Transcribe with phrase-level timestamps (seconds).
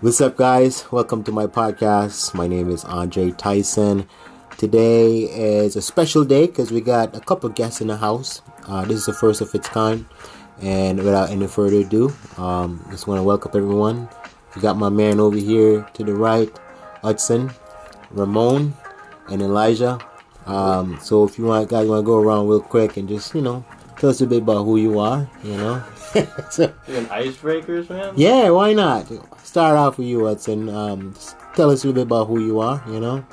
[0.00, 0.84] What's up, guys?
[0.92, 2.32] Welcome to my podcast.
[2.32, 4.06] My name is Andre Tyson.
[4.56, 8.40] Today is a special day because we got a couple guests in the house.
[8.68, 10.06] Uh, this is the first of its kind.
[10.62, 14.08] And without any further ado, um, just want to welcome everyone.
[14.54, 16.56] We got my man over here to the right,
[17.02, 17.50] Hudson,
[18.12, 18.74] Ramon,
[19.32, 19.98] and Elijah.
[20.46, 23.42] Um, so if you want, guys, want to go around real quick and just you
[23.42, 23.64] know
[23.98, 25.28] tell us a bit about who you are.
[25.42, 25.82] You know.
[26.50, 28.14] So, icebreakers, man.
[28.16, 29.10] Yeah, why not?
[29.44, 30.68] Start off with you, Hudson.
[30.68, 31.14] Um,
[31.54, 32.82] tell us a little bit about who you are.
[32.88, 33.26] You know.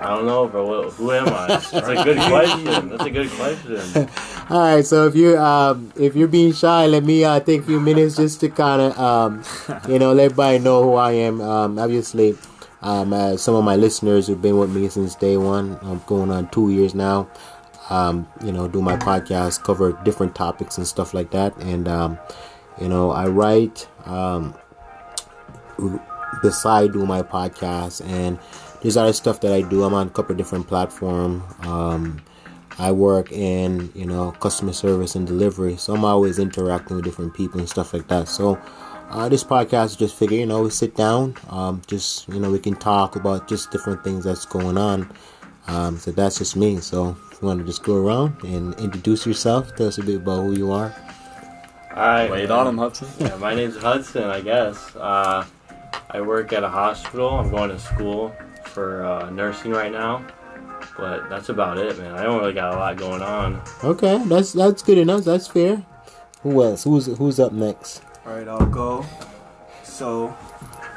[0.00, 0.90] I don't know, bro.
[0.90, 1.46] Who am I?
[1.48, 2.88] That's a good question.
[2.88, 4.08] That's a good question.
[4.50, 7.64] All right, so if you're um, if you're being shy, let me uh, take a
[7.64, 9.42] few minutes just to kind of um,
[9.88, 11.40] you know let everybody know who I am.
[11.40, 12.36] Um, obviously,
[12.80, 16.30] um, uh, some of my listeners who've been with me since day one, I'm going
[16.30, 17.28] on two years now.
[17.90, 22.18] Um, you know, do my podcast, cover different topics and stuff like that, and um,
[22.80, 24.54] you know, I write um,
[26.42, 28.38] beside do my podcast, and
[28.82, 29.84] there's other stuff that I do.
[29.84, 31.42] I'm on a couple different platforms.
[31.60, 32.22] Um,
[32.78, 37.34] I work in you know customer service and delivery, so I'm always interacting with different
[37.34, 38.28] people and stuff like that.
[38.28, 38.60] So
[39.10, 42.58] uh, this podcast just figure you know we sit down, um, just you know we
[42.58, 45.10] can talk about just different things that's going on.
[45.66, 46.78] Um, so that's just me.
[46.80, 50.16] So if you want to just go around and introduce yourself, tell us a bit
[50.16, 50.92] about who you are.
[51.92, 53.06] All right, wait on him, Hudson.
[53.20, 54.24] Yeah, my name's Hudson.
[54.24, 55.46] I guess uh,
[56.10, 57.28] I work at a hospital.
[57.28, 60.26] I'm going to school for uh, nursing right now.
[60.96, 62.16] But that's about it, man.
[62.16, 63.62] I don't really got a lot going on.
[63.84, 65.22] Okay, that's that's good enough.
[65.22, 65.86] That's fair.
[66.42, 66.82] Who else?
[66.82, 68.02] Who's who's up next?
[68.26, 69.06] All right, I'll go.
[69.84, 70.36] So,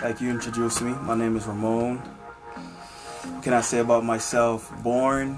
[0.02, 1.98] like you introduced me, my name is Ramon.
[1.98, 4.74] What can I say about myself?
[4.82, 5.38] Born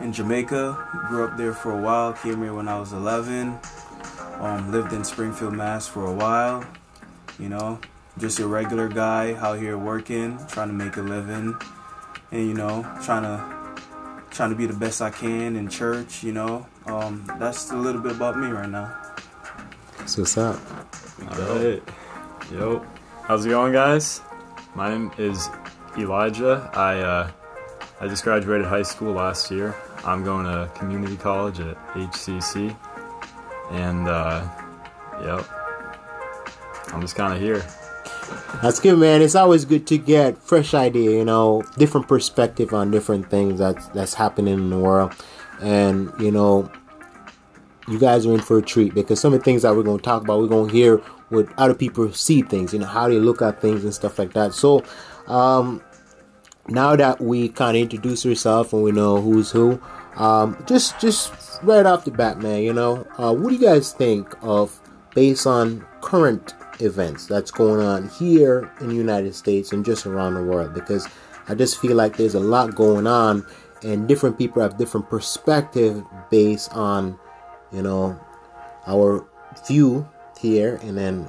[0.00, 2.12] in Jamaica, grew up there for a while.
[2.12, 3.58] Came here when I was 11.
[4.40, 6.64] Um, lived in Springfield, Mass for a while.
[7.38, 7.78] You know,
[8.18, 11.54] just a regular guy out here working, trying to make a living,
[12.30, 13.82] and you know, trying to
[14.30, 16.22] trying to be the best I can in church.
[16.22, 18.94] You know, um, that's a little bit about me right now.
[20.06, 20.60] So what's up?
[21.30, 21.82] All right.
[22.52, 22.86] Yo,
[23.24, 24.20] how's it going, guys?
[24.74, 25.48] My name is
[25.98, 26.70] Elijah.
[26.74, 27.30] I uh,
[28.00, 29.74] I just graduated high school last year.
[30.06, 32.76] I'm going to community college at HCC,
[33.72, 34.48] and uh,
[35.20, 35.44] yep,
[36.92, 37.66] I'm just kind of here.
[38.62, 39.20] That's good, man.
[39.20, 43.88] It's always good to get fresh idea, you know, different perspective on different things that's
[43.88, 45.12] that's happening in the world,
[45.60, 46.70] and you know,
[47.88, 49.98] you guys are in for a treat because some of the things that we're going
[49.98, 53.08] to talk about, we're going to hear what other people see things, you know, how
[53.08, 54.54] they look at things and stuff like that.
[54.54, 54.84] So,
[55.26, 55.82] um,
[56.68, 59.80] now that we kind of introduce yourself and we know who's who,
[60.16, 61.32] um, just just
[61.62, 64.80] right off the bat, man, you know, uh, what do you guys think of
[65.14, 70.34] based on current events that's going on here in the United States and just around
[70.34, 70.74] the world?
[70.74, 71.08] Because
[71.48, 73.46] I just feel like there's a lot going on,
[73.82, 77.18] and different people have different perspective based on,
[77.72, 78.18] you know,
[78.86, 79.26] our
[79.66, 81.28] view here and then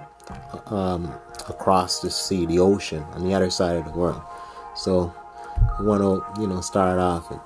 [0.68, 1.14] um,
[1.48, 4.22] across the sea, the ocean, on the other side of the world.
[4.76, 5.14] So
[5.80, 7.30] want to, you know, start off.
[7.32, 7.40] And,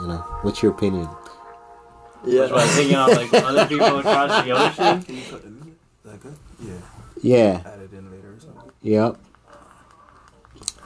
[0.00, 1.08] you know, what's your opinion?
[2.24, 5.02] Yeah, so I thinking of like other people across the ocean.
[5.02, 5.74] Can you put the music?
[6.04, 6.36] That good?
[6.62, 6.72] Yeah.
[7.22, 7.62] Yeah.
[7.64, 8.70] Add it in later or something.
[8.82, 9.16] Yep.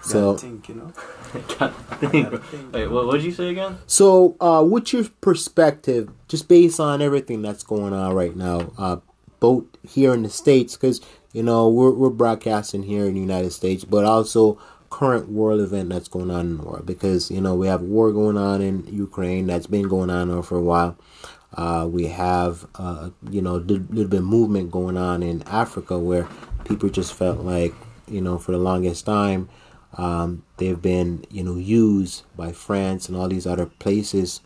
[0.02, 0.34] So.
[0.34, 0.92] Gotta think, you know.
[2.72, 3.78] Wait, what did you say again?
[3.86, 8.96] So, uh, what's your perspective, just based on everything that's going on right now, uh,
[9.40, 11.00] both here in the states, because
[11.32, 14.58] you know we're we're broadcasting here in the United States, but also
[14.98, 18.12] current world event that's going on in the world, because you know we have war
[18.12, 20.96] going on in Ukraine that's been going on for a while.
[21.62, 25.98] Uh, we have uh, you know a little bit of movement going on in Africa
[25.98, 26.28] where
[26.64, 27.74] people just felt like
[28.08, 29.48] you know for the longest time
[29.96, 34.40] um, they've been, you know, used by France and all these other places,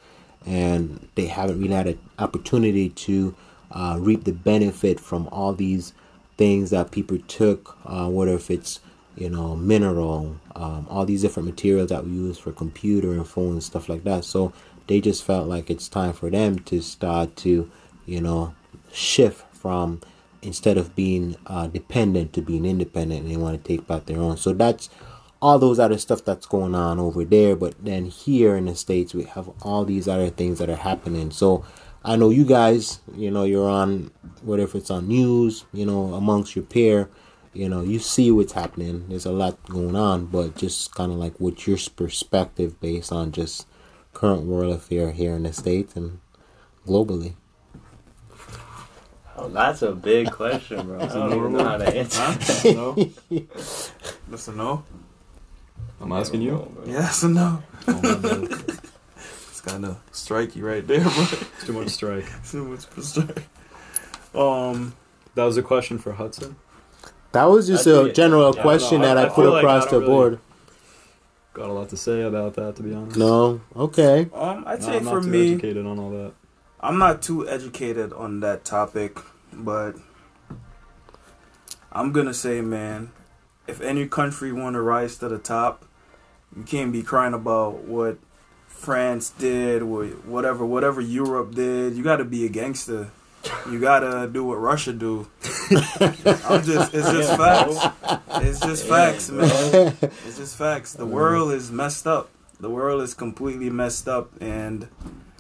[0.47, 3.35] and they haven't really had an opportunity to
[3.71, 5.95] uh, reap the benefit from all these
[6.37, 8.81] things that people took, uh, whether if it's,
[9.21, 13.53] you know, mineral, um, all these different materials that we use for computer and phone
[13.53, 14.25] and stuff like that.
[14.25, 14.53] So
[14.87, 17.71] they just felt like it's time for them to start to,
[18.07, 18.55] you know,
[18.93, 20.01] shift from
[20.41, 24.19] instead of being uh, dependent to being independent and they want to take back their
[24.19, 24.37] own.
[24.37, 24.89] So that's
[25.41, 29.15] all those other stuff that's going on over there but then here in the states
[29.15, 31.65] we have all these other things that are happening so
[32.05, 34.11] i know you guys you know you're on
[34.43, 37.09] whatever it's on news you know amongst your peer
[37.59, 41.19] you know you see what's happening there's a lot going on but just kind of
[41.19, 43.67] like what's your perspective based on just
[44.15, 46.21] current world affair here in the states and
[46.87, 47.35] globally
[49.41, 51.01] Oh, that's a big question, bro.
[51.01, 52.21] I don't even know how to answer.
[52.21, 52.73] Huh?
[52.73, 52.95] no,
[54.29, 54.83] That's a no.
[56.01, 56.69] I'm asking you.
[56.85, 57.63] Yes or no?
[57.87, 58.49] Oh.
[59.49, 61.27] It's kind of striky right there, bro.
[61.31, 62.25] It's too much strike.
[62.43, 63.45] so much strike.
[64.35, 64.95] Um,
[65.37, 66.57] That was a question for Hudson.
[67.33, 69.43] That was just I a think- general yeah, question no, I- that I, I put
[69.45, 70.39] feel like across I the really- board.
[71.55, 73.17] Got a lot to say about that, to be honest.
[73.19, 74.29] No, okay.
[74.33, 76.33] um, I'd No, say I'm for not too me, educated on all that.
[76.81, 79.19] I'm not too educated on that topic,
[79.53, 79.97] but
[81.91, 83.11] I'm gonna say, man,
[83.67, 85.85] if any country want to rise to the top,
[86.57, 88.19] you can't be crying about what
[88.69, 91.95] France did, or whatever whatever Europe did.
[91.97, 93.11] You got to be a gangster.
[93.71, 95.27] You gotta do what Russia do.
[95.71, 98.21] I'm just, it's just facts.
[98.37, 99.97] It's just facts, man.
[100.01, 100.95] It's just facts.
[100.95, 102.31] The world is messed up.
[102.61, 104.89] The world is completely messed up, and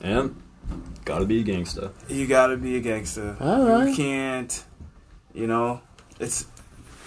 [0.03, 0.41] And
[1.05, 1.91] gotta be a gangster.
[2.09, 3.37] you gotta be a gangster.
[3.41, 4.65] All You can't,
[5.35, 5.81] you know,
[6.21, 6.47] it's,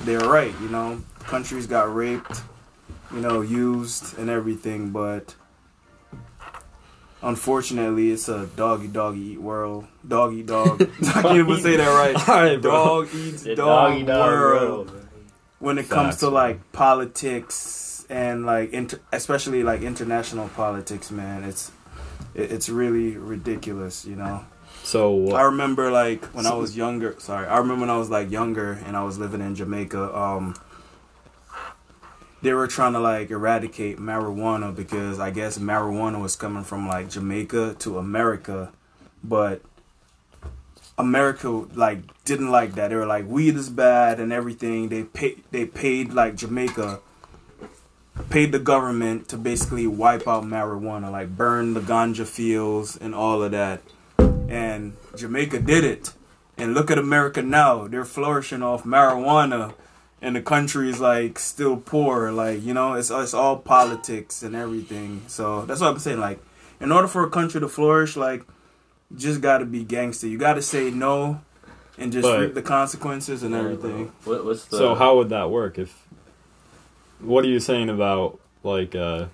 [0.02, 2.42] they're right, you know, countries got raped,
[3.14, 5.36] you know, used and everything, but
[7.22, 9.88] unfortunately it's a doggy doggy eat world.
[10.08, 10.82] Dog eat dog.
[10.82, 12.16] I can't even say that right.
[12.30, 14.88] Alright, Dog eats dog, doggy dog world.
[14.88, 15.08] world.
[15.60, 21.72] When it comes to like politics and like inter- especially like international politics, man, it's
[22.34, 24.44] it, it's really ridiculous, you know.
[24.84, 25.32] So?
[25.32, 27.16] I remember like when I was younger.
[27.20, 30.18] Sorry, I remember when I was like younger and I was living in Jamaica.
[30.18, 30.56] Um,
[32.42, 37.10] they were trying to like eradicate marijuana because I guess marijuana was coming from like
[37.10, 38.72] Jamaica to America,
[39.24, 39.62] but
[40.98, 42.90] America like didn't like that.
[42.90, 44.90] They were like weed is bad and everything.
[44.90, 47.00] They paid they paid like Jamaica
[48.30, 53.42] paid the government to basically wipe out marijuana, like burn the ganja fields and all
[53.42, 53.82] of that
[54.52, 56.14] and Jamaica did it.
[56.58, 59.74] And look at America now; they're flourishing off marijuana,
[60.22, 62.32] and the country is like still poor.
[62.32, 65.24] Like you know, it's it's all politics and everything.
[65.28, 66.20] So that's what I'm saying.
[66.20, 66.40] Like,
[66.80, 68.44] in order for a country to flourish, like,
[69.10, 70.28] you just got to be gangster.
[70.28, 71.42] You got to say no,
[71.98, 74.12] and just But- reap the consequences and everything.
[74.26, 74.78] What, what's the?
[74.78, 76.08] So how would that work if?
[77.20, 79.26] What are you saying about like uh,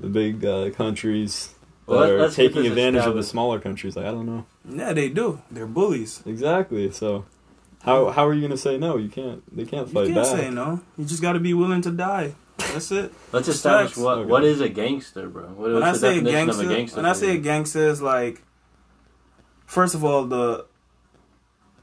[0.00, 1.50] the big uh, countries
[1.86, 3.94] that Well, are taking advantage of the smaller countries?
[3.96, 5.40] Like I don't know Yeah, they do.
[5.52, 6.20] They're bullies.
[6.26, 6.90] exactly.
[6.90, 7.26] So
[7.82, 8.96] how how are you gonna say no?
[8.96, 9.42] You can't.
[9.56, 10.38] They can't fight You can't back.
[10.40, 10.80] say no.
[10.98, 12.34] You just got to be willing to die.
[12.58, 13.12] That's it.
[13.32, 14.30] Let's establish what Okay.
[14.30, 15.44] what is a gangster, bro.
[15.48, 16.96] What, when I the say a gangster, of a gangster?
[16.98, 18.42] when I say a gangster is like,
[19.66, 20.66] first of all, the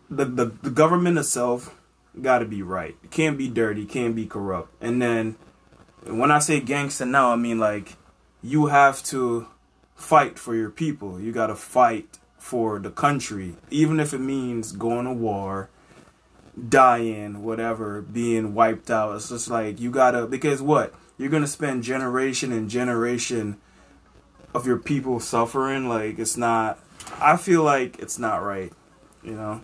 [0.09, 1.75] the the, the government itself
[2.21, 2.95] got to be right.
[3.03, 3.85] It can't be dirty.
[3.85, 4.71] Can't be corrupt.
[4.81, 5.35] And then
[6.05, 7.95] when I say gangster now, I mean like
[8.43, 9.47] you have to
[9.95, 11.19] fight for your people.
[11.19, 15.69] You got to fight for the country, even if it means going to war,
[16.57, 19.15] dying, whatever, being wiped out.
[19.15, 23.57] It's just like you gotta because what you're gonna spend generation and generation
[24.53, 25.87] of your people suffering.
[25.87, 26.79] Like it's not.
[27.19, 28.71] I feel like it's not right.
[29.23, 29.61] You know.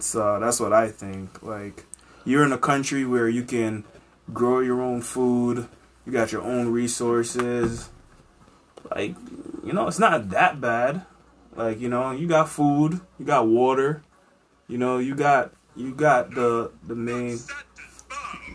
[0.00, 1.42] So that's what I think.
[1.42, 1.84] Like
[2.24, 3.84] you're in a country where you can
[4.32, 5.68] grow your own food.
[6.04, 7.90] You got your own resources.
[8.90, 9.14] Like
[9.64, 11.02] you know, it's not that bad.
[11.54, 14.02] Like you know, you got food, you got water.
[14.66, 17.38] You know, you got you got the the main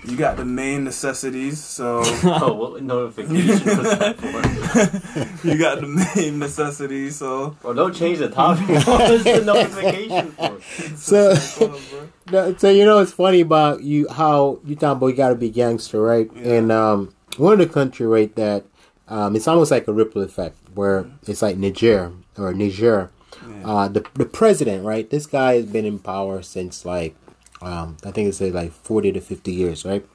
[0.05, 1.63] you got the main necessities.
[1.63, 4.17] So oh, what notification was that
[5.41, 5.47] for?
[5.47, 7.15] you got the main necessities.
[7.15, 8.67] So Bro, don't change the topic.
[8.87, 10.61] what is the notification for?
[10.97, 12.09] So, Come on, bro.
[12.51, 15.35] no, so you know it's funny about you how you talking about you got to
[15.35, 16.29] be gangster, right?
[16.35, 16.53] Yeah.
[16.53, 18.65] And um, one of the country right that
[19.07, 23.09] um, it's almost like a ripple effect where it's like Niger or Niger.
[23.47, 23.67] Yeah.
[23.67, 25.09] Uh, the the president, right?
[25.09, 27.15] This guy has been in power since like
[27.61, 30.05] um, I think it's like forty to fifty years, right?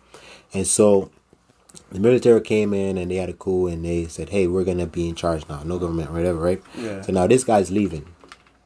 [0.53, 1.11] And so
[1.91, 4.87] the military came in and they had a coup and they said, "Hey, we're gonna
[4.87, 7.03] be in charge now, no government, whatever, right?" Yeah.
[7.03, 8.07] So now this guy's leaving,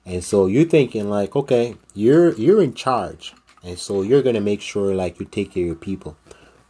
[0.04, 4.60] and so you're thinking like, okay, you're you're in charge, and so you're gonna make
[4.60, 6.16] sure like you take care of your people.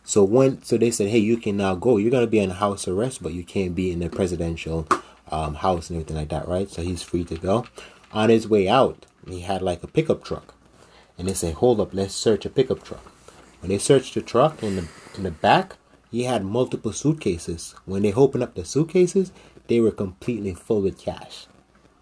[0.04, 1.96] So when so they said, hey, you can now go.
[1.96, 4.86] You're gonna be in house arrest, but you can't be in the presidential
[5.32, 6.70] um, house and everything like that, right?
[6.70, 7.64] So he's free to go.
[8.12, 10.54] On his way out, he had like a pickup truck,
[11.18, 13.04] and they say, hold up, let's search a pickup truck.
[13.60, 15.76] When they searched the truck in the in the back,
[16.10, 17.74] he had multiple suitcases.
[17.86, 19.32] When they opened up the suitcases,
[19.68, 21.46] they were completely full with cash.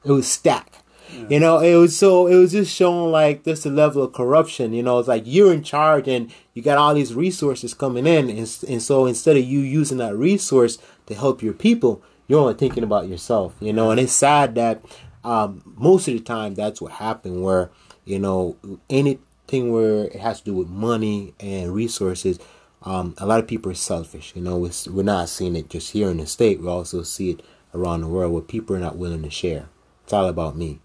[0.05, 0.83] It was stacked.
[1.29, 4.73] You know, it was so it was just showing like just the level of corruption.
[4.73, 8.31] You know, it's like you're in charge and you got all these resources coming in,
[8.31, 12.55] and, and so instead of you using that resource to help your people, you're only
[12.55, 13.57] thinking about yourself.
[13.61, 14.81] You know, and it's sad that
[15.25, 17.43] um, most of the time that's what happened.
[17.43, 17.71] Where
[18.05, 18.57] you know
[18.89, 22.39] anything where it has to do with money and resources,
[22.85, 24.33] um, a lot of people are selfish.
[24.37, 26.61] You know, it's, we're not seeing it just here in the state.
[26.61, 27.43] We also see it
[27.75, 29.69] around the world where people are not willing to share.
[30.05, 30.79] It's all about me.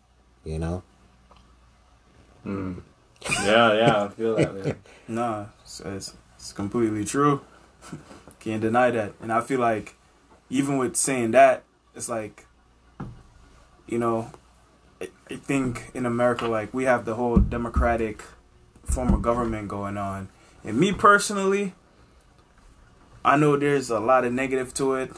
[0.43, 0.83] You know.
[2.43, 2.81] Mm.
[3.43, 4.77] Yeah, yeah, I feel that, man.
[5.07, 7.41] Nah, it's, it's, it's completely true.
[8.39, 9.13] Can't deny that.
[9.21, 9.94] And I feel like
[10.49, 11.63] even with saying that,
[11.95, 12.45] it's like,
[13.87, 14.31] you know,
[15.01, 18.23] I, think in America, like, we have the whole democratic
[18.83, 20.29] form of government going on.
[20.63, 21.73] And me personally,
[23.23, 25.11] I know there's a lot of negative to it,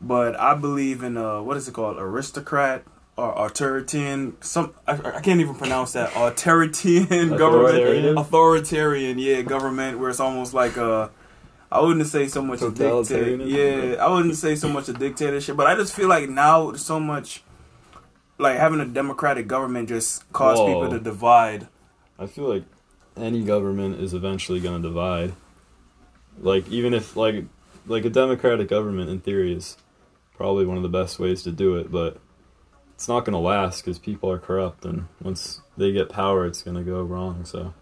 [0.00, 1.96] but I believe in, uh, what is it called?
[1.98, 2.84] Aristocrat
[3.16, 8.18] or authoritarian some I, I can't even pronounce that authoritarian government Authoritarian?
[8.18, 11.10] authoritarian yeah government where it's almost like a
[11.72, 15.56] I wouldn't say so much a dictator yeah I wouldn't say so much a dictatorship
[15.56, 17.42] but I just feel like now so much
[18.38, 20.66] like having a democratic government just cause Whoa.
[20.66, 21.68] people to divide
[22.18, 22.64] I feel like
[23.16, 25.32] any government is eventually going to divide.
[26.38, 27.44] Like even if like
[27.86, 29.76] like a democratic government in theory is
[30.34, 32.18] probably one of the best ways to do it, but
[32.94, 36.62] it's not going to last because people are corrupt, and once they get power, it's
[36.62, 37.44] going to go wrong.
[37.44, 37.74] So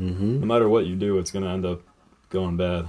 [0.00, 0.40] Mm-hmm.
[0.40, 1.80] no matter what you do, it's going to end up
[2.28, 2.88] going bad.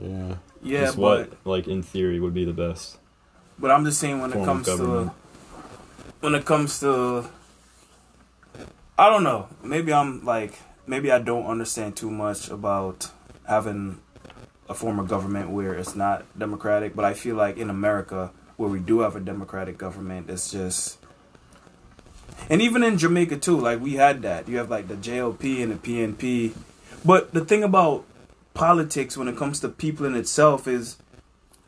[0.00, 0.36] Yeah.
[0.62, 2.98] yeah Just but what like in theory would be the best.
[3.58, 5.12] But I'm just saying when it comes to
[6.20, 7.28] when it comes to
[8.98, 9.48] I don't know.
[9.62, 13.10] Maybe I'm like maybe I don't understand too much about
[13.46, 14.00] having
[14.68, 18.68] a form of government where it's not democratic, but I feel like in America where
[18.68, 20.98] we do have a democratic government, it's just
[22.50, 24.48] and even in Jamaica too, like we had that.
[24.48, 26.54] You have like the JLP and the PNP.
[27.04, 28.04] But the thing about
[28.58, 30.96] politics when it comes to people in itself is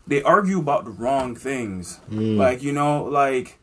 [0.08, 2.00] they argue about the wrong things.
[2.10, 2.36] Mm.
[2.36, 3.58] Like, you know, like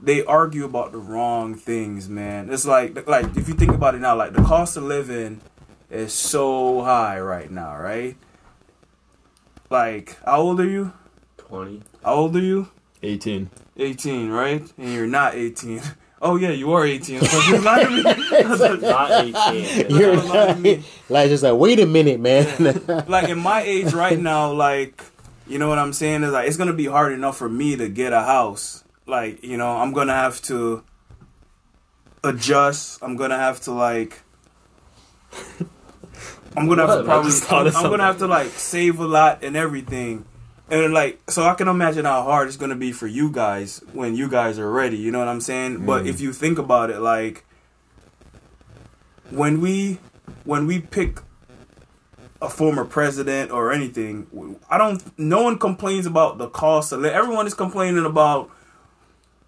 [0.00, 2.50] they argue about the wrong things, man.
[2.50, 5.40] It's like like if you think about it now, like the cost of living
[5.88, 8.16] is so high right now, right?
[9.70, 10.92] Like, how old are you?
[11.38, 11.82] 20.
[12.04, 12.68] How old are you?
[13.02, 13.50] 18.
[13.76, 14.72] 18, right?
[14.78, 15.80] And you're not 18.
[16.20, 17.20] Oh yeah, you are 18.
[17.20, 19.90] So you're not 18.
[19.90, 23.04] You're what I like just like wait a minute, man.
[23.06, 25.02] like in my age right now, like
[25.46, 27.88] you know what I'm saying is like it's gonna be hard enough for me to
[27.88, 28.82] get a house.
[29.06, 30.82] Like you know, I'm gonna have to
[32.24, 33.02] adjust.
[33.02, 34.22] I'm gonna have to like.
[36.56, 37.32] I'm gonna have to probably.
[37.50, 40.24] I'm, I'm gonna have to like save a lot and everything,
[40.70, 44.14] and like so I can imagine how hard it's gonna be for you guys when
[44.16, 44.96] you guys are ready.
[44.96, 45.84] You know what I'm saying?
[45.86, 46.08] But Mm.
[46.08, 47.44] if you think about it, like
[49.30, 49.98] when we
[50.44, 51.18] when we pick
[52.42, 55.02] a former president or anything, I don't.
[55.18, 57.04] No one complains about the cost of.
[57.04, 58.50] Everyone is complaining about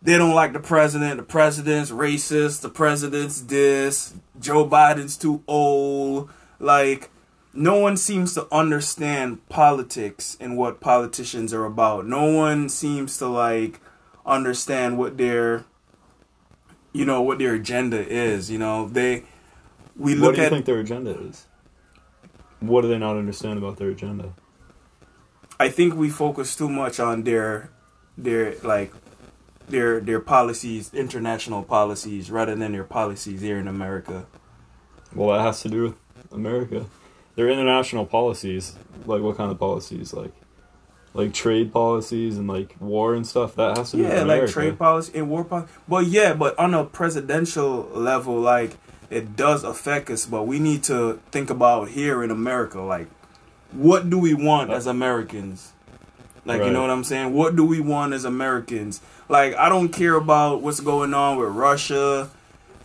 [0.03, 1.17] they don't like the president.
[1.19, 2.61] The president's racist.
[2.63, 4.15] The president's this.
[4.41, 6.31] Joe Biden's too old.
[6.61, 7.11] Like
[7.59, 12.07] no one seems to understand politics and what politicians are about.
[12.07, 13.81] No one seems to like
[14.25, 15.65] understand what their
[16.93, 18.51] you know what their agenda is.
[18.51, 19.25] You know they
[19.97, 21.47] we What look do you at think their agenda is?
[22.61, 24.35] What do they not understand about their agenda?
[25.59, 27.71] I think we focus too much on their
[28.17, 28.93] their like
[29.69, 34.27] their their policies, international policies, rather than their policies here in America.
[35.13, 36.87] Well, that has to do with America.
[37.39, 38.75] Their international policies,
[39.07, 40.33] like what kind of policies, like
[41.15, 43.55] like trade policies and like war and stuff.
[43.55, 45.73] That has to do with Yeah, like trade policy and war policy.
[45.87, 48.77] But yeah, but on a presidential level, like
[49.09, 50.27] it does affect us.
[50.27, 53.07] But we need to think about here in America, like
[53.71, 55.75] what do we want as Americans?
[56.45, 57.35] Like you know what I'm saying?
[57.35, 59.01] What do we want as Americans?
[59.29, 62.31] Like I don't care about what's going on with Russia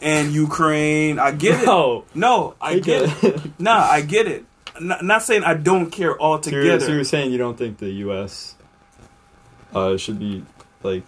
[0.02, 1.20] and Ukraine.
[1.20, 1.66] I get it.
[1.66, 3.42] No, No, I get it.
[3.60, 4.46] Nah, I get it.
[4.82, 6.80] Not, not saying I don't care So you're, altogether.
[6.86, 8.56] so you're saying you don't think the U.S.
[9.74, 10.44] Uh, should be
[10.84, 11.06] like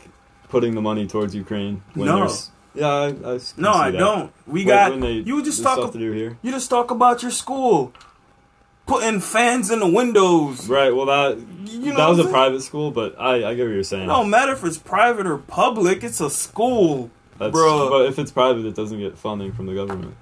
[0.49, 1.81] putting the money towards Ukraine?
[1.93, 2.17] When No.
[2.17, 4.31] there's- Yeah, I, I no, I don't.
[4.47, 5.77] We When- got when they- you just talk.
[5.77, 6.37] stuff to do here.
[6.41, 7.93] You just talk about your school,
[8.85, 10.67] putting fans in the windows.
[10.69, 10.93] Right.
[10.95, 13.83] Well, that You know that was a private school, but I, I get what you're
[13.83, 14.03] saying.
[14.03, 16.03] It don't matter if it's private or public.
[16.03, 17.09] It's a school.
[17.37, 17.89] That's, bruh.
[17.89, 20.15] But if it's private, it doesn't get funding from the government.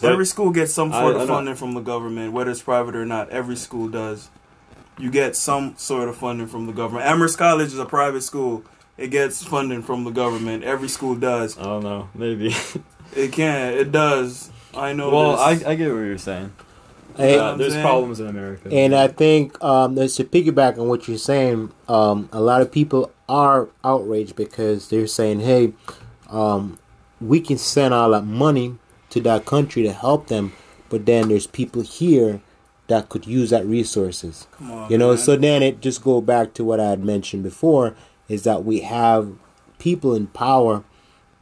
[0.00, 1.34] But- every school gets some sort I of know.
[1.34, 3.30] funding from the government, whether it's private or not.
[3.30, 4.28] Every school does.
[4.98, 7.06] You get some sort of funding from the government.
[7.06, 8.64] Amherst College is a private school.
[8.96, 10.62] It gets funding from the government.
[10.64, 11.58] Every school does.
[11.58, 12.08] I don't know.
[12.14, 12.54] Maybe.
[13.16, 13.74] It can.
[13.74, 14.50] It does.
[14.74, 15.10] I know.
[15.10, 15.50] well, I.
[15.52, 16.52] I get what you're saying.
[17.16, 17.84] Hey, Uh, there's saying?
[17.84, 18.68] problems in America.
[18.72, 21.70] And I think um, to piggyback on what you're saying.
[21.86, 25.72] Um, a lot of people are outraged because they're saying, "Hey,
[26.30, 26.78] um,
[27.20, 28.76] we can send all that money
[29.10, 30.52] to that country to help them,
[30.88, 32.40] but then there's people here
[32.88, 35.18] that could use that resources." On, You know, man.
[35.18, 37.94] so then it just go back to what I had mentioned before
[38.28, 39.32] is that we have
[39.78, 40.82] people in power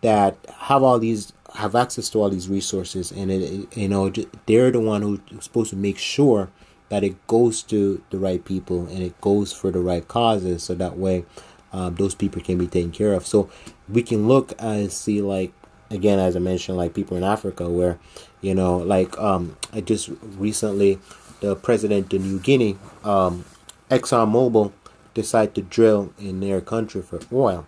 [0.02, 0.36] that
[0.68, 4.10] have all these have access to all these resources and it, it- you know
[4.46, 6.48] they're the one who's supposed to make sure
[6.88, 10.74] that it goes to the right people and it goes for the right causes so
[10.74, 11.24] that way
[11.72, 13.50] um, those people can be taken care of so
[13.88, 15.52] we can look and see like
[15.90, 17.98] again as i mentioned like people in africa where
[18.40, 20.98] you know like um i just recently
[21.40, 23.44] the president of new guinea um
[23.90, 24.72] exxonmobil
[25.14, 27.66] decided to drill in their country for oil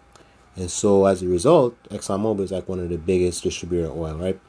[0.57, 4.17] and so as a result, ExxonMobil is like one of the biggest distributor of oil,
[4.17, 4.41] right?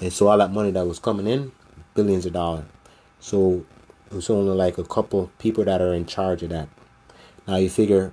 [0.00, 1.52] And so all that money that was coming in,
[1.94, 2.64] billions of dollars.
[3.20, 3.66] So
[4.10, 6.68] it's only like a couple people that are in charge of that.
[7.46, 8.12] Now you figure,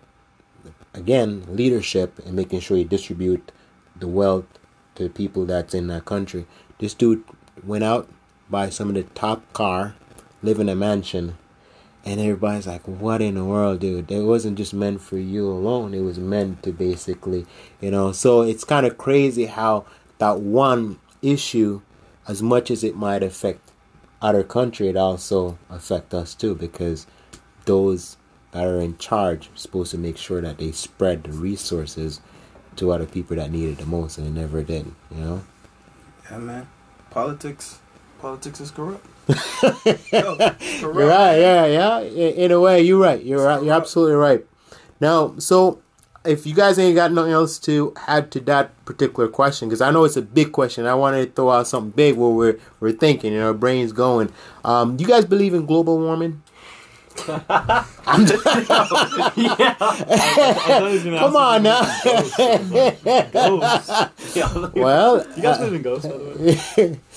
[0.98, 3.52] again, leadership and making sure you distribute
[3.96, 4.46] the wealth
[4.96, 6.46] to the people that's in that country.
[6.80, 7.24] This dude
[7.64, 8.10] went out,
[8.50, 9.96] buy some of the top car,
[10.42, 11.38] live in a mansion,
[12.04, 14.12] and everybody's like, "What in the world, dude?
[14.12, 15.94] It wasn't just meant for you alone.
[15.94, 17.46] It was meant to basically,
[17.80, 19.86] you know." So it's kind of crazy how
[20.18, 21.82] that one issue,
[22.28, 23.72] as much as it might affect
[24.22, 27.06] other country, it also affect us too because
[27.66, 28.18] those
[28.58, 32.22] that are in charge supposed to make sure that they spread the resources
[32.76, 34.86] to other people that need it the most, and they never did.
[35.12, 35.42] You know.
[36.32, 36.68] Yeah, man.
[37.12, 37.80] Politics,
[38.20, 39.06] politics is corrupt.
[40.12, 40.62] Yo, corrupt.
[40.82, 41.36] You're right.
[41.36, 42.00] Yeah, yeah.
[42.00, 43.24] In, in a way, you're right.
[43.24, 43.64] You're right.
[43.64, 44.44] You're absolutely right.
[45.00, 45.80] Now, so
[46.26, 49.92] if you guys ain't got nothing else to add to that particular question, because I
[49.92, 52.92] know it's a big question, I wanted to throw out something big where we're we're
[52.92, 54.32] thinking and our brains going.
[54.66, 56.42] Um, do you guys believe in global warming?
[58.08, 58.44] I'm just,
[61.20, 61.82] come on now.
[64.74, 66.24] well, You guys uh, believe in ghosts, by the
[66.78, 67.00] way?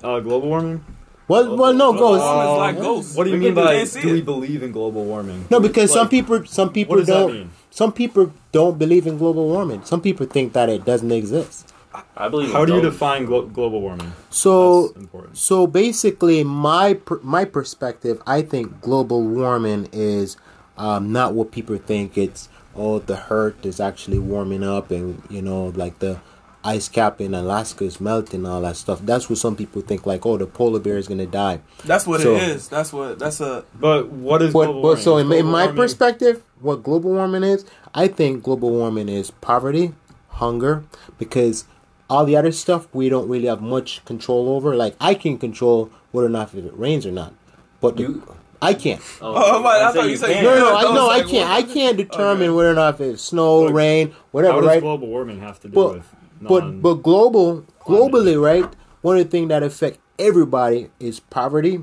[0.00, 0.84] Uh, global warming?
[1.26, 2.24] well, well, no, Global ghosts.
[2.24, 3.16] warming is Um, like ghosts.
[3.16, 5.44] What do you We mean by can't do we believe in global warming?
[5.50, 7.32] No, because some people, some people What does don't.
[7.32, 7.50] mean?
[7.70, 9.82] Some people don't believe in global warming.
[9.84, 11.67] Some people think that it doesn't exist.
[12.16, 12.52] I believe.
[12.52, 14.12] How do you define glo- global warming?
[14.30, 15.38] So, That's important.
[15.38, 20.36] so basically, my per, my perspective, I think global warming is
[20.76, 22.16] um, not what people think.
[22.18, 26.20] It's oh, the Earth is actually warming up, and you know, like the
[26.64, 29.00] ice cap in Alaska is melting, all that stuff.
[29.02, 30.04] That's what some people think.
[30.06, 31.60] Like, oh, the polar bear is gonna die.
[31.84, 32.68] That's what So- it is.
[32.68, 33.18] That's what.
[33.18, 33.64] That's a.
[33.78, 35.02] But what is But, global but warming?
[35.04, 39.30] so in, in my warming- perspective, what global warming is, I think global warming is
[39.30, 39.92] poverty,
[40.30, 40.84] hunger,
[41.18, 41.64] because
[42.10, 44.74] all the other stuff we don't really have much control over.
[44.74, 47.34] Like I can control whether or not if it rains or not,
[47.80, 48.22] but the- You-
[48.60, 49.00] I can't.
[49.22, 50.42] Oh, my- I I'd thought you said can.
[50.44, 51.50] No, no, no, Yeah, I that no, was I like, can't.
[51.50, 52.56] I can't determine Okay.
[52.56, 54.80] whether or not if it's snow, But rain, How whatever, does right?
[54.82, 56.06] global warming have to do But- with
[56.40, 58.68] But non- but global globally, right?
[59.02, 61.80] One of the things that affect everybody is poverty,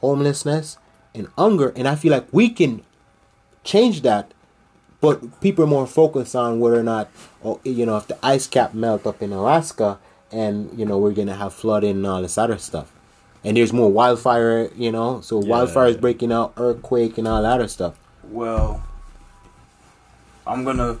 [0.00, 0.78] homelessness,
[1.14, 1.72] and hunger.
[1.76, 2.82] And I feel like we can
[3.64, 4.32] change that,
[5.00, 8.46] but people are more focused on whether or not, or, you know, if the ice
[8.46, 9.98] cap melt up in Alaska,
[10.32, 12.92] and you know we're gonna have flooding and all this other stuff.
[13.44, 16.00] And there's more wildfire, you know, so Yeah, wildfires yeah.
[16.00, 17.94] breaking out, earthquake, and all that other stuff.
[18.28, 18.82] Well,
[20.46, 20.96] I'm gonna.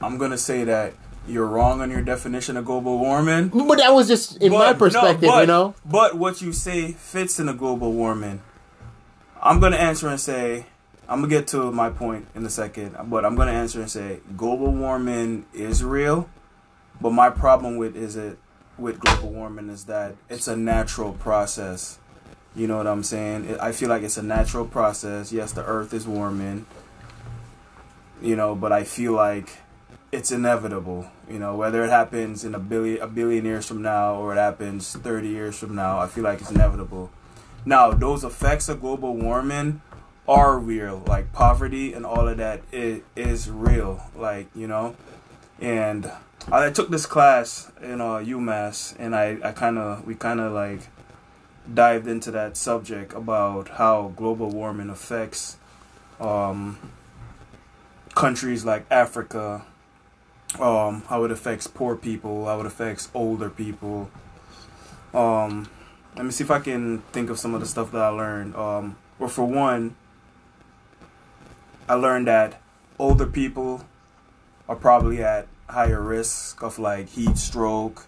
[0.00, 0.94] I'm gonna say that
[1.28, 3.48] you're wrong on your definition of global warming.
[3.48, 5.74] But that was just in my But- no, perspective, but- you know.
[5.84, 8.40] But what you say fits in the global warming.
[9.42, 10.66] I'm gonna answer and say,
[11.10, 14.20] I'm gonna get to my point in a second, but I'm gonna answer and say
[14.36, 16.30] global warming is real.
[17.00, 18.38] But my problem with is it
[18.78, 21.98] with global warming is that it's a natural process.
[22.54, 23.58] You know what I'm saying?
[23.58, 25.32] I feel like it's a natural process.
[25.32, 26.66] Yes, the Earth is warming.
[28.22, 29.58] You know, but I feel like
[30.12, 31.10] it's inevitable.
[31.28, 34.38] You know, whether it happens in a billion a billion years from now or it
[34.38, 37.10] happens thirty years from now, I feel like it's inevitable.
[37.64, 39.82] Now, those effects of global warming
[40.30, 44.94] are real, like poverty and all of that it is real, like you know.
[45.60, 46.10] And
[46.50, 50.52] I took this class in uh, UMass, and I, I kind of we kind of
[50.52, 50.82] like
[51.72, 55.56] dived into that subject about how global warming affects
[56.20, 56.78] um,
[58.14, 59.64] countries like Africa,
[60.60, 64.08] um, how it affects poor people, how it affects older people.
[65.12, 65.68] Um,
[66.14, 68.54] let me see if I can think of some of the stuff that I learned.
[68.54, 69.96] Um, well, for one,
[71.90, 72.62] I learned that
[73.00, 73.82] older people
[74.68, 78.06] are probably at higher risk of like heat stroke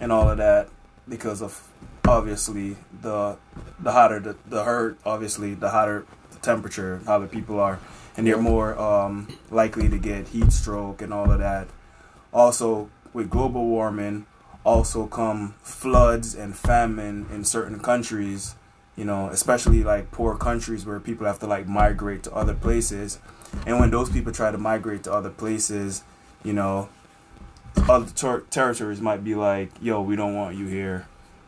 [0.00, 0.68] and all of that
[1.08, 1.68] because of
[2.06, 3.36] obviously the
[3.80, 7.80] the hotter the, the hurt obviously the hotter the temperature how the people are
[8.16, 11.66] and they're more um, likely to get heat stroke and all of that.
[12.32, 14.26] Also with global warming
[14.62, 18.54] also come floods and famine in certain countries
[18.96, 23.18] you know especially like poor countries where people have to like migrate to other places.
[23.66, 26.02] And when those people try to migrate to other places
[26.42, 26.88] you know
[27.88, 31.06] other ter- territories might be like yo we don't want you here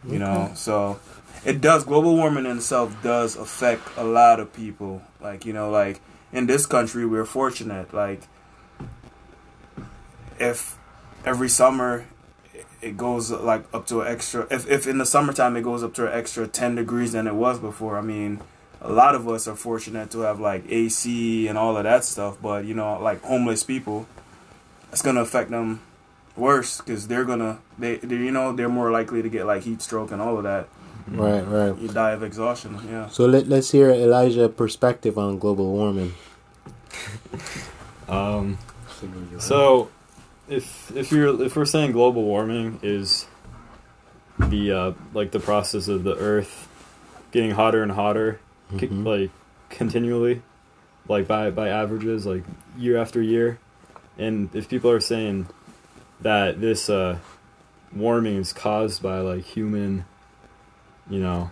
[0.08, 0.52] you know?
[0.54, 1.00] So
[1.44, 5.02] it does global warming in itself does affect a lot of people.
[5.20, 6.00] Like you know like
[6.32, 7.92] in this country we're fortunate.
[7.92, 8.22] Like
[10.38, 10.78] if
[11.24, 12.06] every summer
[12.82, 15.94] it goes like up to an extra if, if in the summertime it goes up
[15.94, 18.40] to an extra 10 degrees than it was before i mean
[18.82, 22.36] a lot of us are fortunate to have like ac and all of that stuff
[22.42, 24.06] but you know like homeless people
[24.92, 25.80] it's gonna affect them
[26.36, 29.80] worse because they're gonna they, they you know they're more likely to get like heat
[29.80, 30.68] stroke and all of that
[31.08, 31.78] Right, right.
[31.78, 36.14] you die of exhaustion yeah So let, let's hear Elijah perspective on global warming.
[38.08, 38.58] Um,
[39.38, 39.90] so,
[40.48, 43.26] if if you're if we're saying global warming is
[44.38, 46.68] the uh, like the process of the Earth
[47.32, 48.38] getting hotter and hotter,
[48.72, 49.04] Mhm.
[49.04, 49.30] like
[49.70, 50.42] continually,
[51.08, 52.44] like by by averages, like
[52.78, 53.58] year after year,
[54.18, 55.46] and if people are saying
[56.20, 57.18] that this uh,
[57.94, 60.04] warming is caused by like human,
[61.10, 61.50] you know,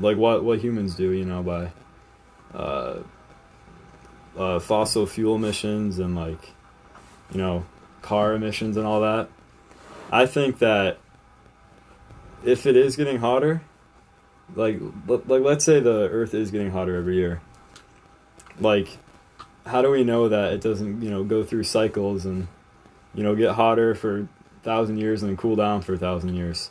[0.00, 1.70] like what what humans do, you know, by
[2.54, 2.98] uh,
[4.38, 6.52] uh, fossil fuel emissions and like
[7.32, 7.64] you know
[8.02, 9.28] car emissions and all that.
[10.10, 10.98] I think that
[12.44, 13.62] if it is getting hotter
[14.54, 17.40] like like let's say the earth is getting hotter every year.
[18.60, 18.98] Like
[19.66, 22.46] how do we know that it doesn't you know go through cycles and
[23.14, 24.28] you know get hotter for a
[24.62, 26.70] thousand years and then cool down for a thousand years?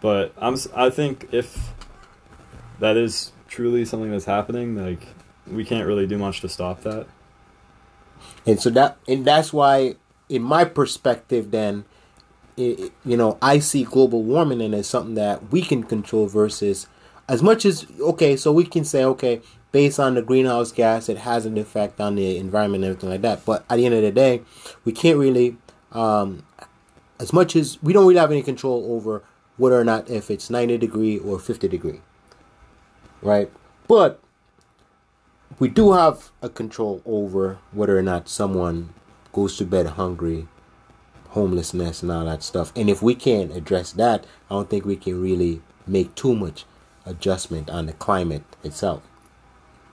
[0.00, 1.74] But i'm i think if
[2.78, 5.06] that is truly something that's happening like
[5.46, 7.06] we can't really do much to stop that
[8.46, 9.96] And so that and that's why,
[10.28, 11.84] in my perspective, then,
[12.56, 16.86] it, you know, I see global warming and as something that we can control versus
[17.28, 19.40] as much as okay, so we can say okay,
[19.72, 23.22] based on the greenhouse gas, it has an effect on the environment and everything like
[23.22, 23.44] that.
[23.44, 24.42] But at the end of the day,
[24.84, 25.56] we can't really,
[25.92, 26.44] um,
[27.18, 29.22] as much as we don't really have any control over
[29.58, 32.00] whether or not if it's ninety degree or fifty degree,
[33.22, 33.50] right?
[33.86, 34.20] But
[35.60, 38.88] we do have a control over whether or not someone
[39.32, 40.48] goes to bed hungry,
[41.28, 42.72] homelessness, and all that stuff.
[42.74, 46.64] And if we can't address that, I don't think we can really make too much
[47.04, 49.02] adjustment on the climate itself.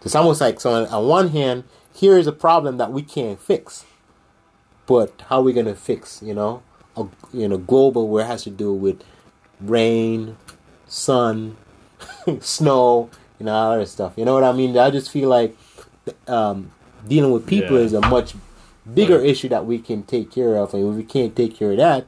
[0.03, 0.71] It's almost like so.
[0.71, 3.86] On, on one hand, here is a problem that we can't fix,
[4.86, 6.21] but how are we gonna fix?
[6.23, 6.63] You know,
[6.95, 9.03] a you know global where it has to do with
[9.60, 10.38] rain,
[10.88, 11.58] sun,
[12.39, 14.13] snow, you know, all that stuff.
[14.17, 14.78] You know what I mean?
[14.78, 15.56] I just feel like
[16.28, 16.71] um,
[17.08, 17.84] dealing with people Yeah.
[17.86, 18.34] is a much
[18.93, 19.28] bigger Right.
[19.30, 22.06] issue that we can take care of, and if we can't take care of that,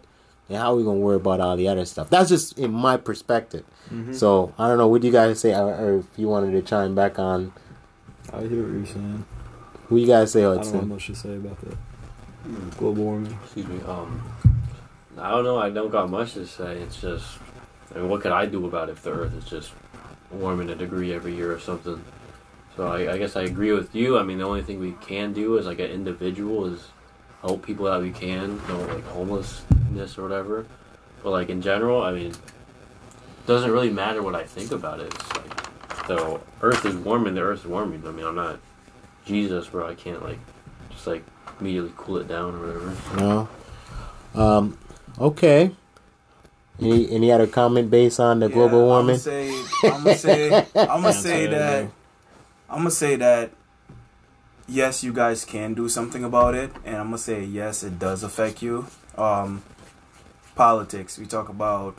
[0.48, 2.10] then how are we gonna worry about all the other stuff?
[2.10, 3.66] That's just in my perspective.
[3.94, 4.14] Mm-hmm.
[4.14, 4.88] So I don't know.
[4.88, 7.52] What do you guys say, or, or if you wanted to chime back on
[8.32, 9.26] I hear what you're saying.
[9.90, 10.42] who you guys say?
[10.42, 10.88] I don't have Hudson?
[10.90, 11.78] much to say about that.
[12.78, 13.38] Global warming.
[13.44, 13.80] Excuse me.
[13.88, 14.22] Um,
[15.18, 15.58] I don't know.
[15.58, 16.78] I don't got much to say.
[16.78, 17.26] It's just,
[17.94, 19.72] I mean, what could I do about it if the Earth is just
[20.32, 22.04] warming a degree every year or something?
[22.76, 24.18] So I, I guess I agree with you.
[24.18, 26.88] I mean, the only thing we can do as like an individual is
[27.42, 30.66] help people that we can, you know, like homelessness or whatever.
[31.24, 32.38] But like in general, I mean, it
[33.48, 35.14] doesn't really matter what I think about it.
[35.14, 37.36] It's like the Earth is warming.
[37.36, 38.08] The Earth is warming.
[38.08, 38.60] I mean, I'm not
[39.26, 40.40] Jesus, where I can't like
[40.90, 41.24] just like
[41.60, 43.18] immediately cool it down or whatever.
[43.18, 43.50] No.
[44.42, 44.78] Um.
[45.20, 45.72] Okay.
[46.82, 49.20] Any any other comment based on the Yeah, global warming?
[49.20, 49.50] I'm gonna say,
[49.84, 51.92] I'm gonna say, I'm gonna say say that.
[52.70, 53.52] I'm gonna say that.
[54.68, 58.24] Yes, you guys can do something about it, and I'm gonna say yes, it does
[58.24, 58.86] affect you.
[59.18, 59.64] Um,
[60.56, 61.18] politics.
[61.18, 61.98] We talk about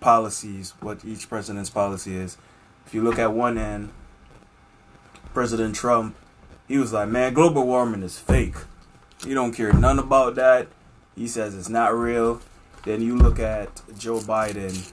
[0.00, 2.36] policies, what each president's policy is.
[2.86, 3.90] If you look at one end,
[5.32, 6.16] President Trump,
[6.68, 8.56] he was like, "Man, global warming is fake.
[9.26, 10.68] You don't care none about that."
[11.16, 12.40] He says it's not real.
[12.84, 14.92] Then you look at Joe Biden.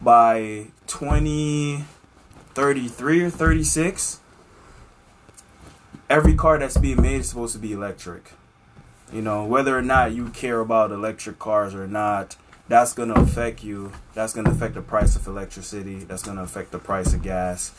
[0.00, 4.20] By 2033 or 36,
[6.08, 8.32] every car that's being made is supposed to be electric.
[9.12, 12.36] You know, whether or not you care about electric cars or not,
[12.68, 13.92] that's going to affect you.
[14.14, 16.04] That's going to affect the price of electricity.
[16.04, 17.72] That's going to affect the price of gas.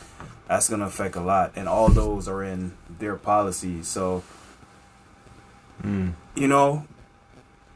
[0.46, 1.52] That's going to affect a lot.
[1.56, 3.88] And all those are in their policies.
[3.88, 4.22] So,
[5.82, 6.12] Mm.
[6.36, 6.86] you know,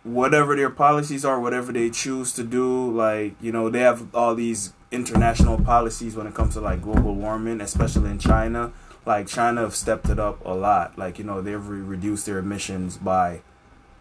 [0.06, 4.34] whatever their policies are, whatever they choose to do, like you know, they have all
[4.34, 8.72] these international policies when it comes to like global warming, especially in China.
[9.04, 10.96] Like China have stepped it up a lot.
[10.96, 13.40] Like you know, they've re- reduced their emissions by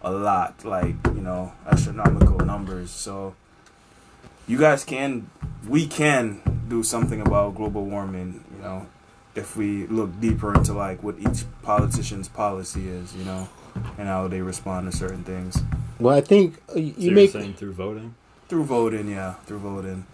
[0.02, 2.92] a lot, like you know, astronomical numbers.
[2.92, 3.36] So
[4.48, 5.30] you guys can,
[5.68, 8.44] we can do something about global warming.
[8.56, 8.88] You know,
[9.34, 13.50] if we look deeper into like what each politician's policy is, you know,
[13.98, 15.64] and how they respond to certain things
[16.00, 17.32] Well, I think uh, you So you're make.
[17.32, 18.16] saying through voting.
[18.50, 19.08] through voting.
[19.10, 20.06] Yeah, through voting,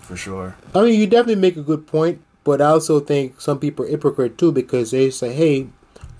[0.00, 0.56] for sure.
[0.74, 3.88] I mean, you definitely make a good point, but I also think some people are
[3.88, 5.68] hypocrite too because they say, "Hey,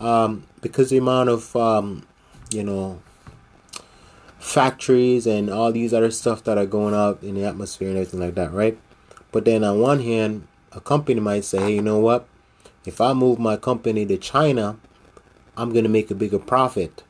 [0.01, 2.05] um, because the amount of um,
[2.51, 3.01] you know
[4.39, 8.21] factories and all these other stuff that are going out in the atmosphere and everything
[8.21, 8.79] like that, right?"
[9.33, 12.27] But then on one hand, a company might say, "Hey, you know what?
[12.87, 14.77] If I move my company to China,
[15.57, 17.03] I'm gonna make a bigger profit."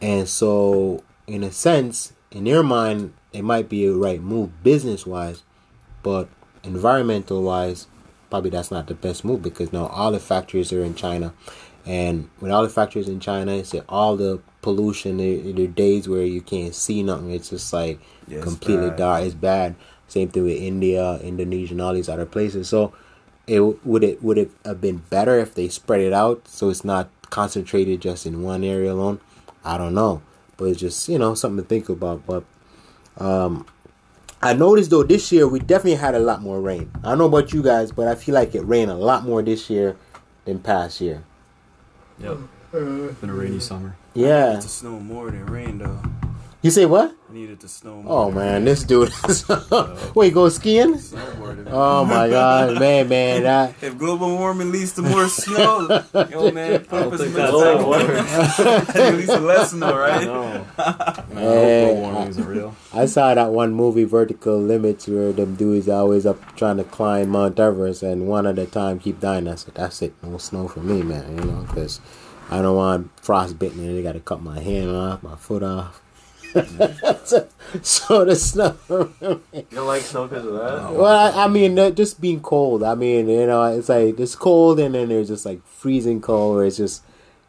[0.00, 5.06] And so, in a sense, in their mind, it might be a right move business
[5.06, 5.42] wise,
[6.02, 6.28] but
[6.62, 7.86] environmental wise,
[8.30, 11.34] probably that's not the best move because now all the factories are in China,
[11.84, 15.16] and with all the factories in China, it's all the pollution.
[15.16, 17.30] There, there are days where you can't see nothing.
[17.30, 18.00] It's just like
[18.42, 18.96] completely bad.
[18.96, 19.24] dark.
[19.24, 19.74] It's bad.
[20.06, 22.68] Same thing with India, Indonesia, and all these other places.
[22.68, 22.92] So,
[23.46, 26.84] it would it would it have been better if they spread it out so it's
[26.84, 29.20] not concentrated just in one area alone?
[29.64, 30.22] I don't know,
[30.56, 32.26] but it's just you know something to think about.
[32.26, 32.44] But
[33.18, 33.66] um,
[34.40, 36.90] I noticed though this year we definitely had a lot more rain.
[37.02, 39.42] I don't know about you guys, but I feel like it rained a lot more
[39.42, 39.96] this year
[40.44, 41.24] than past year.
[42.18, 42.38] Yep.
[42.72, 43.96] Been a rainy summer.
[44.14, 44.58] Yeah.
[44.58, 46.00] It to snow more than rain though.
[46.62, 47.14] You say what?
[47.28, 48.02] I needed to snow.
[48.06, 49.12] Oh man, this dude.
[50.14, 50.94] Wait, go skiing?
[50.94, 51.68] Snowboarding.
[51.70, 53.74] Oh my god, man, man, that.
[53.82, 57.50] If global warming leads to more snow, yo man, put up don't some think that's
[57.50, 58.96] how it attack.
[58.96, 60.24] At least less snow, right?
[60.24, 60.64] No.
[61.34, 62.74] Man, global warming isn't real.
[62.94, 67.28] I saw that one movie, Vertical Limits, where them dudes always up trying to climb
[67.28, 69.48] Mount Everest, and one at a time keep dying.
[69.48, 72.00] I said, "That's it, no snow for me, man." You know, because
[72.48, 76.00] I don't want frostbitten, and they got to cut my hand off, my foot off.
[77.24, 77.48] so,
[77.82, 78.76] so the snow.
[78.90, 80.92] You don't like snow because of that?
[80.92, 82.82] well, I, I mean, just being cold.
[82.82, 86.56] I mean, you know, it's like it's cold, and then there's just like freezing cold,
[86.56, 87.02] where it's just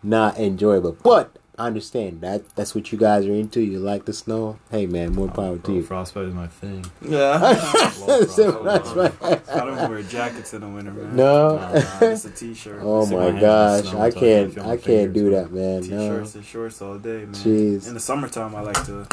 [0.04, 0.98] not enjoyable.
[1.04, 3.60] But I understand that that's what you guys are into.
[3.60, 4.58] You like the snow.
[4.72, 5.84] Hey, man, more power to you.
[5.84, 6.86] frostbite is my thing.
[7.02, 7.38] Yeah.
[7.38, 8.63] Love So frostbite.
[8.63, 8.89] that's
[9.22, 9.50] right.
[9.50, 11.17] I don't wear jackets in the winter, man.
[11.17, 11.58] No.
[11.58, 12.80] Nah, nah, just a t-shirt.
[12.82, 15.52] Oh Stick my my hand in the gosh, I can't can't, I can't do that,
[15.52, 15.82] man.
[15.82, 15.82] No.
[15.82, 17.34] T-shirts and shorts all day, man.
[17.34, 17.88] Jeez.
[17.89, 19.06] In the summertime, I like to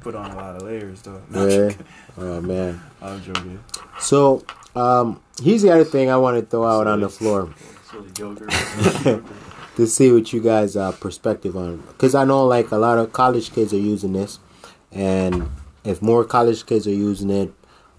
[0.00, 1.20] put on a lot of layers, though.
[1.28, 1.72] No, Yeah.
[2.18, 2.80] Oh man.
[3.02, 3.58] I'm joking.
[3.98, 4.44] So,
[4.76, 7.52] um, here's the other thing I want to throw out on the floor
[7.90, 8.46] Silly joker.
[9.80, 13.12] To see what you guys' uh, perspective on, because I know like a lot of
[13.12, 14.38] college kids are using this,
[14.92, 15.48] and
[15.84, 17.52] if more college kids are using it,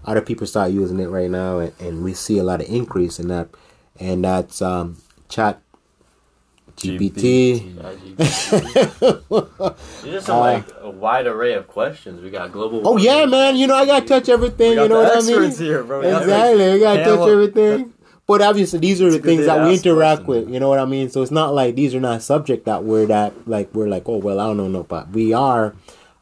[0.04, 3.18] other people start using it right now, and, and we see a lot of increase
[3.18, 3.48] in that,
[3.98, 4.96] and that's um,
[5.28, 5.60] chat
[6.76, 7.74] GPT.
[10.02, 12.22] It's just some, like a wide array of questions.
[12.22, 12.86] We got global.
[12.86, 13.56] Oh yeah, man.
[13.56, 14.72] You know I gotta touch everything.
[14.72, 15.50] You know what I mean?
[15.50, 16.00] here, bro.
[16.00, 17.92] We got, like, Exactly, we gotta touch everything.
[18.26, 20.46] But obviously, these are the things that we interact questions.
[20.46, 20.54] with.
[20.54, 21.10] You know what I mean?
[21.10, 24.16] So it's not like these are not subject that we're that like we're like oh
[24.18, 25.74] well I don't know no but we are.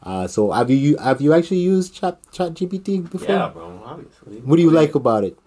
[0.02, 3.28] Uh, so have you have you actually used Chat Chat GPT before?
[3.28, 3.82] Yeah, bro.
[3.84, 4.38] Obviously.
[4.40, 5.38] What do you like about it?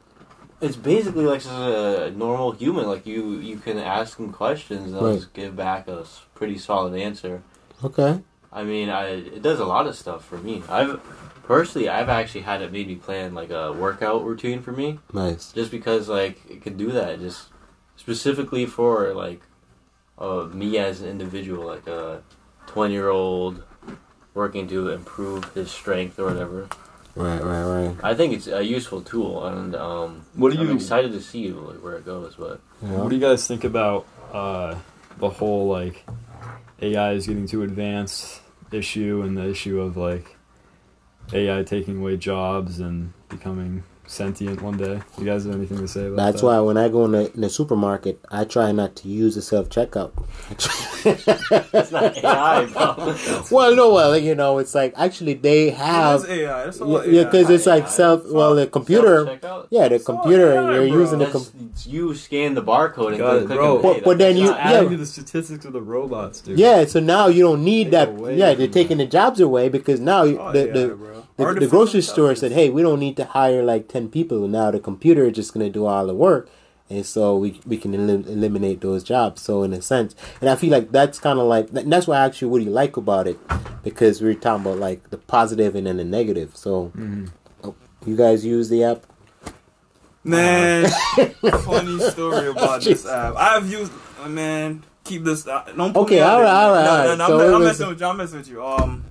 [0.61, 2.85] It's basically like just a normal human.
[2.87, 5.15] Like you, you can ask him questions and Right.
[5.15, 7.41] just give back a pretty solid answer.
[7.83, 8.21] Okay.
[8.51, 10.61] I mean, I it does a lot of stuff for me.
[10.69, 11.01] I've
[11.43, 15.51] personally, I've actually had it made me plan like a workout routine for me, Nice.
[15.51, 17.47] just because like it could do that, just
[17.95, 19.41] specifically for like
[20.17, 22.21] uh, me as an individual, like a
[22.67, 23.63] twenty year old
[24.33, 26.67] working to improve his strength or whatever.
[27.15, 27.95] Right, right, right.
[28.03, 31.51] I think it's a useful tool, and um, What do I'm you- excited to see
[31.51, 32.35] like, where it goes.
[32.35, 34.75] But What do you guys think about uh,
[35.19, 36.03] the whole like
[36.81, 40.35] AI is getting too advanced issue and the issue of like
[41.31, 45.01] AI taking away jobs and becoming sentient one day?
[45.17, 46.47] You guys have anything to say about That's that?
[46.47, 49.41] why when I go in the, in the supermarket, I try not to use the
[49.41, 50.11] self checkout.
[51.75, 53.43] it's not AI, bro.
[53.51, 56.31] well, no, well, you know, it's like actually they have That's
[56.79, 57.05] AI.
[57.05, 58.23] Yeah, because it's like self.
[58.29, 59.25] Well, the computer.
[59.25, 59.67] Self-checkout?
[59.69, 60.53] Yeah, the It's computer.
[60.53, 60.99] AI, You're bro.
[60.99, 61.25] using the.
[61.25, 63.73] That's, Com- you scan the barcode and Got click bro.
[63.75, 63.83] and.
[63.83, 64.83] But- but then you- yeah.
[64.83, 66.59] the statistics of the robots, dude.
[66.59, 68.07] yeah, so now you don't need Take that.
[68.09, 71.22] away Yeah, they're taking the jobs away because now Oh, the, AI, the, bro.
[71.37, 74.47] The, the Artificial grocery store said, "Hey, we don't need to hire like ten people.
[74.47, 76.49] Now the computer is just going to do all the work."
[76.89, 79.41] and so we we can elim- eliminate those jobs.
[79.41, 82.17] So in a sense, and I feel like that's kind of like and that's why
[82.17, 83.39] I actually what do you like about it,
[83.83, 86.55] because we are talking about like the positive and then the negative.
[86.57, 86.91] So
[87.63, 87.73] oh,
[88.05, 89.05] you guys use the app.
[90.25, 90.85] Man,
[91.63, 93.35] funny story about this app.
[93.35, 93.91] I've used,
[94.21, 95.47] uh, man, keep this.
[95.47, 97.07] Uh, don't put Okay, me out all right all right No, alright.
[97.07, 98.07] no, no, So I'm, I'm was- messing with you.
[98.07, 98.65] I'm messing with you.
[98.65, 99.05] Um,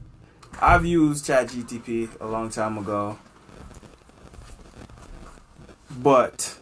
[0.62, 3.18] I've used ChatGTP a long time ago,
[5.90, 6.56] but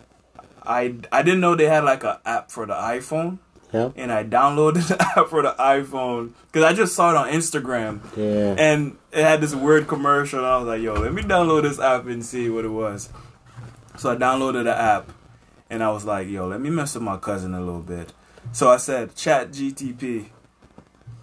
[0.63, 3.39] I I didn't know they had like an app for the iPhone,
[3.73, 7.29] Yeah, and I downloaded the app for the iPhone because I just saw it on
[7.29, 8.01] Instagram.
[8.17, 8.55] yeah.
[8.59, 11.79] and it had this weird commercial and I was like, yo, let me download this
[11.79, 13.09] app and see what it was.
[13.99, 15.11] So I downloaded the app
[15.69, 18.13] and I was like, yo, let me mess with my cousin a little bit.
[18.53, 20.27] So I said, chat GTP,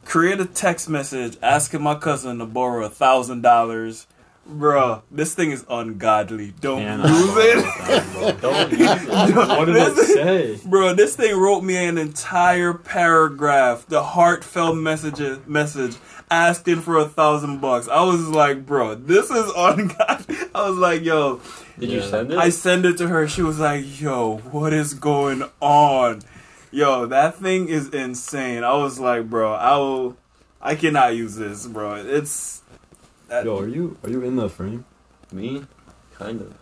[0.08, 4.08] create a text message asking my cousin to borrow a thousand dollars.
[4.50, 6.54] Bruh, this thing is ungodly.
[6.62, 8.42] Don't Man, use it.
[8.42, 9.36] Don't use it.
[9.36, 10.60] What did it say?
[10.66, 15.98] Bro, this thing wrote me an entire paragraph, the heartfelt message message
[16.32, 17.90] asking for a thousand bucks.
[17.90, 20.36] I was like, bro, this is ungodly.
[20.56, 21.42] I was like, yo,
[21.78, 22.38] Did you send it?
[22.38, 23.28] I sent it to her.
[23.28, 26.22] She was like, yo, what is going on?
[26.72, 28.64] Yo, that thing is insane.
[28.64, 30.18] I was like, bro, I will,
[30.62, 31.96] I cannot use this, bro.
[31.96, 32.62] It's,
[33.30, 34.86] that, Yo, are you are you in the frame?
[35.32, 35.64] Me?
[36.16, 36.54] Kind of.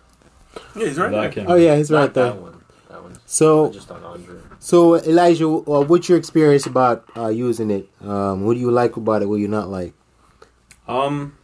[0.76, 1.32] yeah, he's right That there.
[1.32, 2.26] can't- Oh yeah, he's Not right there.
[2.32, 2.62] That one.
[2.90, 4.36] That one's So just on Andre.
[4.60, 7.90] so Elijah, uh, what's your experience about uh, using it?
[8.02, 9.26] Um, what do you like about it?
[9.28, 9.94] What do you not like?
[10.88, 11.38] Um,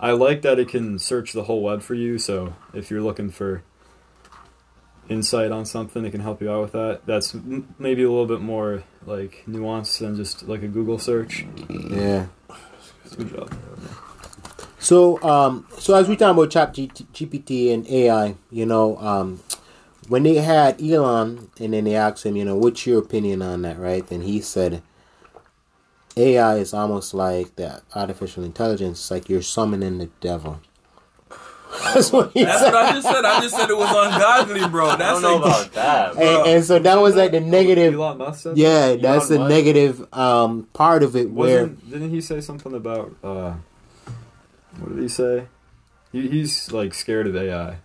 [0.00, 2.18] I like that it can search the whole web for you.
[2.18, 3.62] So if you're looking for
[5.08, 7.00] insight on something, it can help you out with that.
[7.06, 11.46] That's m- maybe a little bit more like nuanced than just like a Google search.
[11.68, 12.26] Yeah.
[13.16, 13.54] Good job.
[14.78, 19.40] So, um, so as we talk about Chat G- GPT and AI, you know, um,
[20.08, 23.62] when they had Elon and then they asked him, you know, what's your opinion on
[23.62, 24.08] that, right?
[24.10, 24.82] And he said,
[26.16, 30.60] AI is almost like that artificial intelligence, it's like you're summoning the devil.
[31.94, 32.72] That's what he That's said.
[32.72, 33.24] what I just said.
[33.24, 34.88] I just said it was ungodly, bro.
[34.88, 36.14] I That's don't know about that.
[36.14, 36.22] bro.
[36.44, 37.94] And, and so that was like the negative.
[37.94, 39.48] Elon Musk said Yeah, that's the Musk?
[39.50, 41.30] negative um, part of it.
[41.30, 43.54] Where Wasn't, didn't he say something about uh
[44.78, 45.44] what did he say?
[46.12, 47.76] He, he's like scared of AI.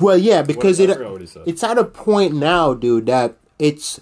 [0.00, 1.42] well, yeah, because what, it forgot what he said.
[1.46, 4.00] it's at a point now, dude, that it's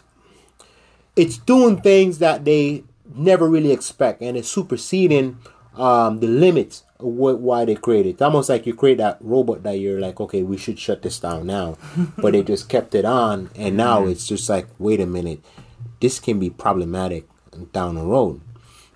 [1.14, 5.38] it's doing things that they never really expect, and it's superseding
[5.76, 8.10] um, the limits of what why they created.
[8.10, 11.18] It's almost like you create that robot that you're like, okay, we should shut this
[11.18, 11.76] down now,
[12.18, 15.40] but they just kept it on, and now it's just like, wait a minute,
[16.00, 17.26] this can be problematic
[17.72, 18.40] down the road.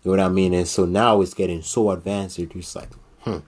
[0.02, 0.54] You know what I mean?
[0.54, 2.88] And so now it's getting so advanced, you're just like,
[3.20, 3.38] hmm,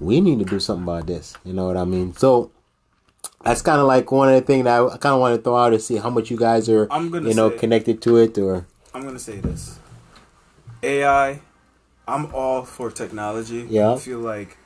[0.00, 1.34] we need to do something about this.
[1.44, 2.14] You know what I mean?
[2.14, 2.50] So
[3.44, 5.56] that's kind of like one of the things that I kind of want to throw
[5.56, 8.16] out to see how much you guys are, I'm gonna you know, say- connected to
[8.16, 8.66] it or.
[8.94, 9.78] I'm gonna say this.
[10.82, 11.40] AI,
[12.08, 13.66] I'm all for technology.
[13.68, 13.92] Yeah.
[13.92, 14.56] I feel like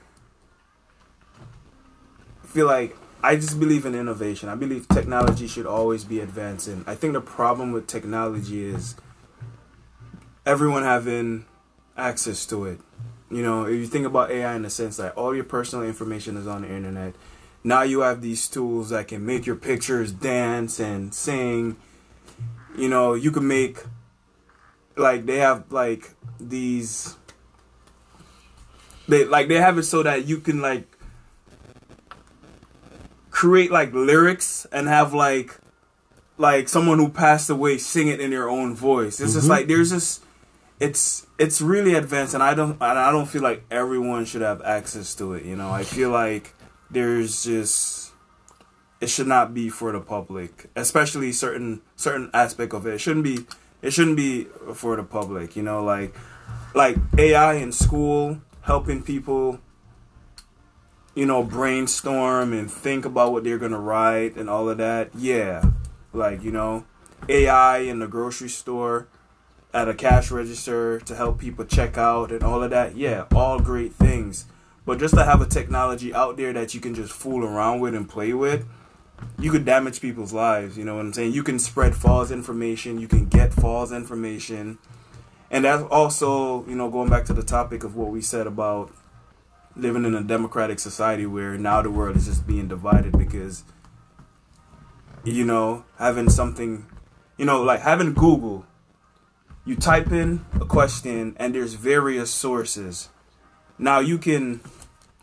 [2.42, 4.48] I feel like I just believe in innovation.
[4.48, 6.84] I believe technology should always be advancing.
[6.86, 8.94] I think the problem with technology is
[10.46, 11.44] everyone having
[11.96, 12.80] access to it.
[13.30, 16.36] You know, if you think about AI in the sense that all your personal information
[16.36, 17.14] is on the internet,
[17.64, 21.76] now you have these tools that can make your pictures dance and sing.
[22.76, 23.78] You know, you can make
[24.96, 27.16] like they have like these
[29.12, 30.98] they like they have it so that you can like
[33.30, 35.58] create like lyrics and have like
[36.38, 39.20] like someone who passed away sing it in their own voice.
[39.20, 39.50] It's just mm-hmm.
[39.50, 40.22] like there's just
[40.80, 44.62] it's it's really advanced and I don't and I don't feel like everyone should have
[44.62, 45.70] access to it, you know.
[45.70, 46.54] I feel like
[46.90, 48.12] there's just
[49.00, 52.94] it should not be for the public, especially certain certain aspect of it.
[52.94, 53.46] It shouldn't be
[53.82, 54.44] it shouldn't be
[54.74, 56.14] for the public, you know, like
[56.74, 59.60] like AI in school helping people
[61.14, 65.10] you know brainstorm and think about what they're going to write and all of that.
[65.14, 65.62] Yeah.
[66.12, 66.84] Like, you know,
[67.28, 69.08] AI in the grocery store
[69.72, 72.96] at a cash register to help people check out and all of that.
[72.96, 74.46] Yeah, all great things.
[74.84, 77.94] But just to have a technology out there that you can just fool around with
[77.94, 78.66] and play with,
[79.38, 80.76] you could damage people's lives.
[80.76, 81.32] You know what I'm saying?
[81.32, 82.98] You can spread false information.
[82.98, 84.78] You can get false information.
[85.52, 88.90] And that's also, you know, going back to the topic of what we said about
[89.76, 93.62] living in a democratic society where now the world is just being divided because,
[95.24, 96.86] you know, having something,
[97.36, 98.64] you know, like having Google,
[99.66, 103.10] you type in a question and there's various sources.
[103.78, 104.62] Now you can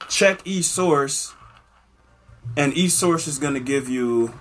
[0.10, 1.34] check each source
[2.56, 4.40] and each source is going to give you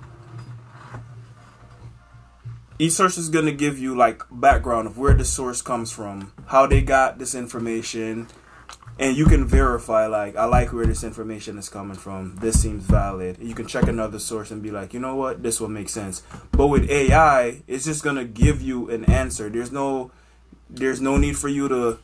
[2.79, 6.67] each source is gonna give you like background of where the source comes from, how
[6.67, 8.29] they got this information,
[8.99, 12.37] and you can verify like I like where this information is coming from.
[12.37, 13.39] This seems valid.
[13.41, 16.23] You can check another source and be like, you know what, this will make sense.
[16.53, 19.49] But with AI, it's just gonna give you an answer.
[19.49, 20.11] There's no
[20.71, 21.99] there's no need for you to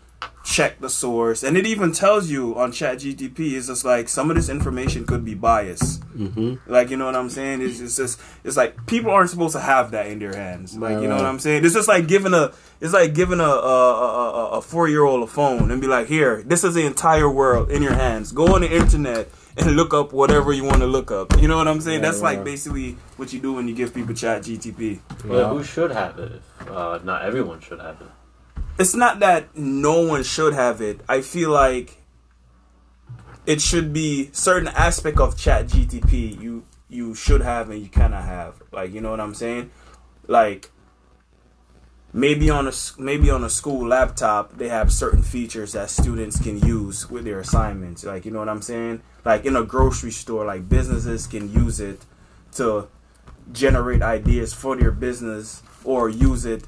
[0.45, 1.43] check the source.
[1.43, 5.07] And it even tells you on chat gtp it's just like some of this information
[5.07, 6.03] could be biased.
[6.15, 6.71] Mm-hmm.
[6.71, 7.63] like you know what i'm saying?
[7.63, 10.77] It's, it's just it's like people aren't supposed to have that in their hands.
[10.77, 11.65] Like Right, you know what i'm saying?
[11.65, 15.27] It's just like giving a it's like giving a a, a, a- a four-year-old a
[15.27, 18.31] phone and be like here this is the entire world in your hands.
[18.31, 21.41] Go on the internet and look up whatever you want to look up.
[21.41, 22.01] You know what i'm saying?
[22.03, 25.65] Yeah, that's like basically what you do when you give people chat gtp But who
[25.65, 26.33] should have it?
[26.61, 28.09] If, uh, not everyone should have it.
[28.79, 31.01] It's not that no one should have it.
[31.09, 31.99] I feel like
[33.47, 38.25] it should be certain aspect of Chat GTP you you should have and you cannot
[38.25, 38.63] have.
[38.73, 39.71] Like you know what I'm saying?
[40.27, 40.71] Like
[42.13, 46.59] maybe on a maybe on a school laptop they have certain features that students can
[46.61, 48.05] use with their assignments.
[48.05, 49.03] Like you know what I'm saying?
[49.25, 52.05] Like in a grocery store, like businesses can use it
[52.53, 52.89] to
[53.53, 56.65] generate ideas for their business or use it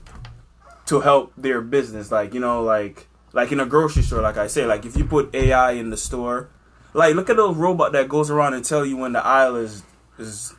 [0.86, 4.46] to help their business like you know like like in a grocery store like i
[4.46, 6.48] say like if you put ai in the store
[6.94, 9.82] like look at the robot that goes around and tell you when the aisle is
[10.18, 10.54] is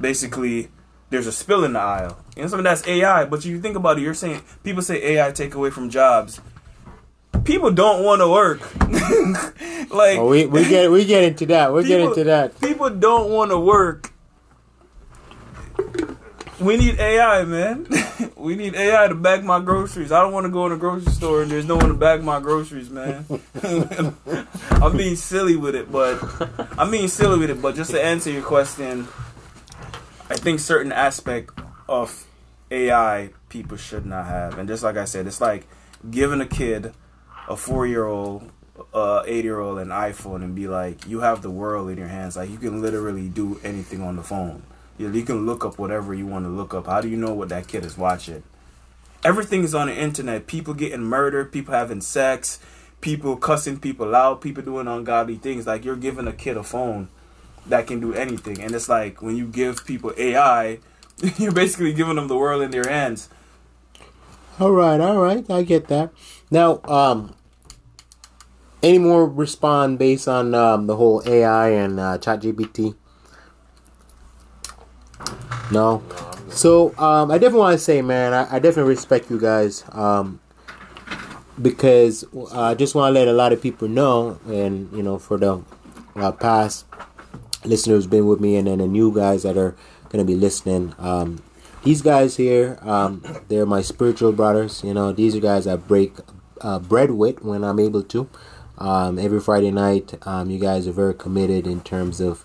[0.00, 0.68] basically
[1.10, 3.98] there's a spill in the aisle and some of that's ai but you think about
[3.98, 6.40] it you're saying people say ai take away from jobs
[7.44, 8.60] people don't want to work
[9.90, 11.72] like Oh, we we get we get into that.
[11.72, 12.60] We get into that.
[12.60, 14.10] people don't want to work.
[16.58, 17.86] We need AI, man.
[18.36, 20.10] we need AI to bag my groceries.
[20.10, 22.24] I don't want to go in a grocery store and there's no one to bag
[22.24, 23.26] my groceries, man.
[24.70, 26.18] I'm being silly with it, but
[26.78, 27.60] I'm being silly with it.
[27.60, 29.06] But just to answer your question,
[30.30, 31.58] I think certain aspect
[31.90, 32.26] of
[32.70, 35.66] AI people should not have, and just like I said, it's like
[36.10, 36.92] giving a kid
[37.48, 38.50] a four year old,
[38.94, 42.08] uh, eight year old an iPhone and be like, you have the world in your
[42.08, 42.34] hands.
[42.34, 44.62] Like you can literally do anything on the phone.
[44.98, 46.86] You, can look up whatever you want to look up.
[46.86, 48.42] How do you know what that kid is watching?
[49.24, 50.46] Everything is on the internet.
[50.46, 52.58] People getting murdered, people having sex,
[53.00, 55.66] people cussing people out, people doing ungodly things.
[55.66, 57.08] Like you're giving a kid a phone
[57.66, 58.60] that can do anything.
[58.60, 60.78] And it's like when you give people AI,
[61.38, 63.28] you're basically giving them the world in their hands.
[64.58, 66.12] All right, all right, I get that.
[66.50, 67.34] Now, um,
[68.82, 72.94] any more respond based on um, the whole AI and uh, ChatGPT?
[75.72, 76.02] No.
[76.48, 80.40] So um, I definitely want to say, man, I, I definitely respect you guys um,
[81.60, 85.18] because uh, I just want to let a lot of people know, and you know,
[85.18, 85.62] for the
[86.14, 86.86] uh, past
[87.64, 89.76] listeners been with me, and then the new guys that are
[90.18, 90.94] to be listening.
[90.98, 91.42] Um,
[91.84, 94.82] these guys here, um, they're my spiritual brothers.
[94.82, 96.14] You know, these are guys I break
[96.60, 98.28] uh, bread with when I'm able to.
[98.78, 102.44] Um, every Friday night, um, you guys are very committed in terms of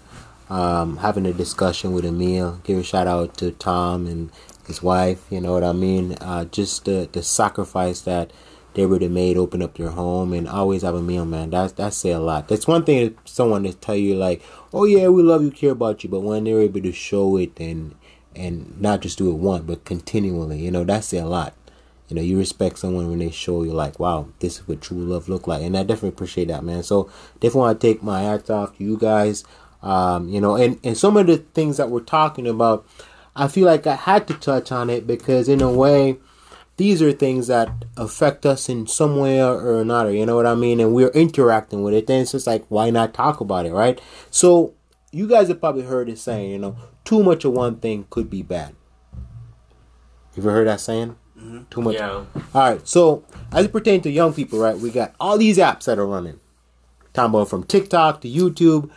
[0.52, 2.60] um, having a discussion with meal.
[2.66, 4.30] Give a shout out to Tom and
[4.68, 5.26] his wife.
[5.30, 6.18] You know what I mean?
[6.20, 8.32] Uh, just the the sacrifice that
[8.74, 11.52] they would have made, open up their home and always have a meal, man.
[11.52, 12.50] That's that say a lot.
[12.50, 14.44] That's one thing that someone to tell you like,
[14.74, 17.58] oh yeah, we love you, care about you, but when they're able to show it
[17.58, 17.96] and
[18.36, 21.54] and not just do it once, but continually, you know, that's say a lot.
[22.10, 24.98] You know, you respect someone when they show you like, wow, this is what true
[24.98, 26.84] love look like, and I definitely appreciate that, man.
[26.84, 29.46] So definitely want to take my hats off to you guys.
[29.84, 32.88] Um, you know, and and some of the things that we're talking about,
[33.36, 36.18] I feel like I had to touch on it because in a way,
[36.78, 40.12] these are things that affect us in some way or another.
[40.12, 40.80] You know what I mean?
[40.80, 42.08] And we're interacting with it.
[42.08, 44.00] Then it's just like, why not talk about it, right?
[44.30, 44.74] So
[45.12, 48.30] you guys have probably heard it saying, you know, too much of one thing could
[48.30, 48.76] be bad.
[50.36, 51.18] You ever heard that saying?
[51.70, 51.96] Too much.
[51.96, 52.10] Yeah.
[52.10, 52.88] All right.
[52.88, 54.78] So as it pertains to young people, right?
[54.78, 56.40] We got all these apps that are running.
[57.14, 58.90] Talking about from TikTok to YouTube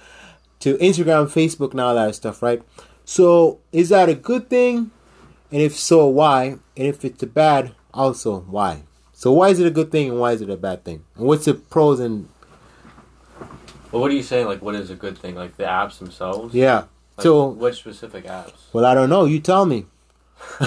[0.64, 2.62] to Instagram, Facebook, and all that stuff, right?
[3.04, 4.90] So is that a good thing?
[5.52, 6.56] And if so, why?
[6.74, 8.84] And if it's a bad, also why?
[9.12, 11.04] So why is it a good thing and why is it a bad thing?
[11.16, 12.30] And what's the pros and
[13.92, 14.46] Well, what are you saying?
[14.46, 15.34] Like, what is a good thing?
[15.34, 16.54] Like the apps themselves?
[16.54, 16.84] yeah?
[17.18, 18.54] Like, So what specific apps?
[18.72, 19.26] well, I don't know.
[19.26, 19.84] You tell me.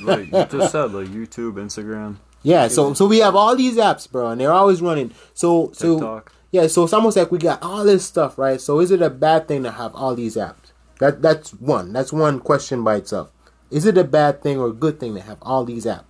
[0.00, 2.66] like you just said, like YouTube, Instagram, Yeah.
[2.66, 5.12] So so we have all these apps, bro, and they're always running.
[5.32, 6.32] So so TikTok.
[6.50, 6.66] Yeah.
[6.66, 8.60] So it's almost like we got all this stuff, right?
[8.60, 10.72] So is it a bad thing to have all these apps?
[10.98, 11.92] That that's one.
[11.92, 13.30] That's one question by itself.
[13.70, 16.04] Is it a bad thing or a good thing to have all these apps?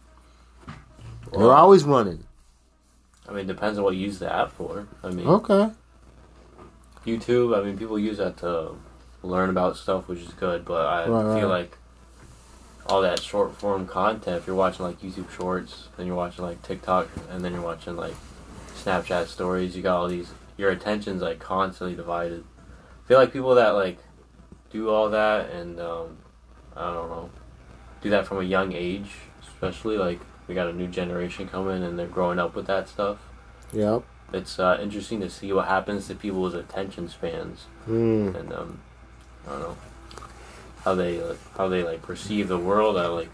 [1.32, 2.24] They're always running.
[3.28, 4.88] I mean, it depends on what you use the app for.
[5.04, 5.70] I mean, Okay.
[7.06, 7.56] YouTube.
[7.56, 8.72] I mean, people use that to
[9.22, 10.64] learn about stuff, which is good.
[10.64, 11.60] But I Right, feel right.
[11.60, 11.78] like
[12.86, 14.38] all that short form content.
[14.38, 17.96] If you're watching like YouTube Shorts, then you're watching like TikTok, and then you're watching
[17.96, 18.14] like
[18.84, 20.32] Snapchat stories, you got all these.
[20.56, 22.44] Your attention's like constantly divided.
[23.04, 23.98] I feel like people that like
[24.70, 26.18] do all that and um,
[26.76, 27.30] I don't know,
[28.02, 29.10] do that from a young age,
[29.42, 33.18] especially like we got a new generation coming and they're growing up with that stuff.
[33.72, 34.02] Yep.
[34.32, 38.34] It's uh, interesting to see what happens to people's attention spans Mm.
[38.36, 38.80] and um,
[39.46, 39.76] I don't know
[40.84, 42.96] how they like, how they like perceive the world.
[42.96, 43.30] That like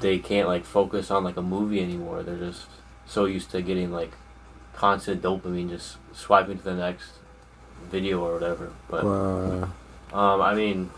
[0.00, 2.22] they can't like focus on like a movie anymore.
[2.22, 2.66] They're just
[3.10, 4.12] so used to getting like
[4.74, 7.10] constant dopamine, just swiping to the next
[7.90, 8.72] video or whatever.
[8.88, 9.66] But Uh,
[10.12, 10.90] um, I mean,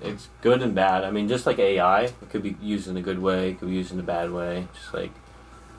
[0.00, 1.04] it's good and bad.
[1.04, 3.68] I mean, just like AI, it could be used in a good way, it could
[3.68, 5.12] be used in a bad way, just like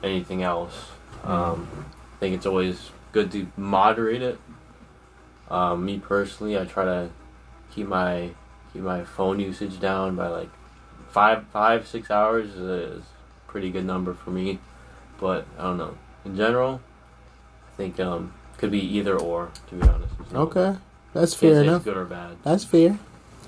[0.04, 0.90] anything else.
[1.24, 1.68] Um,
[2.16, 4.38] I think it's always good to moderate it.
[5.50, 7.10] Um, me personally, I try to
[7.74, 8.30] keep my
[8.72, 10.48] keep my phone usage down by like
[11.10, 14.60] five five six hours is a, is a pretty good number for me.
[15.22, 15.96] But I don't know.
[16.24, 16.80] In general,
[17.68, 19.50] I think um, could be either or.
[19.68, 20.18] To be honest.
[20.18, 20.76] There's no- okay,
[21.14, 21.84] that's can't fair say it's enough.
[21.84, 22.36] good or bad.
[22.42, 22.98] That's fair.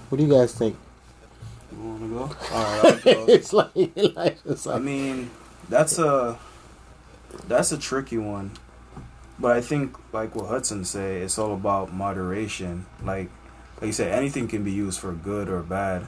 [0.09, 0.77] What do you guys think?
[1.72, 2.20] You want to go?
[2.55, 3.27] All right, I'll go.
[3.29, 5.31] it's like, it's I mean,
[5.68, 6.39] that's a
[7.49, 8.53] that's a tricky one.
[9.41, 12.87] But I think, like what Hudson say, it's all about moderation.
[13.03, 13.31] Like,
[13.81, 16.07] like you said, anything can be used for good or bad.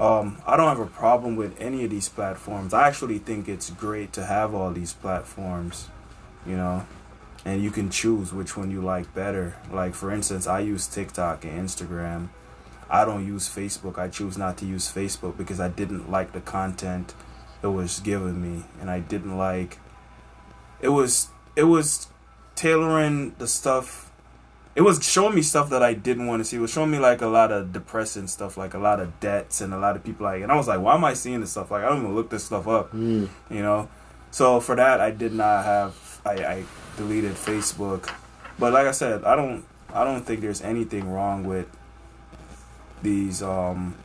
[0.00, 2.72] Um, I don't have a problem with any of these platforms.
[2.72, 5.88] I actually think it's great to have all these platforms,
[6.46, 6.86] you know,
[7.44, 9.56] and you can choose which one you like better.
[9.70, 12.30] Like, for instance, I use TikTok and Instagram.
[12.88, 13.98] I don't use Facebook.
[13.98, 17.14] I choose not to use Facebook because I didn't like the content
[17.62, 19.78] it was giving me and I didn't like
[20.80, 22.08] it was it was
[22.54, 24.09] tailoring the stuff
[24.74, 26.56] it was showing me stuff that I didn't want to see.
[26.56, 29.60] It was showing me like a lot of depressing stuff, like a lot of debts
[29.60, 31.50] and a lot of people like and I was like, why am I seeing this
[31.50, 31.70] stuff?
[31.70, 33.88] Like I don't even look this stuff up, mm, you know?
[34.30, 36.64] So for that I did not have I, I
[36.96, 38.12] deleted Facebook.
[38.58, 41.66] But like I said, I don't I don't think there's anything wrong with
[43.02, 43.96] these um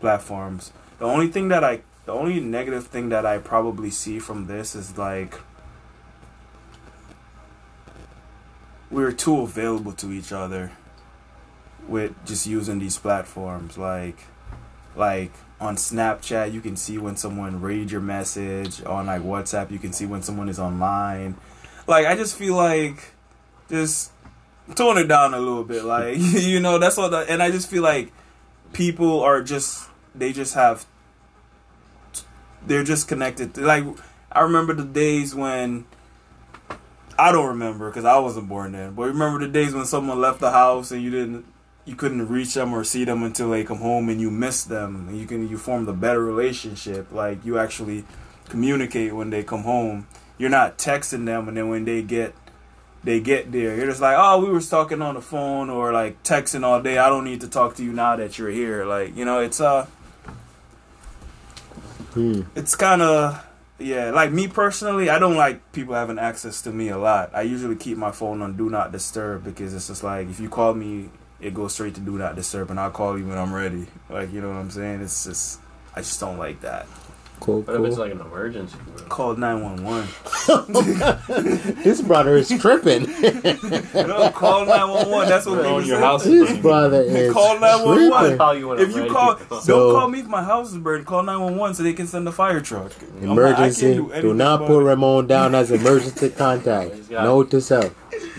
[0.00, 0.72] platforms.
[0.98, 4.74] The only thing that I the only negative thing that I probably see from this
[4.74, 5.38] is like
[8.92, 10.70] we're too available to each other
[11.88, 13.76] with just using these platforms.
[13.78, 14.18] Like
[14.94, 18.84] like on Snapchat you can see when someone read your message.
[18.84, 21.36] On like WhatsApp you can see when someone is online.
[21.86, 23.14] Like I just feel like
[23.68, 24.12] just
[24.74, 25.84] tone it down a little bit.
[25.84, 28.12] Like you know that's all that and I just feel like
[28.74, 30.84] people are just they just have
[32.66, 33.56] they're just connected.
[33.56, 33.84] Like
[34.30, 35.86] I remember the days when
[37.18, 38.94] I don't remember because I wasn't born then.
[38.94, 41.44] But remember the days when someone left the house and you didn't
[41.84, 45.08] you couldn't reach them or see them until they come home and you miss them
[45.08, 47.10] and you can you formed a better relationship.
[47.12, 48.04] Like you actually
[48.48, 50.06] communicate when they come home.
[50.38, 52.34] You're not texting them and then when they get
[53.04, 56.22] they get there you're just like oh we was talking on the phone or like
[56.22, 56.98] texting all day.
[56.98, 58.84] I don't need to talk to you now that you're here.
[58.84, 59.86] Like you know it's uh
[62.14, 63.44] mm, it's kind of
[63.82, 67.30] yeah like me personally i don't like people having access to me a lot.
[67.34, 70.48] I usually keep my phone on do not disturb because it's just like if you
[70.48, 71.10] call me
[71.40, 73.86] it goes straight to do not disturb and i'll call you when i'm ready.
[74.08, 75.00] Like you know what i'm saying?
[75.02, 75.60] It's just
[75.94, 76.86] i just don't like that
[77.42, 78.76] cool, What if it's like an emergency?
[78.96, 79.04] bro?
[79.08, 80.08] call 911
[81.82, 83.02] this brother is tripping.
[83.94, 86.02] no call 911 that's what Bro, people your say.
[86.02, 86.62] house is this burning.
[86.62, 88.12] brother is Call 911.
[88.12, 88.38] I'll tripping.
[88.38, 91.04] call you when if you call So- don't call me if my house is burned
[91.06, 93.94] call 911 so they can send a fire truck I'm not- I can't Emergency.
[93.94, 94.84] do Do not about put it.
[94.84, 96.94] Ramon down as emergency contact.
[96.94, 97.92] He's got- Note to self.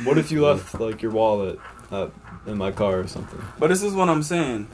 [0.05, 1.59] What if you left like your wallet
[1.91, 2.07] uh,
[2.47, 3.39] in my car or something?
[3.59, 4.67] But this is what I'm saying.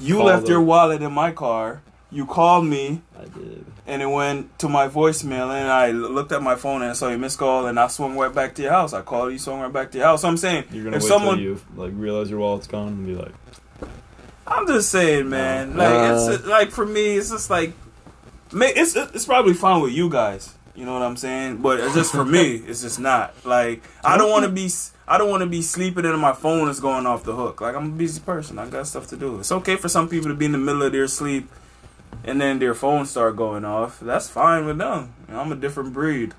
[0.00, 1.80] You Call left the- your wallet in my car.
[2.10, 3.66] You called me, I did.
[3.86, 5.50] and it went to my voicemail.
[5.50, 8.16] And I looked at my phone and I saw your missed call, and I swung
[8.16, 8.94] right back to your house.
[8.94, 10.22] I called you, swung right back to your house.
[10.22, 12.88] So I'm saying, You're gonna if wait someone, till you like realize your wallet's gone
[12.88, 13.34] and be like,
[14.46, 15.76] I'm just saying, man.
[15.76, 16.30] Like Uh.
[16.32, 17.72] it's like for me, it's just like,
[18.52, 20.54] it's it's probably fine with you guys.
[20.74, 21.58] You know what I'm saying?
[21.58, 23.34] But it's just for me, it's just not.
[23.44, 24.66] Like I don't want to be.
[24.66, 27.60] s- I don't want to be sleeping and my phone is going off the hook.
[27.60, 28.58] Like I'm a busy person.
[28.58, 29.40] I got stuff to do.
[29.40, 31.50] It's okay for some people to be in the middle of their sleep
[32.24, 34.00] and then their phones start going off.
[34.00, 35.14] That's fine with them.
[35.28, 36.34] I'm a different breed.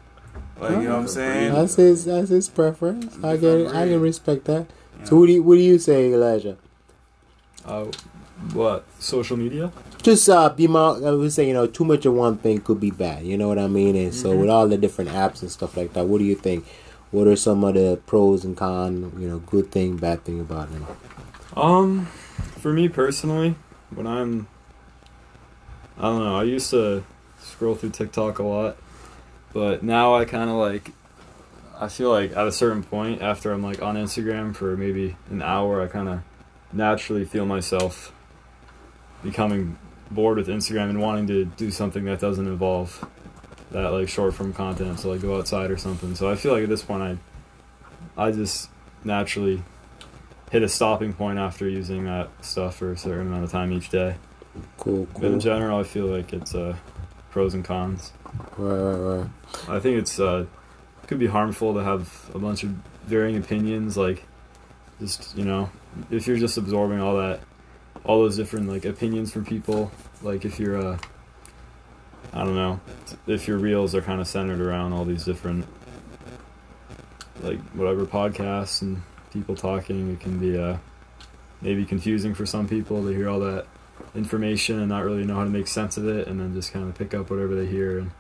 [0.60, 1.54] Like you know what I'm saying?
[1.54, 2.06] That's his.
[2.06, 3.16] That's his preference.
[3.24, 3.60] I get.
[3.62, 3.68] it.
[3.68, 4.68] I can respect that.
[5.00, 6.58] You So what do you, what do you say, Elijah?
[7.66, 7.86] uh,
[8.54, 8.86] what?
[9.00, 9.72] Social media?
[10.02, 10.96] Just uh, be more.
[11.06, 13.26] I would say you know too much of one thing could be bad.
[13.26, 13.96] You know what I mean?
[13.96, 14.42] And so Mm-hmm.
[14.42, 16.66] with all the different apps and stuff like that, what do you think?
[17.12, 19.14] What are some of the pros and cons?
[19.20, 20.86] You know, good thing, bad thing about them?
[21.56, 22.06] Um,
[22.60, 23.56] for me personally,
[23.94, 24.48] when I'm,
[26.00, 26.38] I don't know.
[26.38, 27.04] I used to
[27.40, 28.78] scroll through TikTok a lot,
[29.52, 30.92] but now I kind of like.
[31.78, 35.42] I feel like at a certain point after I'm like on Instagram for maybe an
[35.42, 36.22] hour, I kind of
[36.74, 38.14] naturally feel myself
[39.24, 39.78] becoming
[40.12, 43.08] bored with Instagram and wanting to do something that doesn't involve
[43.72, 45.00] that like short form content.
[45.00, 46.16] So like go outside or something.
[46.16, 47.20] So I feel like at this point
[48.18, 48.70] I, I just
[49.04, 49.64] naturally
[50.52, 53.90] hit a stopping point after using that stuff for a certain amount of time each
[53.90, 54.16] day.
[54.78, 56.76] Cool, But in general, I feel like it's uh,
[57.32, 58.12] pros and cons.
[58.58, 59.30] Right, right, right.
[59.70, 60.46] I think it's uh,
[61.08, 62.70] could be harmful to have a bunch of
[63.06, 63.98] varying opinions.
[63.98, 64.24] Like,
[65.00, 65.70] just you know,
[66.12, 67.42] if you're just absorbing all that,
[68.04, 69.92] all those different like opinions from people.
[70.22, 70.98] Like if you're uh,
[72.34, 72.80] I don't know,
[73.28, 75.66] if your reels are kind of centered around all these different
[77.42, 79.02] like whatever podcasts and
[79.32, 80.78] people talking, it can be uh,
[81.62, 83.66] maybe confusing for some people to hear all that
[84.16, 86.88] information and not really know how to make sense of it, and then just kind
[86.88, 88.12] of pick up whatever they hear and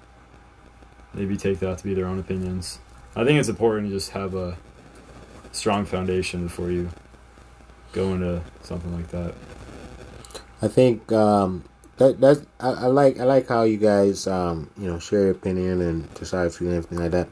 [1.13, 2.79] maybe take that to be their own opinions.
[3.15, 4.57] I think it's important to just have a
[5.51, 6.89] strong foundation before you
[7.91, 9.33] go into something like that.
[10.61, 11.63] I think um,
[11.97, 15.31] that that's I, I like I like how you guys um, you know share your
[15.31, 17.29] opinion and decide if you and everything like that.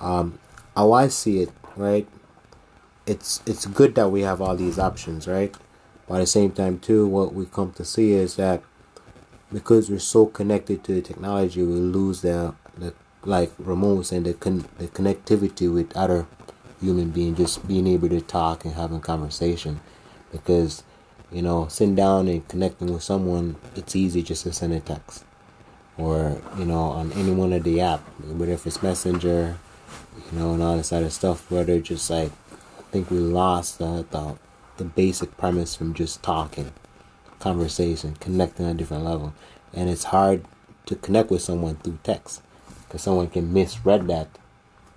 [0.00, 0.38] Um,
[0.76, 2.06] how I see it, right?
[3.06, 5.54] It's it's good that we have all these options, right?
[6.08, 8.62] At the same time, too, what we come to see is that
[9.52, 12.92] because we're so connected to the technology, we lose the the
[13.24, 16.26] like Ramon and the con- the connectivity with other
[16.80, 19.80] human beings, just being able to talk and having conversation,
[20.30, 20.82] because
[21.34, 25.24] you know, sitting down and connecting with someone, it's easy just to send a text.
[25.98, 29.58] Or, you know, on any one of the app, whether if it's Messenger,
[30.16, 32.30] you know, and all this other stuff, where they're just like,
[32.78, 34.36] I think we lost the, the,
[34.76, 36.72] the basic premise from just talking,
[37.38, 39.34] conversation, connecting on a different level.
[39.72, 40.44] And it's hard
[40.86, 42.42] to connect with someone through text
[42.86, 44.28] because someone can misread that.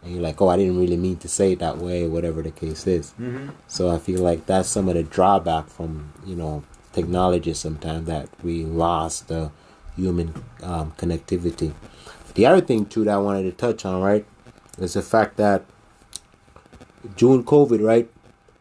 [0.03, 2.51] And you're like, oh, I didn't really mean to say it that way, whatever the
[2.51, 3.11] case is.
[3.19, 3.49] Mm-hmm.
[3.67, 6.63] So I feel like that's some of the drawback from you know
[6.93, 9.51] technology sometimes that we lost the
[9.95, 11.73] human um, connectivity.
[12.36, 14.25] The other thing too that I wanted to touch on right
[14.78, 15.65] is the fact that
[17.15, 18.09] during COVID right,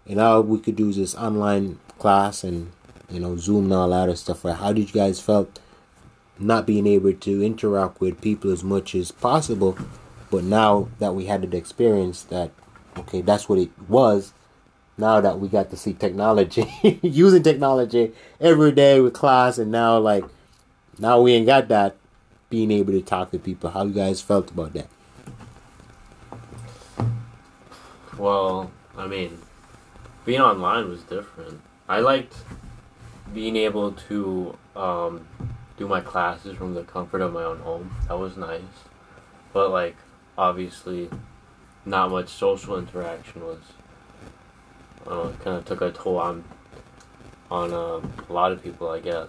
[0.07, 2.73] and now we could do this online class and
[3.11, 4.45] you know Zoom and all that stuff.
[4.45, 4.57] Right?
[4.57, 5.59] How did you guys felt
[6.39, 9.77] not being able to interact with people as much as possible?
[10.31, 12.51] But now that we had the experience that
[12.97, 14.33] okay, that's what it was
[14.99, 16.67] now that we got to see technology
[17.03, 20.25] using technology every day with class and now like
[20.99, 21.95] now we ain't got that
[22.49, 24.89] being able to talk to people how you guys felt about that
[28.19, 29.39] Well, I mean,
[30.27, 31.61] being online was different.
[31.89, 32.35] I liked
[33.33, 35.27] being able to um,
[35.79, 37.97] do my classes from the comfort of my own home.
[38.09, 38.61] That was nice.
[39.53, 39.97] But, like,
[40.37, 41.09] obviously,
[41.87, 43.61] not much social interaction was.
[45.03, 46.45] It kind of took a toll on
[47.49, 49.29] on um, a lot of people, I guess.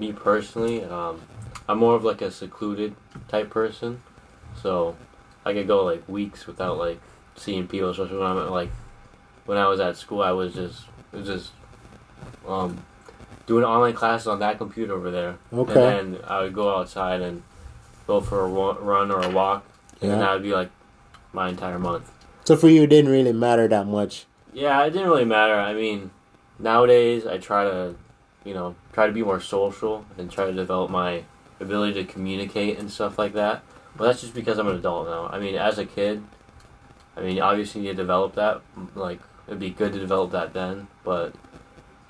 [0.00, 1.22] Me personally, um,
[1.68, 2.96] I'm more of like a secluded
[3.28, 4.02] type person,
[4.60, 4.96] so
[5.44, 7.00] I could go like weeks without like
[7.36, 8.70] seeing people, especially when I'm like
[9.46, 10.22] when I was at school.
[10.22, 11.50] I was just was just
[12.48, 12.82] um,
[13.46, 17.20] doing online classes on that computer over there, okay and then I would go outside
[17.20, 17.42] and
[18.06, 19.64] go for a run or a walk,
[20.00, 20.70] and yeah that would be like
[21.32, 22.10] my entire month.
[22.44, 25.54] so for you it didn't really matter that much Yeah, it didn't really matter.
[25.54, 26.10] I mean,
[26.58, 27.94] nowadays I try to,
[28.44, 31.24] you know, try to be more social and try to develop my
[31.58, 33.62] ability to communicate and stuff like that.
[33.96, 35.28] But that's just because I'm an adult now.
[35.32, 36.22] I mean, as a kid,
[37.16, 38.60] I mean, obviously you develop that.
[38.94, 40.88] Like, it'd be good to develop that then.
[41.04, 41.34] But,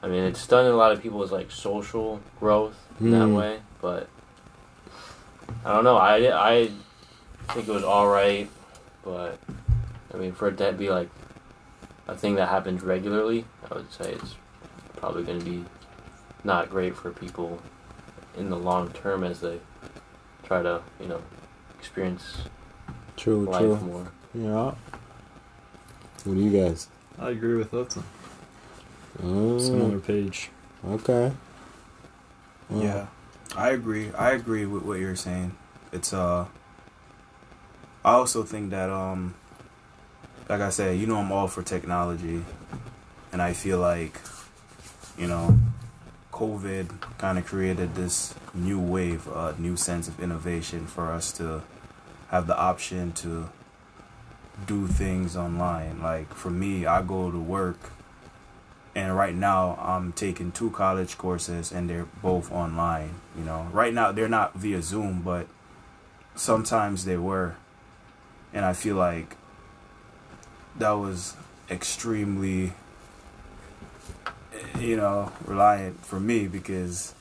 [0.03, 3.37] I mean, it's done in a lot of people's, like, social growth in that Mm.
[3.37, 3.61] way.
[3.81, 4.09] But,
[5.65, 5.97] I don't know.
[5.97, 6.17] I,
[6.61, 6.71] I
[7.49, 8.49] think it was alright.
[9.05, 9.39] But,
[10.13, 11.09] I mean, for it to be, like,
[12.09, 14.35] a thing that happens regularly, I would say it's
[14.97, 15.65] probably going to be
[16.45, 17.61] not great for people
[18.37, 19.61] in the long term as they
[20.45, 21.21] try to, you know,
[21.79, 22.39] experience
[23.17, 24.07] true life true more.
[24.35, 24.73] yeah
[26.25, 28.03] what do you guys I agree with that.
[29.23, 30.51] Mm, Similar page.
[30.85, 31.33] okay
[32.73, 32.83] Mm.
[32.83, 33.07] Yeah,
[33.57, 34.11] I agree.
[34.15, 35.53] I agree with what you're saying.
[35.93, 36.47] It's uh,
[38.05, 39.35] I also think that um,
[40.49, 42.45] like I said, you know, I'm all for technology,
[43.31, 44.19] and I feel like,
[45.19, 45.59] you know,
[46.33, 51.63] COVID kind of created this new wave, a new sense of innovation for us to
[52.31, 53.51] have the option to
[54.67, 56.03] do things online.
[56.03, 57.93] Like for me, I go to work
[58.95, 63.15] and right now I'm taking two college courses and they're both online.
[63.37, 65.47] You know, right now they're not via Zoom, but
[66.35, 67.57] sometimes they were,
[68.53, 69.37] and I feel like
[70.77, 71.37] that was
[71.71, 72.75] extremely,
[74.79, 77.15] you know, reliant for me because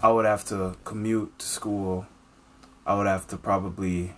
[0.00, 2.06] I would have to commute to school.
[2.86, 4.12] I would have to probably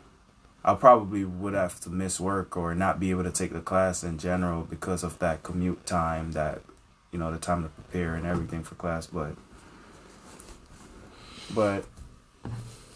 [0.66, 4.02] I probably would have to miss work or not be able to take the class
[4.02, 6.60] in general because of that commute time that
[7.12, 9.36] you know the time to prepare and everything for class but
[11.54, 11.84] but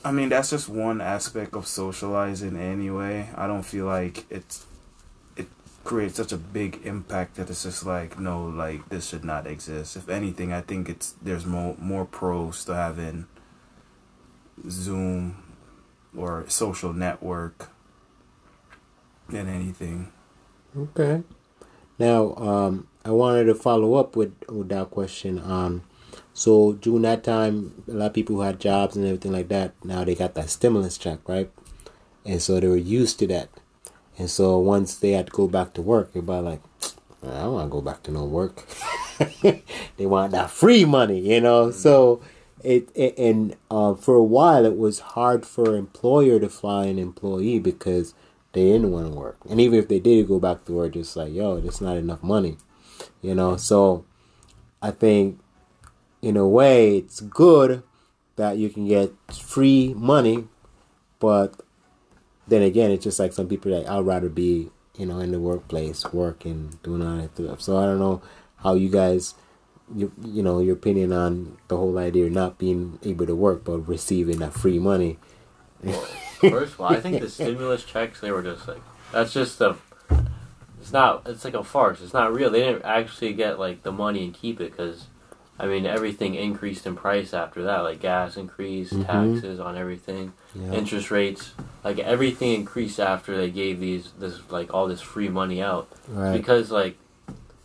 [0.04, 3.30] I mean that's just one aspect of socializing anyway.
[3.36, 4.66] I don't feel like it's
[5.36, 5.46] it
[5.84, 9.96] creates such a big impact that it's just like no like this should not exist.
[9.96, 13.26] If anything, I think it's there's more more pros to having
[14.68, 15.36] Zoom
[16.16, 17.70] or social network
[19.28, 20.12] than anything.
[20.76, 21.22] Okay.
[21.98, 25.38] Now, um, I wanted to follow up with, with that question.
[25.38, 25.82] Um,
[26.32, 29.74] so during that time, a lot of people who had jobs and everything like that,
[29.84, 31.50] now they got that stimulus check, right?
[32.24, 33.48] And so they were used to that.
[34.18, 36.62] And so once they had to go back to work, everybody like,
[37.22, 38.66] I don't want to go back to no work.
[39.42, 41.70] they want that free money, you know.
[41.70, 42.22] So
[42.62, 46.98] it, it and uh, for a while it was hard for employer to fly an
[46.98, 48.14] employee because
[48.52, 51.16] they didn't want to work, and even if they did go back to work, just
[51.16, 52.56] like yo, there's not enough money,
[53.22, 53.56] you know.
[53.56, 54.04] So
[54.82, 55.40] I think
[56.22, 57.82] in a way it's good
[58.36, 60.48] that you can get free money,
[61.18, 61.60] but
[62.48, 65.40] then again, it's just like some people like I'd rather be you know in the
[65.40, 67.60] workplace working doing all that stuff.
[67.60, 68.22] So I don't know
[68.56, 69.34] how you guys
[69.94, 73.64] you, you know your opinion on the whole idea of not being able to work
[73.64, 75.18] but receiving that free money.
[76.40, 78.82] First of all, I think the stimulus checks they were just like
[79.12, 79.76] that's just a.
[80.80, 81.26] It's not.
[81.26, 82.00] It's like a farce.
[82.00, 82.50] It's not real.
[82.50, 85.06] They didn't actually get like the money and keep it because,
[85.58, 87.80] I mean, everything increased in price after that.
[87.80, 89.06] Like gas increased, Mhm.
[89.06, 90.72] taxes on everything, Yeah.
[90.72, 91.52] interest rates,
[91.84, 96.34] like everything increased after they gave these this like all this free money out Right.
[96.36, 96.96] because like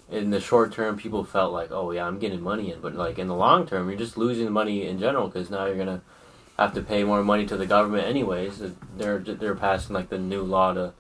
[0.10, 3.18] in the short term people felt like oh yeah i'm getting money in but like
[3.18, 6.02] in the long term you're just losing money in general because now you're gonna
[6.60, 8.62] have to pay more money to the government anyways
[8.98, 10.94] they're they're passing like the new law to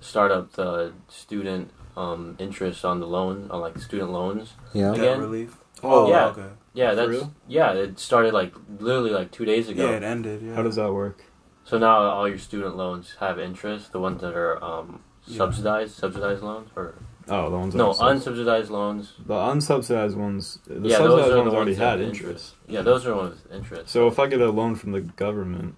[0.00, 4.92] start up the student um, interest on the loan on like student loans Yeah.
[4.92, 5.04] Again?
[5.04, 5.56] Debt relief.
[5.82, 6.26] Oh, yeah.
[6.26, 6.48] okay.
[6.74, 7.32] yeah that's real?
[7.46, 10.42] yeah it started like literally like two days ago Yeah, it ended.
[10.42, 10.54] Yeah.
[10.54, 11.24] How does that work?
[11.64, 15.38] so now all your student loans have interest the ones that are um, Yeah.
[15.38, 16.94] subsidized subsidized loans or
[17.30, 20.58] Oh, the ones no that unsubsidized loans the unsubsidized ones.
[20.66, 22.54] The yeah, those subsidized are the ones already ones had have interest.
[22.66, 23.90] Yeah, those are ones with interest.
[23.90, 25.74] So if I get a loan from the government,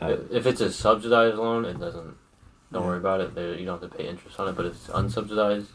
[0.00, 2.16] I, if, if it's a subsidized loan, it doesn't.
[2.72, 2.88] Don't Yeah.
[2.88, 3.34] worry about it.
[3.34, 4.56] There, you don't have to pay interest on it.
[4.56, 5.66] But if it's unsubsidized,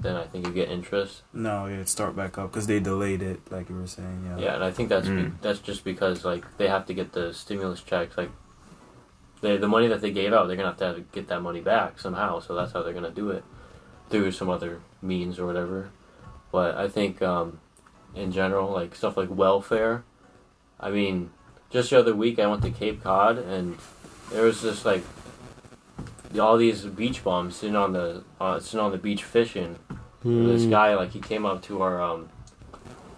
[0.00, 1.22] then I think you get interest.
[1.32, 4.24] No, yeah, it start back up because they delayed it, like you were saying.
[4.26, 4.38] Yeah.
[4.44, 5.32] Yeah, and I think that's be, Mm.
[5.42, 8.16] that's just because like they have to get the stimulus checks.
[8.16, 8.30] Like,
[9.40, 11.42] they the money that they gave out, they're gonna have to, have to get that
[11.42, 12.40] money back somehow.
[12.40, 13.44] So that's how they're gonna do it
[14.14, 15.90] through some other means or whatever.
[16.52, 17.58] But I think um,
[18.14, 20.04] in general, like stuff like welfare.
[20.78, 21.30] I mean,
[21.70, 23.76] just the other week I went to Cape Cod and
[24.30, 25.02] there was just like
[26.38, 29.78] all these beach bums sitting on the uh, sitting on the beach fishing.
[30.22, 30.70] And This Hmm.
[30.70, 32.28] guy like he came up to our um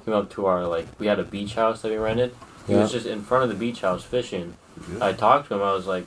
[0.06, 2.34] came up to our like we had a beach house that we rented.
[2.66, 2.80] He Yeah.
[2.80, 4.54] was just in front of the beach house fishing.
[4.90, 5.02] Good.
[5.02, 5.62] I talked to him.
[5.62, 6.06] I was like,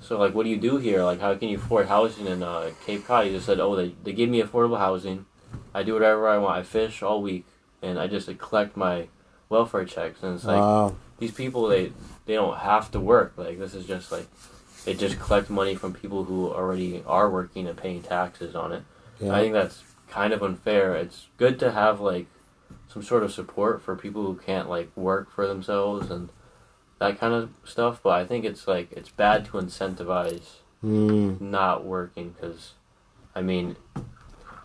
[0.00, 1.02] so like, what do you do here?
[1.02, 3.26] Like, how can you afford housing in uh, Cape Cod?
[3.26, 5.26] He just said, oh, they they give me affordable housing.
[5.74, 6.58] I do whatever I want.
[6.58, 7.44] I fish all week,
[7.82, 9.08] and I just like, collect my
[9.48, 10.22] welfare checks.
[10.22, 10.96] And it's like wow.
[11.18, 11.92] these people they
[12.26, 13.34] they don't have to work.
[13.36, 14.26] Like this is just like
[14.84, 18.82] they just collect money from people who already are working and paying taxes on it.
[19.20, 19.34] Yeah.
[19.34, 20.94] I think that's kind of unfair.
[20.94, 22.26] It's good to have like
[22.88, 26.28] some sort of support for people who can't like work for themselves and
[26.98, 28.00] that kind of stuff.
[28.02, 31.34] But I think it's like it's bad to incentivize Hmm.
[31.40, 32.74] not working because,
[33.34, 33.76] I mean,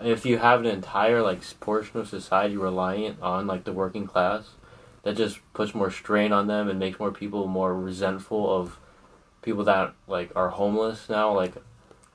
[0.02, 4.50] if you have an entire like portion of society reliant on like the working class,
[5.04, 8.78] that just puts more strain on them and makes more people more resentful of
[9.42, 11.34] people that like are homeless now.
[11.34, 11.54] Like,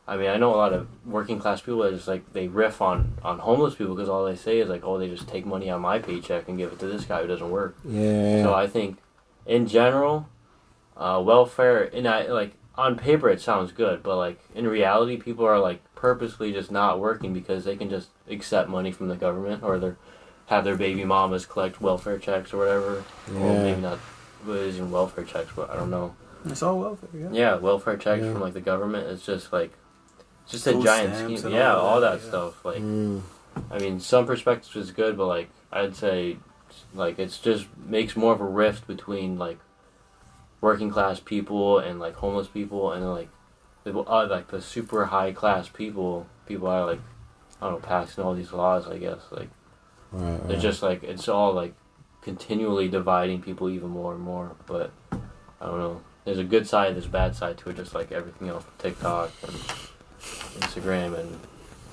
[0.06, 2.80] I mean, I know a lot of working class people that just like they riff
[2.82, 5.68] on on homeless people because all they say is like, oh, they just take money
[5.70, 7.76] on my paycheck and give it to this guy who doesn't work.
[7.84, 8.42] Yeah.
[8.42, 8.98] So I think,
[9.46, 10.28] in general,
[10.96, 15.46] uh, welfare and I like on paper it sounds good, but like in reality, people
[15.46, 19.62] are like purposely just not working because they can just accept money from the government
[19.62, 19.96] or their
[20.46, 23.04] have their baby mamas collect welfare checks or whatever.
[23.32, 23.62] Well, Yeah.
[23.62, 23.98] maybe not.
[24.46, 26.14] Well, it isn't welfare checks, but I don't know.
[26.44, 27.08] It's all welfare.
[27.12, 27.28] Yeah.
[27.32, 28.32] Yeah, welfare checks Yeah.
[28.32, 29.08] from like the government.
[29.08, 29.72] It's just like,
[30.44, 31.52] it's just a giant scheme.
[31.52, 32.28] Yeah, all all that, that yeah.
[32.28, 32.64] stuff.
[32.64, 33.18] Like, Hmm.
[33.70, 36.36] I mean, some perspectives is good, but like I'd say,
[36.96, 39.58] like it's just makes more of a rift between like
[40.60, 43.28] working class people and like homeless people, and like
[43.84, 46.26] the uh, like the super high class people.
[46.46, 47.00] People are like
[47.60, 48.86] I don't know passing all these laws.
[48.86, 49.48] I guess like
[50.12, 50.60] Right, they're right.
[50.60, 51.74] just like it's all like
[52.22, 54.56] continually dividing people even more and more.
[54.66, 56.02] But I don't know.
[56.24, 59.30] There's a good side, there's a bad side to it, just like everything else TikTok
[59.42, 59.52] and
[60.60, 61.38] Instagram and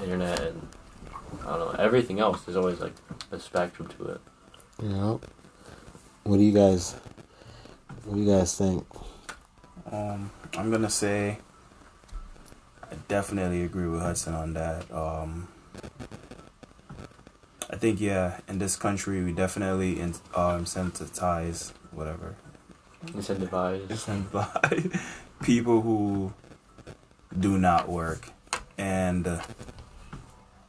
[0.02, 0.68] internet and
[1.42, 2.42] I don't know everything else.
[2.44, 2.94] There's always like
[3.32, 4.22] a spectrum to it.
[4.84, 5.18] Yeah.
[6.24, 6.94] What do you guys?
[8.04, 8.86] What do you guys think?
[9.90, 11.38] Um, I'm gonna say
[12.84, 14.92] I definitely agree with Hudson on that.
[14.92, 15.48] Um,
[17.70, 22.36] I think yeah, in this country we definitely in, um, sensitize whatever
[23.06, 23.88] Incentivized.
[23.88, 25.02] incentivize
[25.44, 26.34] people who
[27.40, 28.30] do not work,
[28.78, 29.42] and uh,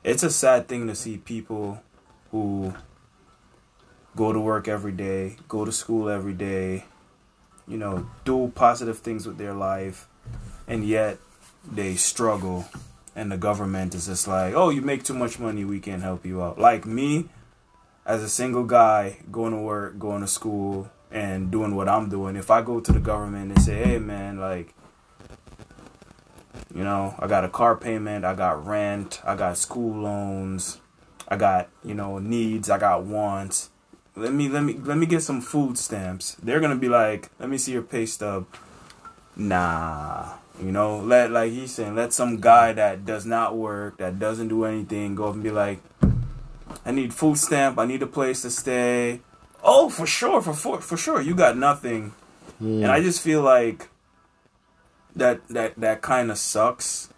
[0.04, 1.82] it's a sad thing to see people
[2.30, 2.74] who
[4.16, 6.84] go to work every day, go to school every day,
[7.66, 10.08] you know, do positive things with their life,
[10.66, 11.18] and yet
[11.70, 12.66] they struggle.
[13.16, 16.26] And the government is just like, oh, you make too much money, we can't help
[16.26, 16.58] you out.
[16.58, 17.28] Like me,
[18.04, 22.34] as a single guy, going to work, going to school, and doing what I'm doing,
[22.34, 24.74] if I go to the government and say, hey, man, like,
[26.74, 30.80] you know, I got a car payment, I got rent, I got school loans,
[31.28, 33.70] I got, you know, needs, I got wants.
[34.16, 36.36] Let me let me let me get some food stamps.
[36.42, 38.46] They're gonna be like, let me see your pay stub.
[39.36, 40.34] Nah.
[40.62, 44.48] You know, let like he's saying, let some guy that does not work, that doesn't
[44.48, 45.80] do anything, go up and be like,
[46.84, 49.20] I need food stamp, I need a place to stay.
[49.64, 52.12] Oh, for sure, for for, for sure, you got nothing.
[52.60, 53.88] And I just feel like
[55.16, 57.08] that that that kind of sucks.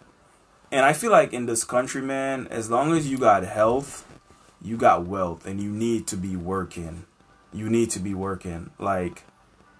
[0.71, 4.06] And I feel like in this country, man, as long as you got health,
[4.61, 7.05] you got wealth, and you need to be working.
[7.53, 8.71] You need to be working.
[8.79, 9.23] Like,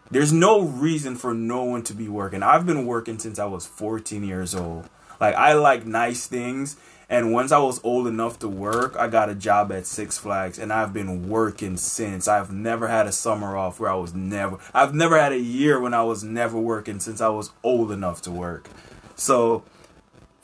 [0.09, 2.43] there's no reason for no one to be working.
[2.43, 4.89] I've been working since I was 14 years old.
[5.19, 6.77] Like, I like nice things.
[7.09, 10.59] And once I was old enough to work, I got a job at Six Flags,
[10.59, 12.27] and I've been working since.
[12.27, 14.57] I've never had a summer off where I was never.
[14.73, 18.21] I've never had a year when I was never working since I was old enough
[18.23, 18.69] to work.
[19.15, 19.63] So,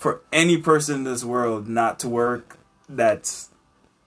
[0.03, 2.57] for any person in this world not to work
[2.89, 3.49] that's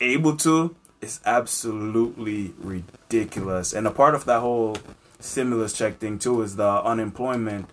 [0.00, 3.72] able to is absolutely ridiculous.
[3.72, 4.76] And a part of that whole
[5.20, 7.70] stimulus check thing too is the unemployment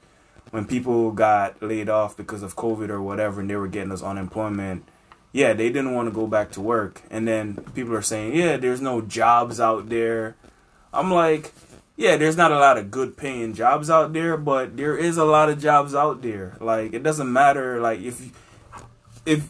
[0.51, 4.03] when people got laid off because of COVID or whatever and they were getting this
[4.03, 4.83] unemployment.
[5.31, 7.01] Yeah, they didn't want to go back to work.
[7.09, 10.35] And then people are saying, "Yeah, there's no jobs out there."
[10.93, 11.53] I'm like,
[11.95, 15.25] yeah, there's not a lot of good paying jobs out there, but there is a
[15.25, 16.55] lot of jobs out there.
[16.59, 18.31] Like it doesn't matter like if
[19.25, 19.49] if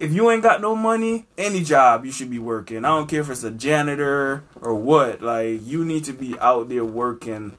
[0.00, 2.84] if you ain't got no money, any job you should be working.
[2.84, 5.20] I don't care if it's a janitor or what.
[5.20, 7.56] Like you need to be out there working.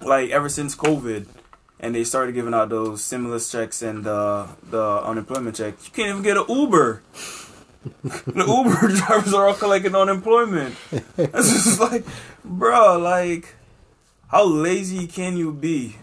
[0.00, 1.26] Like ever since COVID,
[1.80, 6.10] and they started giving out those stimulus checks and the the unemployment checks, you can't
[6.10, 7.02] even get an Uber.
[8.04, 10.76] the Uber drivers are all collecting unemployment.
[11.16, 12.04] It's just like,
[12.44, 13.54] bro, like,
[14.28, 15.96] how lazy can you be?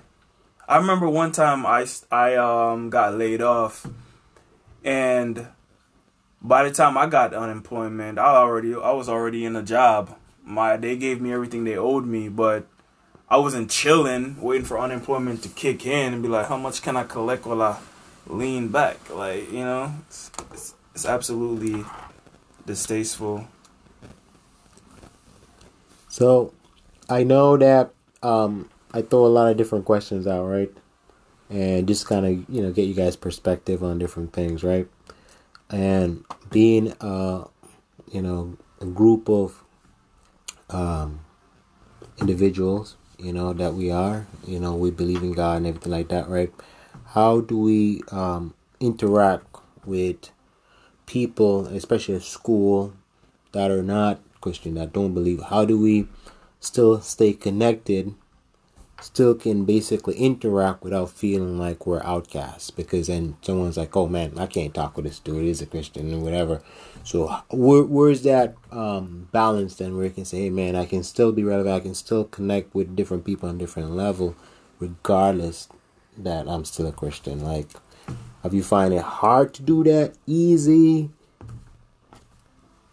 [0.67, 3.85] I remember one time I I um got laid off
[4.83, 5.47] and
[6.41, 10.17] by the time I got unemployment, I already I was already in a job.
[10.43, 12.67] My they gave me everything they owed me, but
[13.29, 16.97] I wasn't chilling, waiting for unemployment to kick in and be like, how much can
[16.97, 17.79] I collect while I
[18.27, 19.09] lean back?
[19.09, 21.85] Like, you know, it's it's, it's absolutely
[22.65, 23.47] distasteful.
[26.09, 26.53] So,
[27.09, 30.71] I know that um, I throw a lot of different questions out, right?
[31.53, 34.87] And just kind of you know get you guys' perspective on different things, right?
[35.69, 37.45] And being uh,
[38.11, 39.63] you know a group of
[40.71, 41.19] um,
[42.19, 46.09] individuals, you know that we are, you know we believe in God and everything like
[46.09, 46.51] that, right?
[47.13, 49.45] How do we um, interact
[49.85, 50.31] with
[51.05, 52.93] people, especially at school,
[53.51, 55.39] that are not Christian, that don't believe?
[55.43, 56.07] How do we
[56.59, 58.15] still stay connected,
[59.03, 62.71] still can basically interact without feeling like we're outcasts?
[62.71, 66.11] Because then someone's like, oh man, I can't talk with this dude, he's a Christian
[66.11, 66.61] and whatever.
[67.03, 71.03] So where, where's that um, balance then where you can say, hey man, I can
[71.03, 74.35] still be relevant, I can still connect with different people on different level,
[74.79, 75.67] regardless
[76.17, 77.43] that I'm still a Christian?
[77.43, 77.69] Like,
[78.41, 80.13] have you find it hard to do that?
[80.25, 81.09] Easy?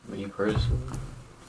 [0.09, 0.99] Me personally,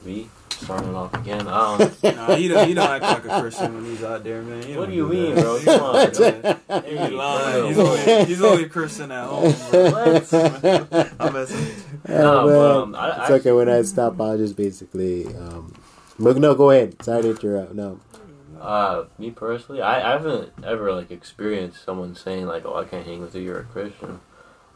[0.06, 1.48] me starting off again.
[1.48, 2.04] I don't.
[2.16, 4.62] Nah, he don't, he don't act like a Christian when he's out there, man.
[4.64, 5.42] He what don't do you mean, that.
[5.44, 5.60] bro?
[5.64, 6.82] Come on, bro.
[6.90, 7.68] He's Hey, lying.
[7.68, 9.92] He's only, he's only a Christian at home, bro.
[9.92, 10.34] What?
[11.20, 11.76] I'm messing.
[12.08, 12.82] No, man.
[12.82, 14.20] um, I- it's I- okay when I stop.
[14.22, 15.28] I'll just basically.
[15.36, 15.74] Um,
[16.20, 17.02] but no, go ahead.
[17.04, 17.74] Sorry to interrupt.
[17.74, 18.00] No.
[18.60, 23.06] Uh, me personally, I, I haven't ever like experienced someone saying like, "Oh, I can't
[23.08, 23.42] hang with you.
[23.42, 24.20] You're a Christian."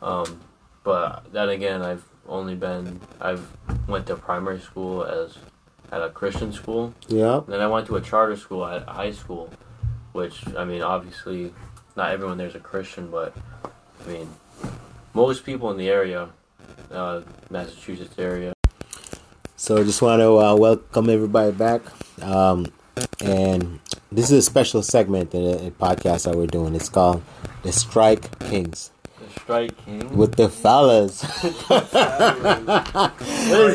[0.02, 0.40] Um,
[0.84, 3.46] but then again, I've only been I've
[3.88, 5.38] went to primary school as
[5.92, 6.94] at a Christian school.
[7.08, 7.42] Yeah.
[7.48, 9.50] Then I went to a charter school at high school,
[10.14, 11.54] which I mean, obviously,
[11.96, 13.36] not everyone there's a Christian, but
[14.06, 14.30] I mean,
[15.14, 16.30] most people in the area,
[16.92, 18.54] uh, Massachusetts area,
[19.56, 21.82] So just want to uh, welcome everybody back.
[22.22, 22.68] Um,
[23.22, 23.80] and
[24.12, 26.76] this is a special segment in a, in podcast that we're doing.
[26.76, 27.24] It's called
[27.64, 28.92] the Strike Kings
[29.42, 30.16] Strike King.
[30.18, 31.22] with the fellas.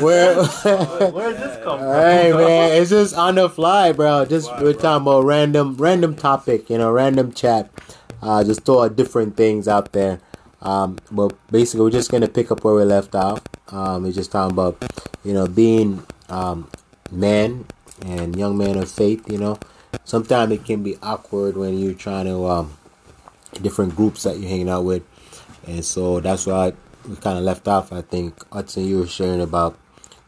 [0.03, 0.45] Where?
[0.45, 1.95] Where did this come from?
[1.95, 4.25] Hey man, it's just on the fly, bro.
[4.25, 4.83] Just Why, we're bro?
[4.83, 7.71] talking about random, random topic, you know, random chat.
[8.23, 10.21] Uh, just throw out different things out there.
[10.63, 13.41] Um, but basically, we're just gonna pick up where we left off.
[13.69, 14.77] Um, we're just talking about,
[15.25, 16.69] you know, being um,
[17.11, 17.65] men
[18.03, 19.31] and young man of faith.
[19.31, 19.59] You know,
[20.05, 22.77] sometimes it can be awkward when you're trying to um,
[23.63, 25.03] different groups that you're hanging out with,
[25.71, 26.73] and so that's why
[27.09, 27.93] we kind of left off.
[27.93, 29.79] I think Hudson, you were sharing about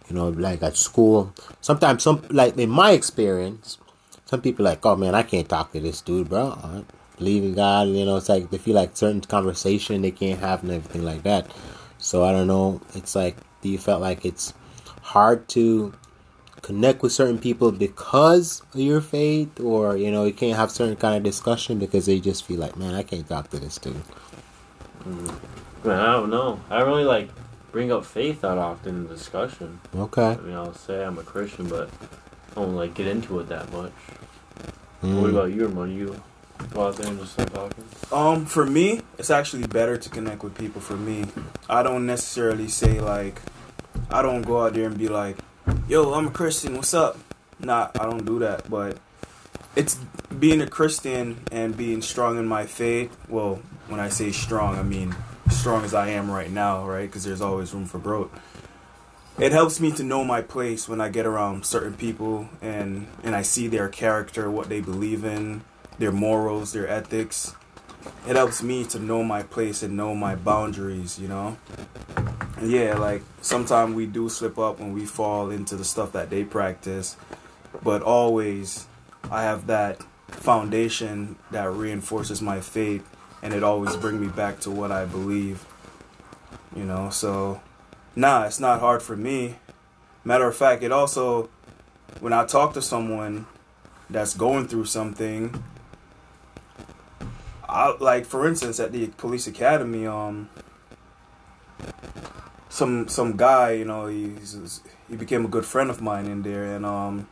[0.09, 1.33] you know, like at school.
[1.61, 3.79] Sometimes some like in my experience,
[4.27, 6.59] some people like, oh man, I can't talk to this dude, bro.
[6.63, 6.83] I
[7.17, 10.63] believe in God, you know, it's like they feel like certain conversation they can't have
[10.63, 11.51] and everything like that.
[11.99, 12.81] So I don't know.
[12.95, 14.53] It's like do you felt like it's
[15.01, 15.95] hard to
[16.61, 20.95] connect with certain people because of your faith or you know you can't have certain
[20.95, 24.01] kind of discussion because they just feel like man i can't talk to this dude
[25.05, 26.61] Man, I don't know.
[26.71, 27.31] I don't really like
[27.73, 29.81] bring up faith that often in discussion.
[29.95, 31.89] okay I mean, I'll say I'm a Christian, but
[32.53, 33.93] I don't like get into it that much.
[35.03, 35.21] Mm.
[35.21, 35.95] What about you, Armando?
[35.95, 36.23] You
[36.71, 37.85] go out there and just start talking?
[38.13, 40.81] Um, for me, it's actually better to connect with people.
[40.81, 41.25] For me,
[41.69, 43.41] I don't necessarily say like,
[44.11, 45.39] I don't go out there and be like,
[45.89, 46.77] "Yo, I'm a Christian.
[46.77, 47.19] What's up?"
[47.59, 48.71] Nah, I don't do that.
[48.71, 48.99] But
[49.75, 49.99] it's
[50.39, 53.17] being a Christian and being strong in my faith.
[53.29, 55.15] Well, when I say strong, I mean
[55.51, 57.09] strong as I am right now, right?
[57.09, 58.31] Because there's always room for growth.
[59.39, 63.35] It helps me to know my place when I get around certain people and and
[63.35, 65.63] I see their character, what they believe in,
[65.99, 67.55] their morals, their ethics.
[68.29, 71.57] It helps me to know my place and know my boundaries, you know?
[72.57, 76.29] And yeah, like sometimes we do slip up when we fall into the stuff that
[76.29, 77.17] they practice,
[77.83, 78.87] but always
[79.31, 83.09] I have that foundation that reinforces my faith
[83.43, 85.65] and it always bring me back to what I believe.
[86.75, 87.61] You know, so
[88.17, 89.57] nah, it's not hard for me.
[90.25, 91.51] Matter of fact, it also
[92.21, 93.47] when I talk to someone
[94.09, 95.63] that's going through something
[97.69, 100.51] I like for instance at the police academy um
[102.69, 106.65] some some guy you know he's he became a good friend of mine in there
[106.65, 107.29] and um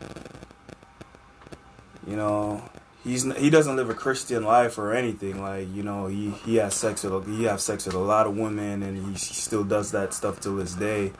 [2.07, 2.63] you know
[3.05, 6.75] he's he doesn't live a Christian life or anything like you know he he has
[6.75, 10.15] sex with he has sex with a lot of women and he, still does that
[10.15, 11.13] stuff to this day.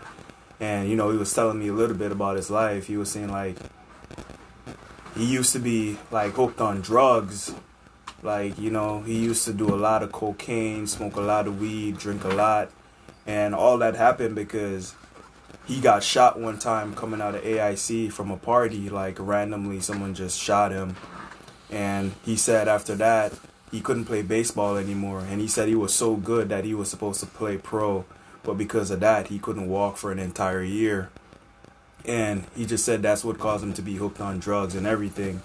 [0.59, 2.87] And you know he was telling me a little bit about his life.
[2.87, 3.57] He was saying like
[5.15, 7.55] he used to be like hooked on drugs.
[8.23, 11.61] Like you know he used to do a lot of cocaine smoke a lot of
[11.61, 12.71] weed drink a lot.
[13.27, 14.95] And all that happened because
[15.71, 20.15] he got shot one time coming out of AIC from a party like randomly someone
[20.15, 20.97] just shot him.
[21.71, 23.33] And he said after that
[23.71, 25.21] he couldn't play baseball anymore.
[25.21, 28.05] And he said he was so good that he was supposed to play pro.
[28.43, 31.09] But because of that he couldn't walk for an entire year.
[32.05, 35.41] And he just said that's what caused him to be hooked on drugs and everything.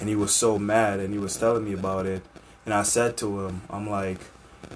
[0.00, 2.22] And he was so mad and he was telling me about it.
[2.64, 4.18] And i said to him i'm like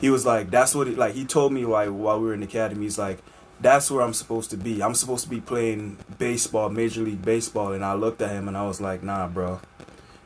[0.00, 2.40] he was like that's what he like he told me like while we were in
[2.40, 3.18] the academy he's like
[3.62, 4.82] that's where i'm supposed to be.
[4.82, 8.56] I'm supposed to be playing baseball major league baseball and i looked at him and
[8.56, 9.60] i was like nah bro.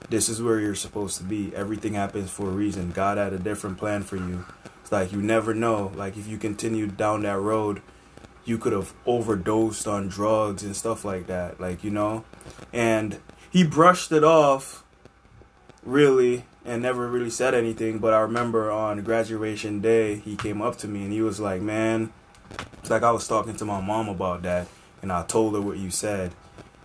[0.08, 1.52] This is where you're supposed to be.
[1.54, 2.92] Everything happens for a reason.
[2.92, 4.44] God had a different plan for you.
[4.80, 5.90] It's like you never know.
[5.96, 7.82] Like if you continued down that road
[8.44, 12.24] you could have overdosed on drugs and stuff like that like you know?
[12.72, 13.18] And
[13.50, 14.84] he brushed it off
[15.82, 20.76] really and never really said anything but i remember on graduation day he came up
[20.76, 22.12] to me and he was like man
[22.78, 24.66] it's like i was talking to my mom about that
[25.02, 26.32] and i told her what you said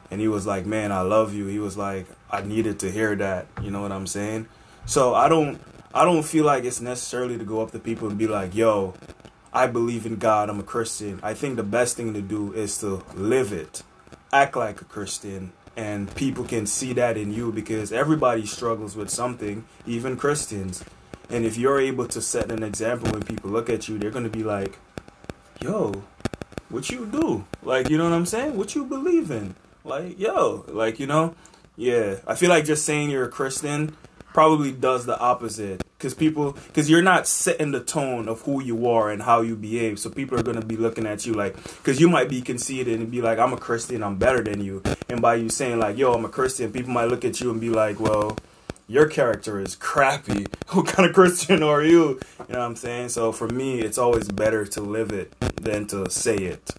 [0.09, 3.16] and he was like man i love you he was like i needed to hear
[3.16, 4.47] that you know what i'm saying
[4.86, 5.62] so i don't
[5.93, 8.93] i don't feel like it's necessarily to go up to people and be like yo
[9.53, 10.49] I believe in God.
[10.49, 11.20] I'm a Christian.
[11.22, 13.84] I think the best thing to do is to live it.
[14.32, 19.09] act like a Christian and people can see that in you because everybody struggles with
[19.09, 20.84] something, even Christians.
[21.30, 24.24] And if you're able to set an example when people look at you, they're going
[24.24, 24.78] to be like,
[25.62, 26.03] yo,
[26.70, 27.45] what you do?
[27.64, 28.57] Like, you know what I'm saying?
[28.57, 29.55] What you believe in?
[29.84, 31.36] Like, yo, like, you know?
[31.78, 32.18] Yeah.
[32.28, 33.95] I feel like just saying you're a Christian
[34.34, 38.88] probably does the opposite because people because you're not setting the tone of who you
[38.88, 41.53] are and how you behave so people are going to be looking at you like
[41.55, 44.82] because you might be conceited and be like i'm a christian i'm better than you
[45.09, 47.59] and by you saying like yo i'm a christian people might look at you and
[47.59, 48.38] be like well
[48.91, 53.09] your character is crappy what kind of christian are you you know what i'm saying
[53.09, 56.71] so for me it's always better to live it than to say it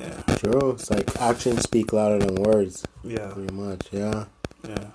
[0.00, 0.70] yeah True.
[0.70, 2.84] It's like actions speak louder than words.
[3.02, 3.88] yeah Pretty much.
[3.90, 4.26] Yeah.
[4.68, 4.86] Yeah.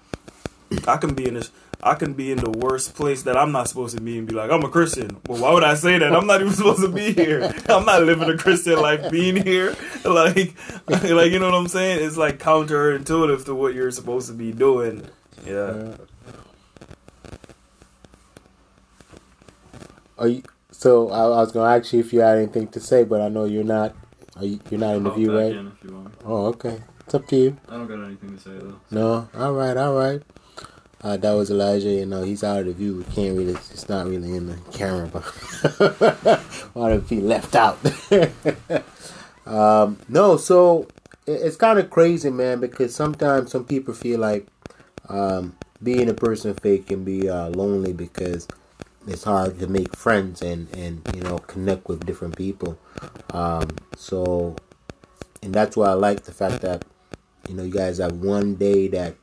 [0.87, 1.51] I can be in this
[1.85, 4.33] I can be in the worst place that I'm not supposed to be and be
[4.33, 5.17] like, I'm a Christian.
[5.27, 6.15] Well, why would I say that?
[6.15, 7.53] I'm not even supposed to be here.
[7.69, 9.75] I'm not living a Christian life being here.
[10.05, 10.55] Like
[10.87, 12.05] like you know what I'm saying?
[12.05, 15.05] It's like counterintuitive to what you're supposed to be doing.
[15.45, 15.95] Yeah.
[20.17, 20.43] Are you?
[20.71, 23.29] So I, I was gonna ask you if you had anything to say, but I
[23.29, 23.95] know you're not.
[24.35, 25.51] Are you, you're not in the view, right?
[25.51, 26.13] in if you want.
[26.25, 26.81] Oh, okay.
[27.05, 27.57] It's up to you.
[27.69, 28.79] I don't got anything to say though.
[28.89, 29.29] No.
[29.35, 29.75] All right.
[29.77, 30.21] All right.
[31.01, 31.89] Uh, that was Elijah.
[31.89, 32.97] You know, he's out of the view.
[32.97, 33.53] We can't really.
[33.53, 35.21] It's not really in the camera, but
[36.73, 37.77] why if he left out?
[39.45, 40.37] um, no.
[40.37, 40.87] So
[41.27, 44.47] it, it's kind of crazy, man, because sometimes some people feel like
[45.09, 48.47] um, being a person faith can be uh, lonely because
[49.07, 52.77] it's hard to make friends and and you know connect with different people.
[53.31, 54.55] Um, so,
[55.41, 56.85] and that's why I like the fact that
[57.49, 59.15] you know you guys have one day that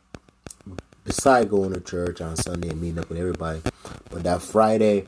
[1.05, 3.63] beside going to church on Sunday and meeting up with everybody,
[4.11, 5.07] but that Friday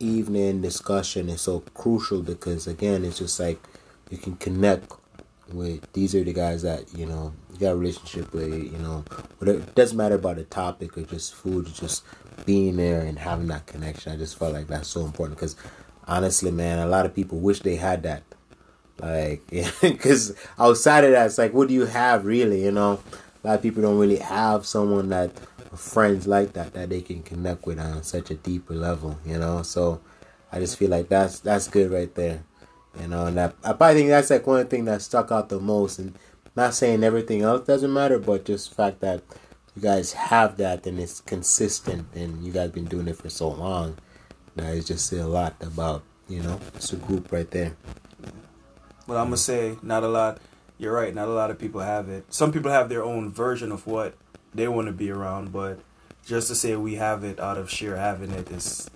[0.00, 3.60] evening discussion is so crucial because again, it's just like
[4.10, 4.92] you can connect
[5.52, 8.52] with these are the guys that you know you got a relationship with.
[8.52, 9.04] You know,
[9.38, 12.04] whatever, it doesn't matter about the topic or just food, just
[12.44, 14.12] being there and having that connection.
[14.12, 15.56] I just felt like that's so important because
[16.06, 18.22] honestly, man, a lot of people wish they had that.
[18.98, 19.42] Like,
[19.80, 22.64] because outside of that, it's like, what do you have really?
[22.64, 23.00] You know,
[23.42, 25.30] a lot of people don't really have someone that
[25.76, 29.18] friends like that that they can connect with on such a deeper level.
[29.24, 30.00] You know, so
[30.52, 32.42] I just feel like that's that's good right there.
[32.98, 35.98] You know, and I, probably think that's like one thing that stuck out the most.
[35.98, 36.14] And
[36.56, 39.22] not saying everything else doesn't matter, but just the fact that
[39.76, 43.48] you guys have that and it's consistent and you guys been doing it for so
[43.48, 43.96] long.
[44.56, 47.76] That is just say a lot about you know it's a group right there.
[49.06, 50.38] But I'm gonna say not a lot.
[50.76, 51.14] You're right.
[51.14, 52.24] Not a lot of people have it.
[52.32, 54.14] Some people have their own version of what
[54.54, 55.80] they want to be around, but
[56.26, 58.90] just to say we have it out of sheer having it is.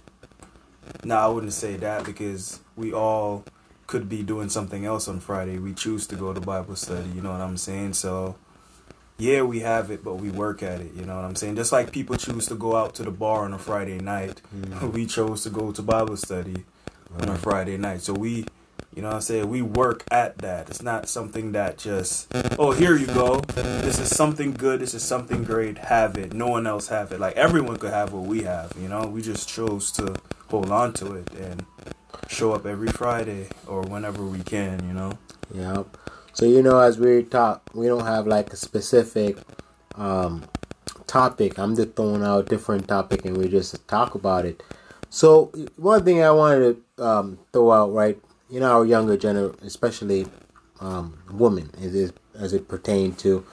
[1.05, 3.45] No, I wouldn't say that because we all
[3.87, 5.59] could be doing something else on Friday.
[5.59, 7.09] We choose to go to Bible study.
[7.11, 7.95] You know what I'm saying?
[7.95, 8.37] So,
[9.18, 10.93] yeah, we have it, but we work at it.
[10.95, 11.57] You know what I'm saying?
[11.57, 14.91] Just like people choose to go out to the bar on a Friday night, mm-hmm.
[14.93, 16.64] we chose to go to Bible study
[17.20, 18.01] on a Friday night.
[18.01, 18.47] So we,
[18.95, 19.51] you know what I'm saying?
[19.51, 20.70] We work at that.
[20.70, 23.41] It's not something that just, oh, here you go.
[23.41, 24.80] This is something good.
[24.80, 25.78] This is something great.
[25.78, 26.32] Have it.
[26.32, 27.20] No one else have it.
[27.20, 29.07] Like everyone could have what we have, you know?
[29.07, 30.14] We just chose to
[30.49, 31.64] hold on to it and
[32.28, 35.18] show up every Friday or whenever we can, you know?
[35.52, 35.84] Yeah.
[36.32, 39.38] So you know, as we talk, we don't have like a specific
[39.94, 40.44] um,
[41.06, 41.58] topic.
[41.58, 44.62] I'm just throwing out different topic, and we just talk about it.
[45.10, 48.18] So one thing I wanted to um, throw out, right?
[48.50, 50.26] Know, our younger generation, especially
[50.80, 53.44] um, women, as it as it pertains to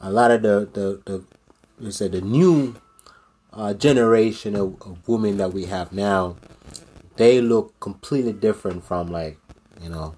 [0.00, 1.24] a lot of the the the
[1.78, 2.76] you said the new
[3.52, 6.36] uh, generation of, of women that we have now.
[7.20, 9.36] They look completely different from like
[9.82, 10.14] you know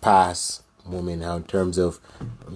[0.00, 1.98] past women now in terms of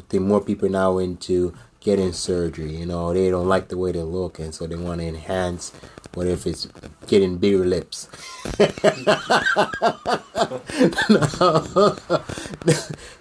[0.08, 2.76] think more people now into getting surgery.
[2.76, 5.72] You know, they don't like the way they look, and so they want to enhance.
[6.14, 6.68] What if it's
[7.08, 8.08] getting bigger lips?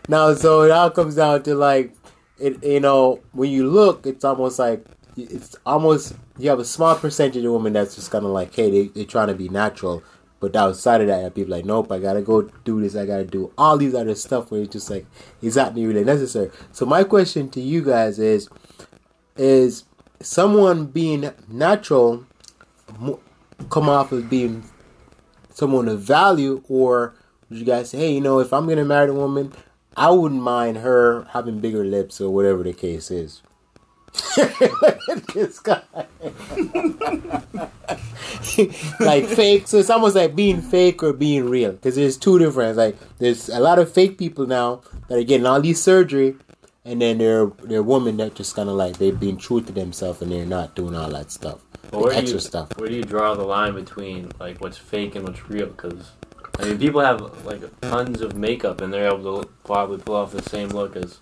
[0.08, 1.96] now, so it all comes down to like,
[2.38, 2.64] it.
[2.64, 4.86] You know, when you look, it's almost like
[5.18, 8.70] it's almost you have a small percentage of women that's just kind of like, hey,
[8.70, 10.04] they they're trying to be natural.
[10.42, 12.96] But outside of that, have people like, nope, I gotta go do this.
[12.96, 15.06] I gotta do all these other stuff where it's just like,
[15.42, 16.50] is that really necessary?
[16.72, 18.50] So my question to you guys is,
[19.38, 19.86] is
[20.20, 22.26] someone being natural
[23.70, 24.64] come off as being
[25.54, 27.14] someone of value, or
[27.50, 29.54] would you guys say, hey, you know, if I'm gonna marry a woman,
[29.96, 33.44] I wouldn't mind her having bigger lips or whatever the case is.
[35.34, 35.82] this guy.
[39.00, 41.72] like fake, so it's almost like being fake or being real.
[41.72, 42.78] Because there's two different.
[42.78, 46.36] Like there's a lot of fake people now that are getting all these surgery,
[46.86, 49.72] and then there there are women that just kind of like they're being true to
[49.72, 52.78] themselves and they're not doing all that stuff, But the where extra you stuff.
[52.78, 55.68] where do you draw the line between like what's fake and what's real?
[55.68, 56.12] Because
[56.60, 60.32] I mean, people have like tons of makeup and they're able to probably pull off
[60.32, 61.20] the same look as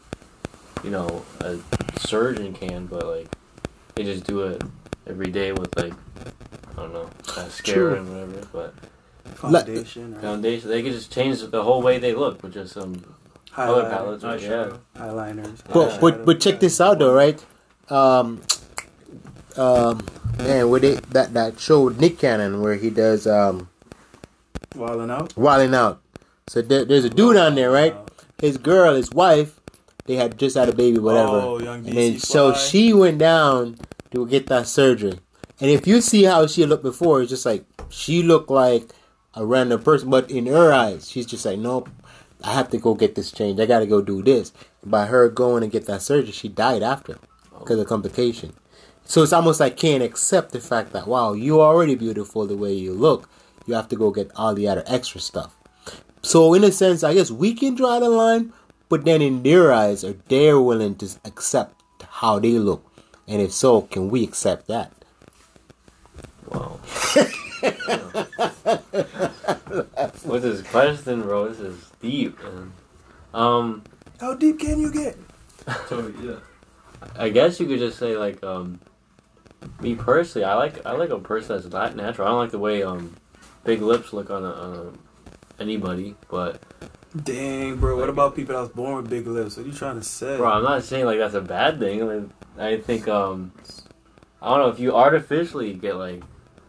[0.84, 1.58] you know a
[2.00, 3.28] surgeon can, but like
[3.96, 4.62] they just do it
[5.08, 5.94] every day with like
[6.78, 7.44] I don't know True.
[7.44, 8.48] mascara and whatever.
[8.52, 8.74] But
[9.36, 13.16] Foundation, or foundation, they could just change the whole way they look with just some
[13.52, 14.24] color palettes.
[14.24, 14.42] Right?
[14.42, 14.78] Yeah.
[14.96, 15.62] eyeliners.
[15.72, 17.44] But but but check this out though, right?
[17.90, 18.42] Um,
[19.58, 20.06] um,
[20.38, 23.70] man, with it that that show Nick Cannon where he does um
[24.76, 25.36] Wilding out.
[25.38, 26.02] wilding out.
[26.48, 27.96] So there, there's a dude on there, right?
[28.42, 29.59] His girl, his wife,
[30.06, 31.42] they had just had a baby, whatever.
[31.42, 33.78] Oh, young and then so she went down
[34.12, 35.20] to get that surgery.
[35.62, 38.92] And if you see how she looked before, it's just like she looked like
[39.34, 41.90] a random person, but in her eyes, she's just like, nope,
[42.44, 43.62] I have to go get this changed.
[43.62, 44.54] I got to go do this.
[44.84, 47.20] By her going and get that surgery, she died after
[47.58, 48.54] because of complication.
[49.04, 52.74] So it's almost like can't accept the fact that wow, you're already beautiful the way
[52.74, 53.30] you look.
[53.66, 55.56] You have to go get all the other extra stuff.
[56.22, 58.54] So in a sense, I guess we can draw the line,
[58.90, 62.86] but then in their eyes, are they willing to accept how they look?
[63.28, 64.92] And if so, can we accept that?
[66.48, 66.80] Wow.
[70.24, 71.50] What's this question, bro?
[71.50, 72.72] This is deep, man.
[73.34, 73.84] Um,
[74.20, 75.18] How deep can you get?
[75.88, 76.38] So yeah.
[77.16, 78.80] I guess you could just say like, um,
[79.82, 82.28] me personally, I like I like a person that's not natural.
[82.28, 83.16] I don't like the way um,
[83.64, 86.16] big lips look on a, on a, anybody.
[86.30, 86.62] But
[87.16, 87.98] Dang, bro.
[87.98, 89.58] What about people that was born with big lips?
[89.58, 90.38] What are you trying to say?
[90.38, 92.04] bro, I'm not saying like that's a bad thing.
[92.04, 93.52] I, mean, I think um,
[94.42, 96.22] I don't know if you artificially get like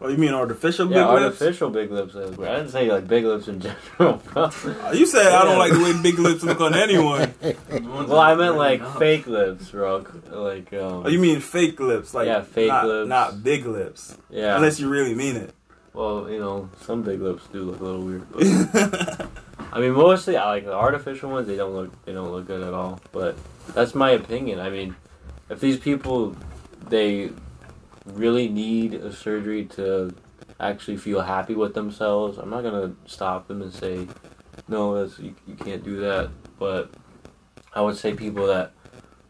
[0.03, 1.39] Oh, you mean artificial big yeah lips?
[1.39, 2.15] artificial big lips.
[2.15, 3.59] I didn't say like big lips in
[3.99, 4.45] general, bro.
[4.45, 7.35] Uh, You said I don't like the way big lips look on anyone.
[7.69, 10.03] Well, I meant like fake lips, bro.
[10.31, 12.15] Like um, Oh, you mean fake lips?
[12.15, 13.09] Like Yeah, fake not, lips.
[13.09, 14.17] not big lips.
[14.31, 14.55] yeah.
[14.55, 15.53] Unless you really mean it.
[15.93, 18.25] Well, you know, some big lips do look a little weird.
[18.33, 19.29] But,
[19.73, 21.47] I mean, mostly I like the artificial ones.
[21.47, 22.99] They don't look they don't look good at all.
[23.11, 23.37] But
[23.73, 24.59] that's my opinion.
[24.59, 24.95] I mean,
[25.49, 26.35] if these people
[26.89, 27.31] they
[28.05, 30.13] really need a surgery to
[30.59, 34.07] actually feel happy with themselves, I'm not gonna stop them and say
[34.67, 36.29] no, that's you, you can't do that.
[36.59, 36.91] But
[37.73, 38.73] I would say people that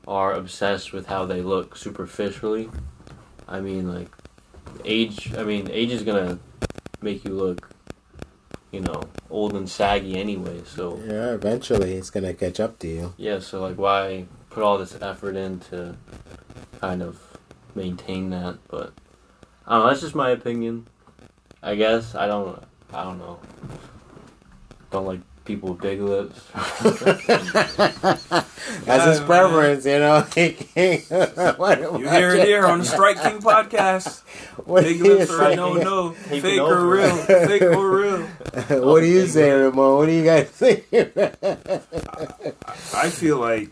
[0.07, 2.69] are obsessed with how they look superficially.
[3.47, 4.09] I mean, like
[4.85, 5.33] age.
[5.35, 6.39] I mean, age is gonna
[7.01, 7.70] make you look,
[8.71, 10.61] you know, old and saggy anyway.
[10.65, 13.13] So Yeah, eventually it's gonna catch up to you.
[13.17, 15.95] yeah, so like, why put all this effort in to
[16.79, 17.19] kind of
[17.75, 18.57] maintain that?
[18.67, 18.93] But
[19.67, 19.89] I don't know.
[19.89, 20.87] That's just my opinion.
[21.61, 22.63] I guess I don't.
[22.93, 23.39] I don't know.
[24.89, 26.39] Don't like people with big lips.
[28.85, 30.21] That's his oh, preference, you know.
[31.57, 34.21] what, You hear it here on the Strike King podcast.
[34.65, 35.55] What Big do you lips or say?
[35.55, 36.15] no, no.
[36.25, 37.15] Taking Fake or real.
[37.17, 38.21] Fake or real.
[38.85, 39.97] what do you say, Ramon?
[39.97, 40.83] What do you guys say?
[42.93, 43.69] I feel like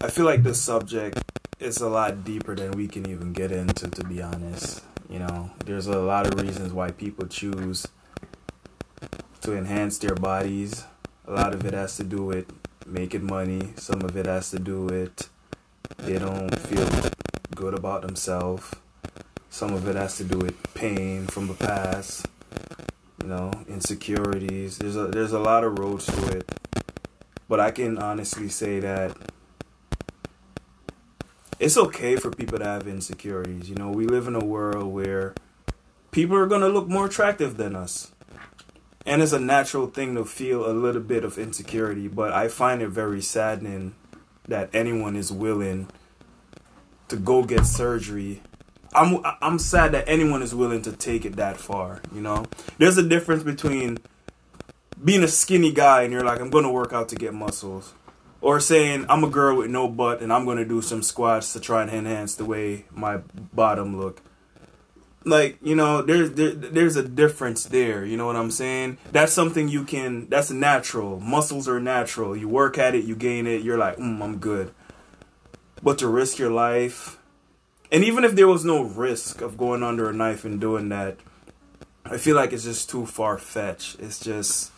[0.00, 1.22] I feel like this subject
[1.60, 4.82] is a lot deeper than we can even get into to be honest.
[5.08, 7.86] You know, there's a lot of reasons why people choose
[9.44, 10.84] to enhance their bodies.
[11.26, 12.50] A lot of it has to do with
[12.86, 13.74] making money.
[13.76, 15.28] Some of it has to do with
[15.98, 16.88] they don't feel
[17.54, 18.74] good about themselves.
[19.50, 22.26] Some of it has to do with pain from the past.
[23.22, 24.78] You know, insecurities.
[24.78, 26.50] There's a there's a lot of roads to it.
[27.46, 29.14] But I can honestly say that
[31.60, 33.68] it's okay for people to have insecurities.
[33.68, 35.34] You know, we live in a world where
[36.12, 38.13] people are going to look more attractive than us.
[39.06, 42.80] And it's a natural thing to feel a little bit of insecurity, but I find
[42.80, 43.94] it very saddening
[44.48, 45.88] that anyone is willing
[47.08, 48.42] to go get surgery.
[48.94, 52.46] I'm I'm sad that anyone is willing to take it that far, you know?
[52.78, 53.98] There's a difference between
[55.02, 57.92] being a skinny guy and you're like I'm to work out to get muscles
[58.40, 61.60] or saying I'm a girl with no butt and I'm gonna do some squats to
[61.60, 63.18] try and enhance the way my
[63.52, 64.22] bottom look.
[65.24, 68.04] Like you know, there's there, there's a difference there.
[68.04, 68.98] You know what I'm saying?
[69.10, 70.28] That's something you can.
[70.28, 71.18] That's natural.
[71.20, 72.36] Muscles are natural.
[72.36, 73.62] You work at it, you gain it.
[73.62, 74.72] You're like, mm, I'm good.
[75.82, 77.18] But to risk your life,
[77.90, 81.16] and even if there was no risk of going under a knife and doing that,
[82.04, 84.00] I feel like it's just too far fetched.
[84.00, 84.72] It's just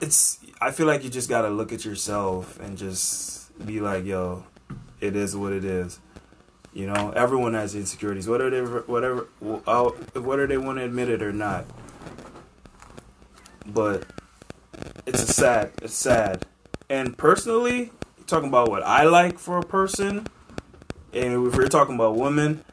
[0.00, 4.44] it's I feel like you just gotta look at yourself and just be like, yo,
[5.00, 5.98] it is what it is.
[6.74, 9.28] You know, everyone has insecurities, whether they whatever
[9.66, 11.66] uh, whether they want to admit it or not.
[13.64, 14.04] But
[15.06, 16.46] it's a sad, it's sad.
[16.90, 17.92] And personally,
[18.26, 20.26] talking about what I like for a person,
[21.12, 22.64] and if we're talking about women,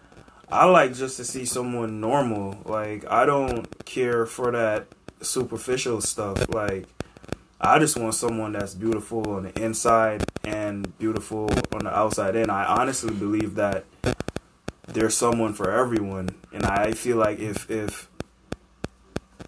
[0.52, 2.58] I like just to see someone normal.
[2.66, 4.88] Like I don't care for that
[5.22, 6.50] superficial stuff.
[6.50, 6.88] Like
[7.64, 12.50] I just want someone that's beautiful on the inside and beautiful on the outside And
[12.50, 13.86] I honestly believe that
[14.88, 16.30] there's someone for everyone.
[16.52, 18.10] And I feel like if if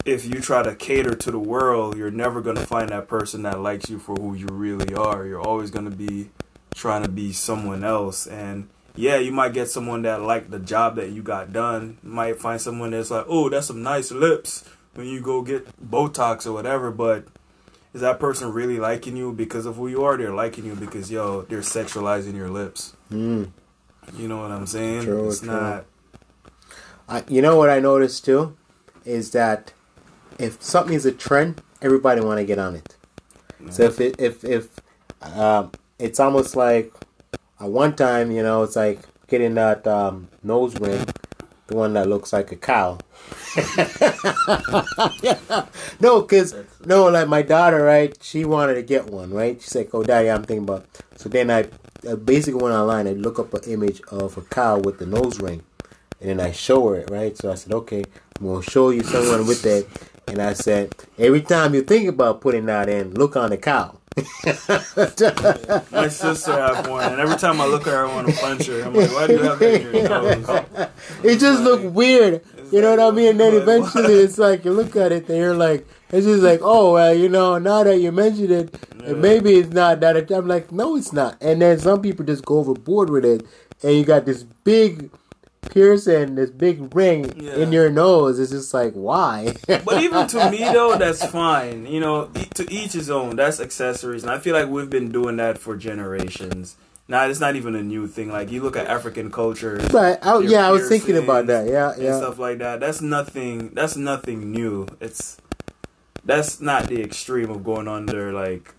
[0.05, 3.41] if you try to cater to the world, you're never going to find that person
[3.43, 5.25] that likes you for who you really are.
[5.25, 6.29] You're always going to be
[6.75, 10.97] trying to be someone else and yeah, you might get someone that like the job
[10.97, 11.97] that you got done.
[12.03, 15.65] You might find someone that's like, "Oh, that's some nice lips." When you go get
[15.83, 17.25] Botox or whatever, but
[17.93, 20.17] is that person really liking you because of who you are?
[20.17, 22.95] They're liking you because yo, they're sexualizing your lips.
[23.11, 23.51] Mm.
[24.17, 25.03] You know what I'm saying?
[25.03, 25.51] True, it's true.
[25.51, 25.85] not.
[27.07, 28.57] I, you know what I noticed too,
[29.05, 29.73] is that
[30.39, 32.95] if something is a trend, everybody want to get on it.
[33.69, 34.69] So if it, if if
[35.21, 36.93] um, it's almost like
[37.59, 41.05] at one time, you know, it's like getting that um, nose ring,
[41.73, 42.99] the one that looks like a cow.
[45.23, 45.65] yeah.
[45.99, 46.55] No, because
[46.85, 48.15] no, like my daughter, right?
[48.21, 49.61] She wanted to get one, right?
[49.61, 50.85] She's like, "Oh, daddy, I'm thinking about."
[51.15, 51.67] So then I,
[52.09, 53.07] I basically went online.
[53.07, 55.63] I look up an image of a cow with the nose ring,
[56.21, 57.35] and then I show her it, right?
[57.37, 58.03] So I said, "Okay,
[58.39, 59.87] I'm gonna show you someone with that."
[60.27, 63.99] And I said, "Every time you think about putting that in, look on the cow."
[65.91, 68.67] My sister has one, and every time I look at her, I want to punch
[68.67, 68.81] her.
[68.83, 70.47] I'm like, why do you have that in your nose?
[71.23, 72.43] it just like- looked weird.
[72.71, 73.27] You know what I mean?
[73.31, 76.59] And then eventually it's like you look at it and you're like, it's just like,
[76.63, 79.13] oh, well, you know, now that you mentioned it, Yeah.
[79.13, 80.31] maybe it's not that.
[80.31, 81.37] I'm like, no, it's not.
[81.41, 83.45] And then some people just go overboard with it,
[83.83, 85.11] and you got this big
[85.71, 87.55] piercing, this big ring Yeah.
[87.55, 88.39] in your nose.
[88.39, 89.55] It's just like, why?
[89.67, 91.85] But even to me though, that's fine.
[91.85, 92.25] You know,
[92.55, 93.35] to each his own.
[93.35, 96.77] That's accessories, and I feel like we've been doing that for generations.
[97.07, 98.31] Now it's not even a new thing.
[98.31, 99.75] Like you look at African culture.
[99.91, 100.17] Right.
[100.21, 101.67] I, yeah, I was thinking about that.
[101.67, 102.17] Yeah, and yeah.
[102.17, 102.79] stuff like that.
[102.79, 103.69] That's nothing.
[103.73, 104.87] That's nothing new.
[105.01, 105.37] It's
[106.23, 108.73] that's not the extreme of going under like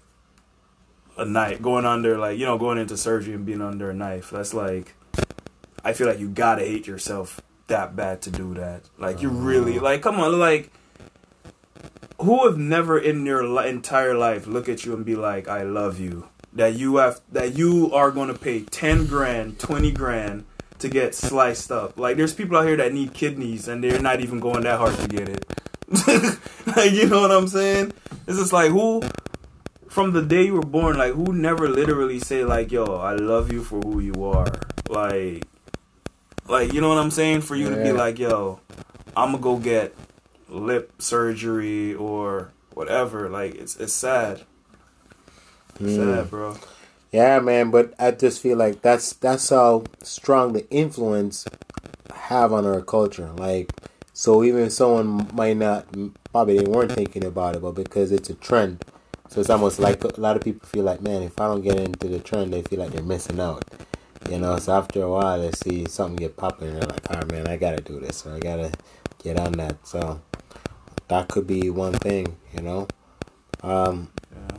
[1.18, 4.30] a knife, going under like you know going into surgery and being under a knife.
[4.30, 4.94] That's like
[5.84, 8.88] I feel like you gotta hate yourself that bad to do that.
[8.98, 9.84] Like you really uh-huh.
[9.84, 10.72] like come on like.
[12.20, 15.62] Who have never in your li- entire life look at you and be like, "I
[15.64, 16.28] love you"?
[16.52, 20.44] That you have that you are going to pay ten grand, twenty grand
[20.78, 21.98] to get sliced up.
[21.98, 24.96] Like there's people out here that need kidneys and they're not even going that hard
[24.96, 25.44] to get it.
[26.76, 27.92] like you know what I'm saying?
[28.26, 29.02] It's just like who
[29.88, 33.52] from the day you were born, like who never literally say like, "Yo, I love
[33.52, 34.52] you for who you are."
[34.88, 35.44] Like,
[36.48, 37.42] like you know what I'm saying?
[37.42, 38.60] For you to be like, "Yo,
[39.16, 39.94] I'm gonna go get
[40.48, 44.42] lip surgery or whatever." Like it's it's sad.
[45.80, 45.96] It's Mm.
[45.96, 46.56] sad, bro.
[47.12, 51.44] Yeah, man, but I just feel like that's that's how strong the influence
[52.12, 53.30] have on our culture.
[53.36, 53.72] Like,
[54.12, 55.86] so even someone might not,
[56.32, 58.84] probably they weren't thinking about it, but because it's a trend,
[59.28, 61.78] so it's almost like a lot of people feel like, man, if I don't get
[61.78, 63.64] into the trend, they feel like they're missing out.
[64.30, 67.24] You know, so after a while, they see something get popping, and they're like, "Oh
[67.26, 68.72] man, I gotta do this, or I gotta
[69.22, 70.20] get on that." So
[71.08, 72.88] that could be one thing, you know.
[73.62, 74.56] Um, Yeah.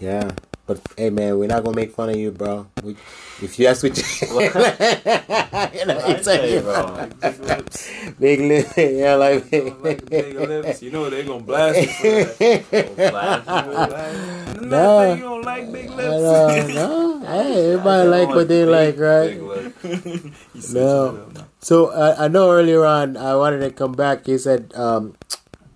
[0.00, 0.30] yeah.
[0.66, 2.66] But hey man, we're not gonna make fun of you, bro.
[2.84, 2.94] We,
[3.40, 4.04] if you that's what you,
[4.36, 7.08] you know, I'd it's say, like, bro.
[7.20, 7.90] Big lips.
[8.20, 9.50] big lip, yeah, like,
[9.80, 10.82] like big lips.
[10.82, 12.96] You know they're gonna blast you for that.
[12.96, 15.14] Blast No, Nah.
[15.14, 16.74] you don't like big lips.
[16.74, 19.40] no, hey, everybody like what they like, right?
[20.72, 21.28] No.
[21.60, 24.26] So uh, I know earlier on I wanted to come back.
[24.28, 25.16] You said um,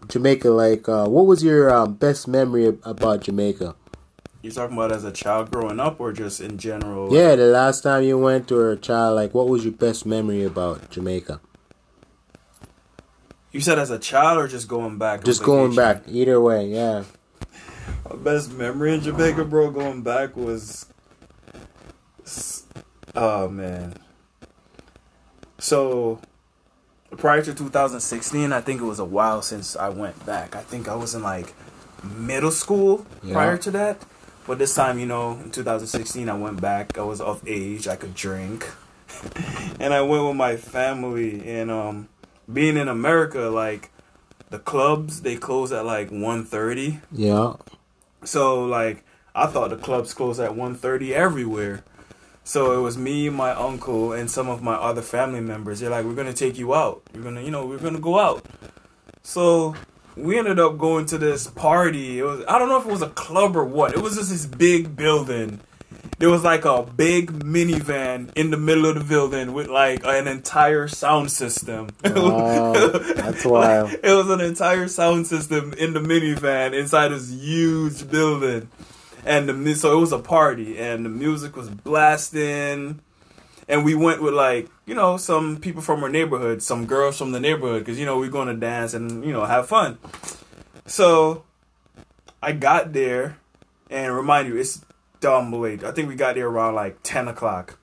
[0.08, 0.50] Jamaica.
[0.50, 3.74] Like, uh, what was your um, best memory about Jamaica?
[4.42, 7.14] You talking about as a child growing up, or just in general?
[7.14, 10.42] Yeah, the last time you went to a child, like, what was your best memory
[10.42, 11.40] about Jamaica?
[13.52, 15.22] You said as a child, or just going back?
[15.22, 17.04] Just going back, either way, yeah.
[18.10, 20.86] My best memory in Jamaica, bro, going back was.
[23.14, 23.94] Oh man.
[25.58, 26.20] So,
[27.16, 30.56] prior to 2016, I think it was a while since I went back.
[30.56, 31.54] I think I was in like
[32.02, 33.34] middle school Yeah.
[33.34, 34.04] prior to that.
[34.46, 36.98] But this time, you know, in 2016, I went back.
[36.98, 37.86] I was of age.
[37.86, 38.68] I could drink,
[39.78, 41.46] and I went with my family.
[41.48, 42.08] And um,
[42.52, 43.90] being in America, like
[44.50, 47.00] the clubs, they close at like 1.30.
[47.12, 47.54] Yeah.
[48.24, 49.04] So like
[49.34, 51.84] I thought the clubs closed at 1.30 everywhere.
[52.44, 55.80] So it was me, my uncle, and some of my other family members.
[55.80, 57.02] They're like, "We're gonna take you out.
[57.14, 58.44] We're gonna, you know, we're gonna go out."
[59.22, 59.74] So
[60.16, 62.18] we ended up going to this party.
[62.18, 63.92] It was I don't know if it was a club or what.
[63.94, 65.60] It was just this big building.
[66.18, 70.28] There was like a big minivan in the middle of the building with like an
[70.28, 71.88] entire sound system.
[72.04, 73.92] Wow, that's wild.
[73.92, 78.68] it was an entire sound system in the minivan inside this huge building,
[79.24, 83.00] and the so it was a party, and the music was blasting,
[83.68, 87.32] and we went with like you know some people from our neighborhood, some girls from
[87.32, 89.98] the neighborhood, because you know we're going to dance and you know have fun.
[90.86, 91.44] So
[92.42, 93.38] I got there,
[93.90, 94.84] and remind you, it's
[95.20, 95.84] dumb late.
[95.84, 97.78] I think we got there around like ten o'clock,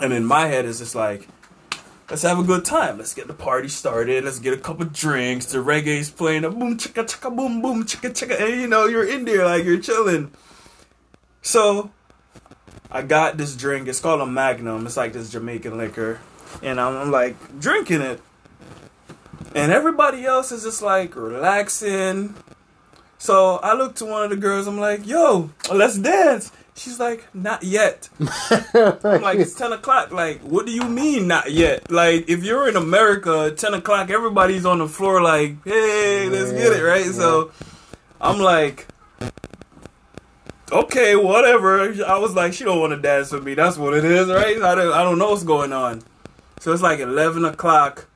[0.00, 1.28] and in my head it's just like
[2.10, 2.98] let's have a good time.
[2.98, 4.24] Let's get the party started.
[4.24, 5.46] Let's get a couple drinks.
[5.46, 9.06] The reggae's playing a boom chicka chicka boom boom chicka chicka, and you know you're
[9.06, 10.30] in there like you're chilling.
[11.42, 11.90] So
[12.90, 13.88] I got this drink.
[13.88, 14.86] It's called a Magnum.
[14.86, 16.20] It's like this Jamaican liquor,
[16.62, 18.20] and I'm, I'm like drinking it,
[19.54, 22.34] and everybody else is just like relaxing.
[23.18, 24.66] So I look to one of the girls.
[24.66, 30.12] I'm like, "Yo, let's dance." She's like, "Not yet." I'm like, it's 10 o'clock.
[30.12, 31.90] Like, what do you mean, not yet?
[31.90, 36.74] Like, if you're in America, 10 o'clock, everybody's on the floor, like, hey, let's get
[36.74, 37.06] it, right?
[37.06, 37.50] So
[38.20, 38.86] I'm like,
[40.70, 41.94] okay, whatever.
[42.04, 43.54] I was like, she don't want to dance with me.
[43.54, 44.60] That's what it is, right?
[44.60, 46.02] I don't, I don't know what's going on.
[46.60, 48.06] So it's like 11 o'clock.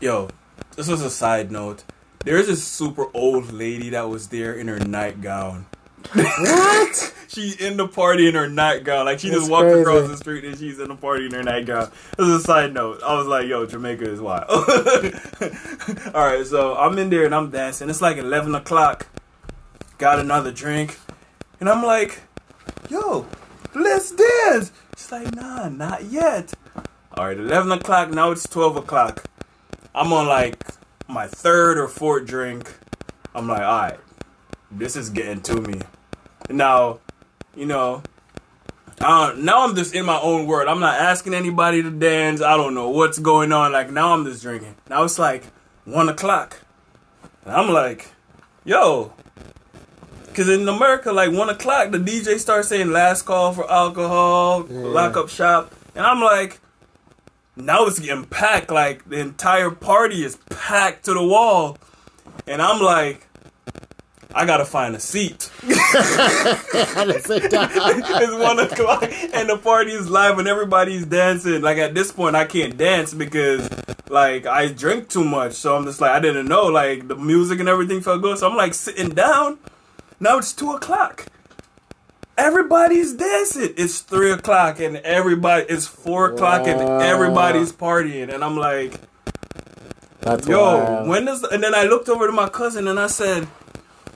[0.00, 0.28] Yo,
[0.76, 1.84] this was a side note.
[2.24, 5.66] There's this super old lady that was there in her nightgown.
[6.12, 7.12] What?
[7.28, 9.04] She in the party in her nightgown.
[9.04, 9.80] Like she That's just walked crazy.
[9.82, 11.90] across the street and she's in the party in her nightgown.
[12.18, 13.02] Is a side note.
[13.02, 14.48] I was like, yo, Jamaica is wild.
[16.14, 17.90] Alright, so I'm in there and I'm dancing.
[17.90, 19.08] It's like eleven o'clock.
[19.98, 20.98] Got another drink.
[21.60, 22.20] And I'm like,
[22.88, 23.26] yo,
[23.74, 24.72] let's dance.
[24.96, 26.54] She's like, nah, not yet.
[27.18, 29.24] Alright, eleven o'clock, now it's twelve o'clock.
[29.94, 30.64] I'm on like
[31.08, 32.72] my third or fourth drink.
[33.34, 34.00] I'm like, alright,
[34.70, 35.80] this is getting to me.
[36.48, 37.00] Now,
[37.54, 38.02] you know,
[39.00, 40.68] uh, now I'm just in my own world.
[40.68, 42.40] I'm not asking anybody to dance.
[42.40, 43.72] I don't know what's going on.
[43.72, 44.74] Like now I'm just drinking.
[44.88, 45.44] Now it's like
[45.84, 46.58] one o'clock,
[47.44, 48.08] and I'm like,
[48.64, 49.12] yo,
[50.26, 54.78] because in America, like one o'clock, the DJ starts saying last call for alcohol, Yeah.
[54.80, 56.60] lock up shop, and I'm like,
[57.56, 58.70] now it's getting packed.
[58.70, 61.76] Like the entire party is packed to the wall,
[62.46, 63.25] and I'm like.
[64.36, 65.50] I gotta find a seat.
[65.62, 67.28] it's
[68.34, 71.62] one o'clock and the party is live and everybody's dancing.
[71.62, 73.68] Like at this point, I can't dance because
[74.10, 75.54] like I drink too much.
[75.54, 76.66] So I'm just like I didn't know.
[76.66, 78.36] Like the music and everything felt good.
[78.36, 79.58] So I'm like sitting down.
[80.20, 81.26] Now it's two o'clock.
[82.36, 83.72] Everybody's dancing.
[83.78, 85.64] It's three o'clock and everybody.
[85.70, 88.32] It's four o'clock and everybody's partying.
[88.32, 89.00] And I'm like,
[90.20, 91.08] That's Yo, wild.
[91.08, 93.48] when does and then I looked over to my cousin and I said,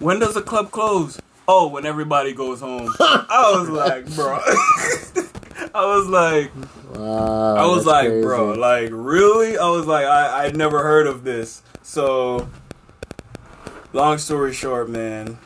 [0.01, 2.93] "When does the club close?" Oh, when everybody goes home.
[3.01, 4.39] I was like, bro.
[5.75, 6.53] I was like,
[6.95, 8.23] Wow, I was like, crazy.
[8.23, 9.59] bro, like really?
[9.59, 11.63] I was like, I I never heard of this.
[11.83, 12.49] So,
[13.93, 15.39] long story short, man,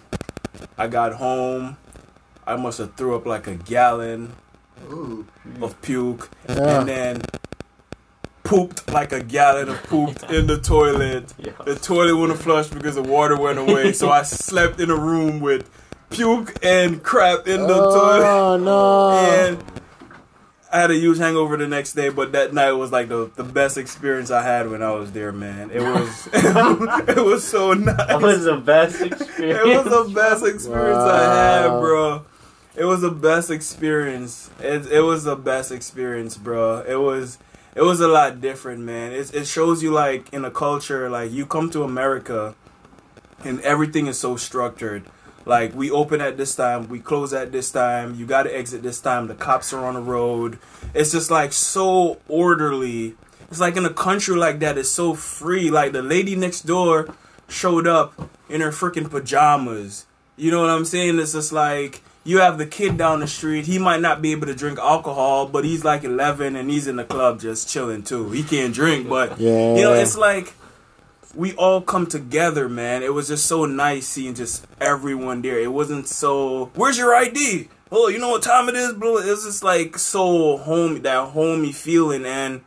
[0.77, 1.77] I got home.
[2.47, 4.33] I must have threw up like a gallon
[5.63, 6.81] of puke, Yeah.
[6.81, 7.23] and then
[8.45, 11.33] pooped like a gallon of poop in the toilet.
[11.39, 11.53] Yeah.
[11.65, 15.41] The toilet wouldn't flush because the water went away, so I slept in a room
[15.41, 15.69] with
[16.11, 18.27] puke and crap in the oh, toilet.
[18.27, 19.11] Oh no!
[19.11, 19.65] And
[20.71, 23.45] I had a huge hangover the next day, but that night was like the, the
[23.45, 25.71] best experience I had when I was there, man.
[25.71, 27.97] It was it was so nice.
[27.97, 29.61] That was the best experience.
[29.61, 32.27] It was the best experience I had, bro.
[32.77, 34.51] It was the best experience.
[34.59, 36.81] It, it was the best experience, bro.
[36.81, 37.39] It was
[37.75, 39.13] it was a lot different, man.
[39.13, 42.55] It it shows you like in a culture like you come to America
[43.45, 45.05] and everything is so structured.
[45.47, 48.15] Like we open at this time, we close at this time.
[48.15, 49.27] You got to exit this time.
[49.27, 50.59] The cops are on the road.
[50.95, 53.15] It's just like so orderly.
[53.51, 55.71] It's like in a country like that, it's so free.
[55.71, 57.15] Like the lady next door
[57.49, 60.07] showed up in her freaking pajamas.
[60.37, 61.19] You know what I'm saying?
[61.19, 63.67] It's just like you have the kid down the street.
[63.67, 66.97] He might not be able to drink alcohol, but he's like 11 and he's in
[66.97, 68.31] the club just chilling too.
[68.31, 69.75] He can't drink, but Yeah.
[69.77, 70.55] you know, it's like
[71.35, 73.03] we all come together, man.
[73.03, 75.59] It was just so nice seeing just everyone there.
[75.61, 77.69] It wasn't so, where's your ID?
[77.93, 78.93] Oh, you know what time it is?
[78.95, 82.63] Bro, it was just like so homey, that homey feeling, and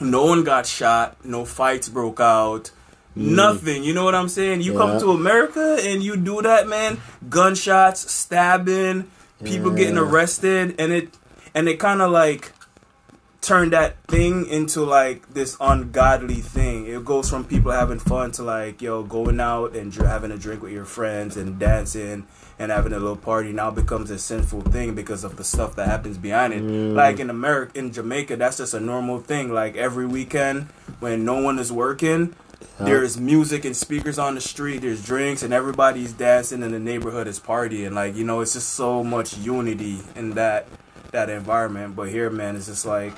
[0.00, 1.16] no one got shot.
[1.24, 2.70] No fights broke out.
[3.18, 3.84] Nothing.
[3.84, 4.62] You know what I'm saying?
[4.62, 7.00] You come to America and you do that, man.
[7.28, 9.10] Gunshots, stabbing,
[9.44, 11.08] people getting arrested, and it
[11.54, 12.52] and it kind of like
[13.40, 16.86] turned that thing into like this ungodly thing.
[16.86, 20.36] It goes from people having fun to like yo going out and dr- having a
[20.36, 22.26] drink with your friends and dancing
[22.58, 25.86] and having a little party now becomes a sinful thing because of the stuff that
[25.86, 26.62] happens behind it.
[26.62, 26.94] Mm.
[26.94, 29.52] Like in America, in Jamaica, that's just a normal thing.
[29.52, 30.62] Like every weekend
[30.98, 32.47] when no one is working, Yeah.
[32.78, 34.82] There's music and speakers on the street.
[34.82, 37.92] There's drinks and everybody's dancing and the neighborhood is partying.
[37.92, 40.66] Like you know, it's just so much unity in that
[41.12, 41.96] that environment.
[41.96, 43.14] But here, man, it's just like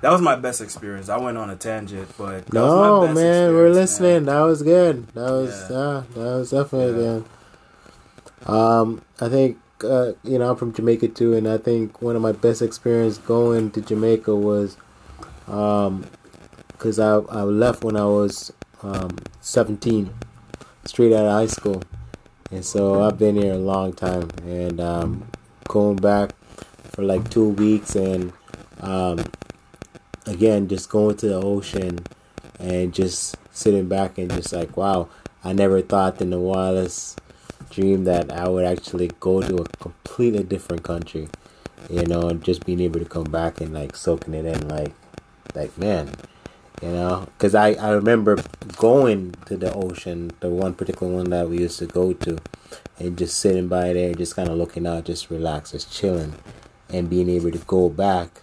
[0.00, 1.08] that was my best experience.
[1.08, 4.12] I went on a tangent, but that was my No, best man, we're listening.
[4.12, 4.24] man.
[4.26, 5.06] That was good.
[5.08, 5.76] That was Yeah.
[5.76, 7.20] yeah, that was definitely Yeah.
[7.20, 7.24] good.
[8.54, 12.22] Um, I think uh, you know I'm from Jamaica too, and I think one of
[12.22, 14.76] my best experience going to Jamaica was,
[15.46, 16.04] um,
[16.78, 18.52] because I I left when I was
[18.82, 20.14] um 17,
[20.84, 21.82] straight out of high school,
[22.50, 25.28] and so I've been here a long time, and um,
[25.66, 26.30] going back
[26.92, 28.32] for like two weeks, and
[28.80, 29.24] um,
[30.28, 31.98] again just going to the ocean
[32.58, 35.08] and just sitting back and just like wow
[35.42, 37.18] i never thought in the wildest
[37.70, 41.28] dream that i would actually go to a completely different country
[41.88, 44.92] you know and just being able to come back and like soaking it in like
[45.54, 46.10] like man
[46.82, 47.26] you know?
[47.36, 48.38] Because I, I remember
[48.76, 52.38] going to the ocean the one particular one that we used to go to
[52.98, 56.34] and just sitting by there just kind of looking out just relax just chilling
[56.88, 58.42] and being able to go back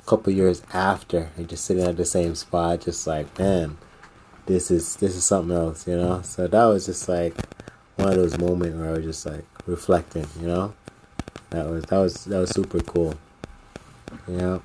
[0.00, 3.76] a couple years after and just sitting at the same spot just like man
[4.46, 6.20] this is this is something else you know?
[6.22, 7.34] So that was just like
[7.96, 10.74] one of those moments where i was just like reflecting you know?
[11.50, 13.14] That was that was that was super cool.
[14.26, 14.58] Yeah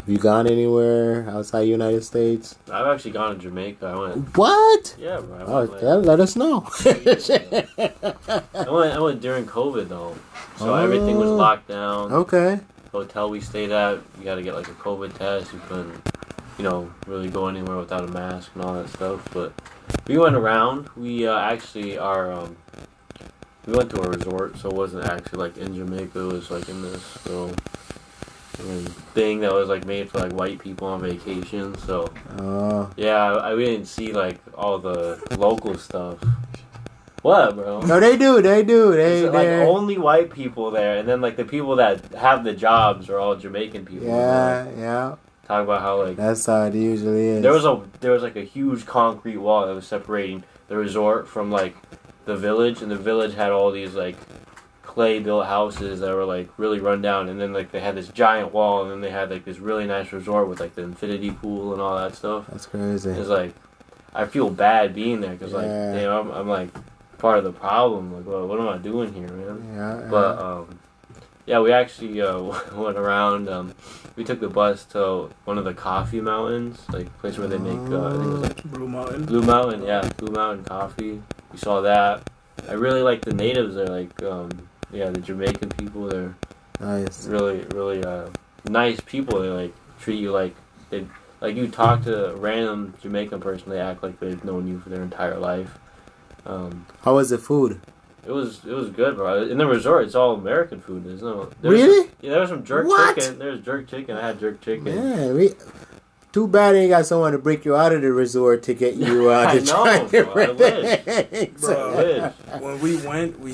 [0.00, 3.86] have you gone anywhere outside the united states I've actually gone to Jamaica.
[3.86, 4.36] I went.
[4.36, 5.36] what Yeah, bro.
[5.38, 8.92] I oh like- yeah, let us know I went.
[8.94, 10.14] I went during COVID though,
[10.58, 11.36] so everything was Oh.
[11.36, 12.12] locked down.
[12.12, 12.60] okay
[12.92, 15.52] Hotel we stayed at, you got to get like a COVID test.
[15.52, 16.00] You couldn't,
[16.58, 19.26] you know, really go anywhere without a mask and all that stuff.
[19.32, 19.52] But
[20.06, 20.88] we went around.
[20.96, 22.30] We uh, actually are.
[22.30, 22.56] Um,
[23.66, 26.20] we went to a resort, so it wasn't actually like in Jamaica.
[26.20, 27.56] It was like in this little um,
[28.54, 31.76] thing that was like made for like white people on vacation.
[31.78, 36.18] So oh yeah, I, I we didn't see like all the local stuff.
[37.22, 37.80] What, bro?
[37.80, 41.36] no they do they do they It's like only white people there, and then like
[41.36, 44.06] the people that have the jobs are all Jamaican people.
[44.06, 45.14] yeah yeah
[45.46, 48.36] Talk about how like that's how it usually is there was a there was like
[48.36, 51.76] a huge concrete wall that was separating the resort from like
[52.24, 54.16] the village, and the village had all these like
[54.94, 58.08] clay built houses that were like really run down, and then like they had this
[58.08, 61.30] giant wall, and then they had like this really nice resort with like the infinity
[61.32, 62.46] pool and all that stuff.
[62.48, 63.54] that's crazy It's like
[64.14, 65.94] I feel bad being there because like Yeah.
[65.96, 66.68] you know I'm, I'm like
[67.18, 68.14] part of the problem.
[68.14, 69.74] Like, well, what am I doing here, man?
[69.74, 70.78] yeah But um,
[71.46, 72.40] yeah, we actually uh,
[72.74, 73.48] went around.
[73.48, 73.74] Um,
[74.16, 77.76] we took the bus to one of the coffee mountains, like place where they make.
[77.90, 79.24] Uh, I think it was like Blue Mountain.
[79.26, 79.82] Blue Mountain.
[79.82, 81.20] Yeah, Blue Mountain coffee.
[81.52, 82.30] We saw that.
[82.68, 83.86] I really like the natives there.
[83.88, 84.50] Like, um,
[84.94, 86.08] yeah, the Jamaican people.
[86.08, 86.34] They're
[86.80, 88.28] nice really, really uh,
[88.68, 89.40] nice people.
[89.40, 90.54] They like treat you like
[90.90, 91.06] they
[91.40, 93.70] like you talk to a random Jamaican person.
[93.70, 95.78] They act like they've known you for their entire life.
[96.46, 97.80] Um, how was the food
[98.26, 99.42] it was it was good, bro.
[99.42, 101.04] In the resort, it's all American food.
[101.04, 102.00] There's no there was Really?
[102.06, 103.16] some- yeah, there was some jerk What?
[103.18, 103.38] chicken.
[103.38, 104.16] There's jerk chicken.
[104.16, 104.86] I had jerk chicken.
[104.86, 105.52] Yeah, we.
[106.32, 109.30] Too bad you got someone to break you out of the resort to get you
[109.30, 111.00] uh, I to know, bro, I different wish.
[111.28, 111.60] things.
[111.60, 111.96] Bro.
[111.96, 112.32] Wish.
[112.62, 113.52] When we went, we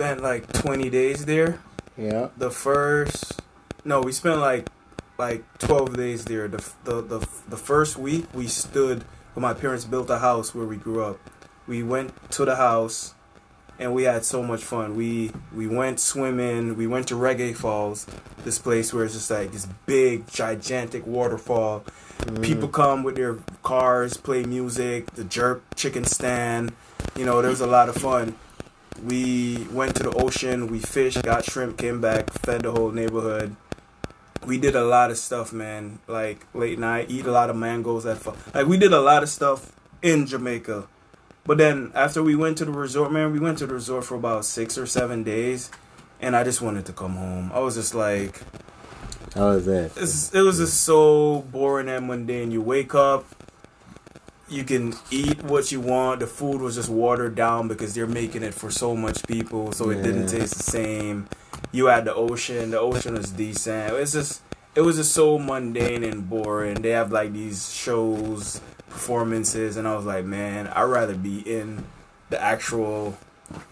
[0.00, 1.60] spent like 20 days there.
[1.98, 2.28] Yeah.
[2.38, 3.42] the first
[3.84, 4.66] no we spent like
[5.18, 6.48] like 12 days there.
[6.48, 9.04] The, the the the first week we stood
[9.34, 11.18] when my parents built a house where we grew up.
[11.66, 13.14] We went to the house
[13.78, 14.96] and we had so much fun.
[14.96, 16.78] We we went swimming.
[16.78, 18.06] We went to reggae falls
[18.44, 21.84] this place where it's just like this big gigantic waterfall.
[22.20, 22.40] Mm-hmm.
[22.40, 26.72] People come with their cars play music the jerk chicken stand.
[27.18, 28.36] You know there was a lot of fun
[29.04, 33.56] we went to the ocean, we fished, got shrimp, came back, fed the whole neighborhood.
[34.46, 35.98] We did a lot of stuff, man.
[36.06, 39.22] Like late night, eat a lot of mangoes at fu- like we did a lot
[39.22, 39.72] of stuff
[40.02, 40.86] in Jamaica.
[41.44, 44.14] But then after we went to the resort, man, we went to the resort for
[44.14, 45.70] about six or seven days,
[46.20, 47.50] and I just wanted to come home.
[47.54, 48.40] I was just like,
[49.34, 49.92] How was it?
[49.96, 52.50] it was just so boring and mundane.
[52.50, 53.24] You wake up,
[54.50, 56.20] you can eat what you want.
[56.20, 59.90] The food was just watered down because they're making it for so much people, so
[59.90, 61.28] it didn't taste the same.
[61.72, 62.70] You had the ocean.
[62.70, 63.94] The ocean was decent.
[63.94, 64.42] It's just
[64.74, 66.82] it was just so mundane and boring.
[66.82, 71.84] They have like these shows performances, and I was like, man, I'd rather be in
[72.30, 73.16] the actual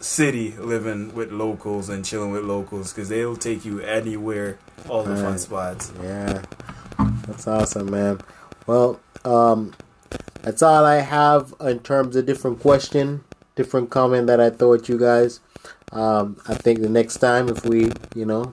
[0.00, 5.14] city living with locals and chilling with locals because they'll take you anywhere, all the
[5.16, 5.40] fun Right.
[5.40, 5.92] spots.
[6.02, 6.42] Yeah,
[7.26, 8.20] that's awesome, man.
[8.66, 9.74] Well, um,
[10.43, 13.24] that's all I have in terms of different question,
[13.55, 15.40] different comment that I throw at you guys.
[15.93, 18.52] Um, I think the next time, if we, you know,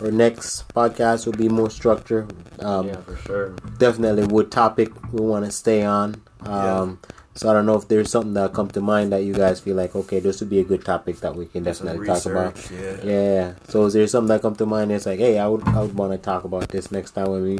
[0.00, 2.32] our next podcast will be more structured.
[2.60, 3.48] Um, yeah, for sure.
[3.78, 6.22] Definitely, what topic we want to stay on.
[6.44, 6.92] Yeah.
[7.36, 9.76] So I don't know if there's something that come to mind that you guys feel
[9.76, 12.24] like, okay, this would be a good topic that we can Do some definitely talk
[12.24, 12.70] about.
[12.70, 12.96] Yeah.
[13.04, 13.52] Yeah.
[13.68, 14.90] So is there something that come to mind?
[14.90, 17.42] It's like, hey, I would I would want to talk about this next time when
[17.42, 17.58] we.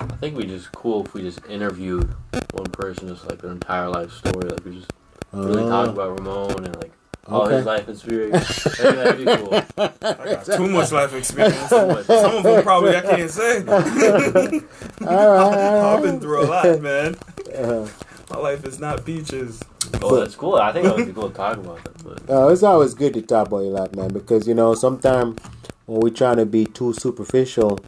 [0.00, 2.14] I think we just cool if we just interviewed
[2.52, 4.50] one person, just like their entire life story.
[4.50, 4.92] Like we just
[5.32, 6.92] really Uh, talk about Ramon and like
[7.26, 7.56] all Okay.
[7.56, 8.64] his life experience.
[8.78, 9.54] That'd be cool.
[9.78, 11.70] I got too much life experience.
[11.70, 13.64] But Some of them probably I can't say.
[13.68, 14.62] all right.
[15.08, 17.16] I've been through a lot, man.
[17.56, 17.88] Uh,
[18.34, 19.62] My life is not peaches.
[20.02, 20.56] oh, that's cool.
[20.56, 22.02] I think that would be cool to talk about that.
[22.02, 25.40] But uh, it's always good to talk about your life, man, because you know sometimes
[25.86, 27.78] when we're trying to be too superficial,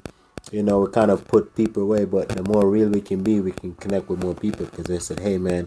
[0.52, 2.04] you know, we kind of put people away.
[2.04, 5.00] But the more real we can be, we can connect with more people because they
[5.00, 5.66] said, hey, man,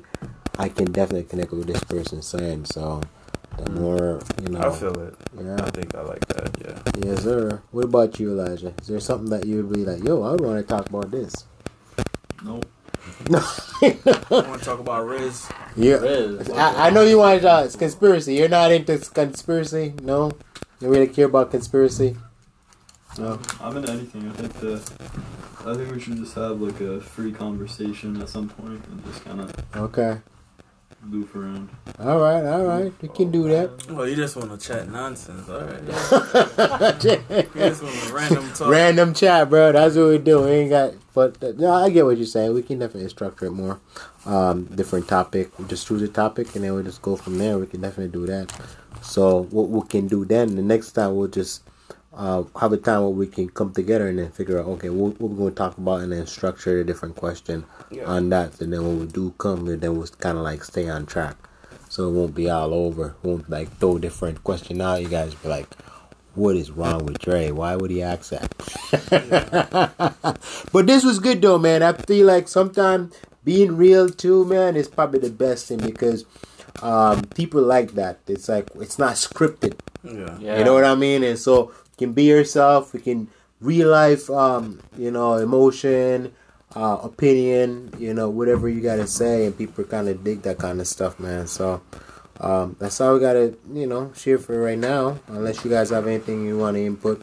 [0.57, 2.63] I can definitely connect with this person saying.
[2.65, 3.01] So
[3.57, 4.61] the more you know.
[4.61, 5.13] I feel it.
[5.37, 5.57] Yeah.
[5.61, 6.55] I think I like that.
[6.57, 7.05] Yeah.
[7.05, 7.61] Yes, sir.
[7.71, 8.73] What about you, Elijah?
[8.79, 11.43] Is there something that you'd be like, yo, I would want to talk about this?
[12.45, 12.65] Nope.
[13.29, 13.39] No.
[13.81, 15.47] I want to talk about Riz.
[15.75, 15.95] yeah.
[15.95, 17.49] Riz, I, I know you want to.
[17.51, 18.35] Uh, it's conspiracy.
[18.35, 20.31] You're not into conspiracy, no?
[20.81, 22.15] You really care about conspiracy?
[23.17, 23.39] No.
[23.61, 24.29] I'm into anything.
[24.29, 24.75] I think the,
[25.65, 29.23] I think we should just have like a free conversation at some point and just
[29.25, 30.17] kind of Okay.
[31.11, 31.69] goof around.
[31.99, 32.43] All right.
[32.45, 32.93] All right.
[33.01, 33.89] We can do that.
[33.91, 35.49] Well, you just want to chat nonsense.
[35.49, 35.83] All right.
[35.87, 37.45] Yeah.
[37.55, 38.69] You just want to random talk.
[38.69, 39.71] Random chat, bro.
[39.71, 40.41] That's what we do.
[40.43, 40.93] We ain't got.
[41.19, 42.53] But uh, no, I get what you're saying.
[42.53, 43.77] We can definitely structure it more.
[44.25, 45.45] Um, different topic.
[45.59, 47.57] We just choose a topic and then we just go from there.
[47.57, 48.53] We can definitely do that.
[49.01, 51.63] So what we can do then, the next time we'll just
[52.13, 55.19] uh, have a time where we can come together and then figure out okay what,
[55.19, 58.05] what we're going to talk about and then structure a different question Yeah.
[58.05, 58.61] on that.
[58.61, 61.35] And then when we do come, then we'll kind of like stay on track.
[61.89, 63.15] So it won't be all over.
[63.23, 65.01] Won't like throw different question out.
[65.01, 65.67] You guys be like,
[66.35, 67.51] what is wrong with Dre?
[67.51, 68.53] Why would he ask that?
[70.71, 71.83] but this was good though, man.
[71.83, 76.25] I feel like sometimes being real too, man, is probably the best thing because
[76.81, 78.19] um, people like that.
[78.27, 79.79] It's like it's not scripted.
[80.03, 80.37] Yeah.
[80.39, 80.59] yeah.
[80.59, 81.23] You know what I mean?
[81.23, 82.93] And so you can be yourself.
[82.93, 83.27] We can
[83.59, 86.33] real life, um, you know, emotion,
[86.75, 90.79] uh, opinion, you know, whatever you gotta say, and people kind of dig that kind
[90.79, 91.47] of stuff, man.
[91.47, 91.81] So
[92.39, 95.19] um, that's all we gotta, you know, share for right now.
[95.27, 97.21] Unless you guys have anything you want to input,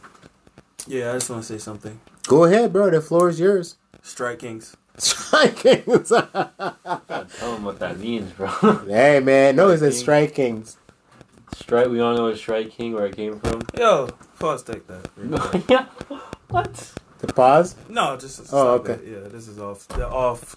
[0.87, 1.99] Yeah, I just want to say something.
[2.27, 2.89] go ahead, bro.
[2.89, 3.77] The floor is yours.
[4.03, 4.75] Strike Kings.
[4.97, 6.09] Strikings.
[6.09, 8.47] Gotta tell them what that means, bro.
[8.87, 10.77] hey, man, no, it's a strikings.
[11.53, 11.87] Strike.
[11.89, 13.61] We all know what Strike King where it came from.
[13.77, 14.63] Yo, pause.
[14.63, 15.09] Take that.
[15.69, 15.85] yeah.
[16.49, 16.93] What?
[17.19, 17.75] The pause.
[17.89, 18.93] No, just Oh, okay.
[18.93, 19.03] it.
[19.07, 19.87] Yeah, this is off.
[19.89, 20.55] The off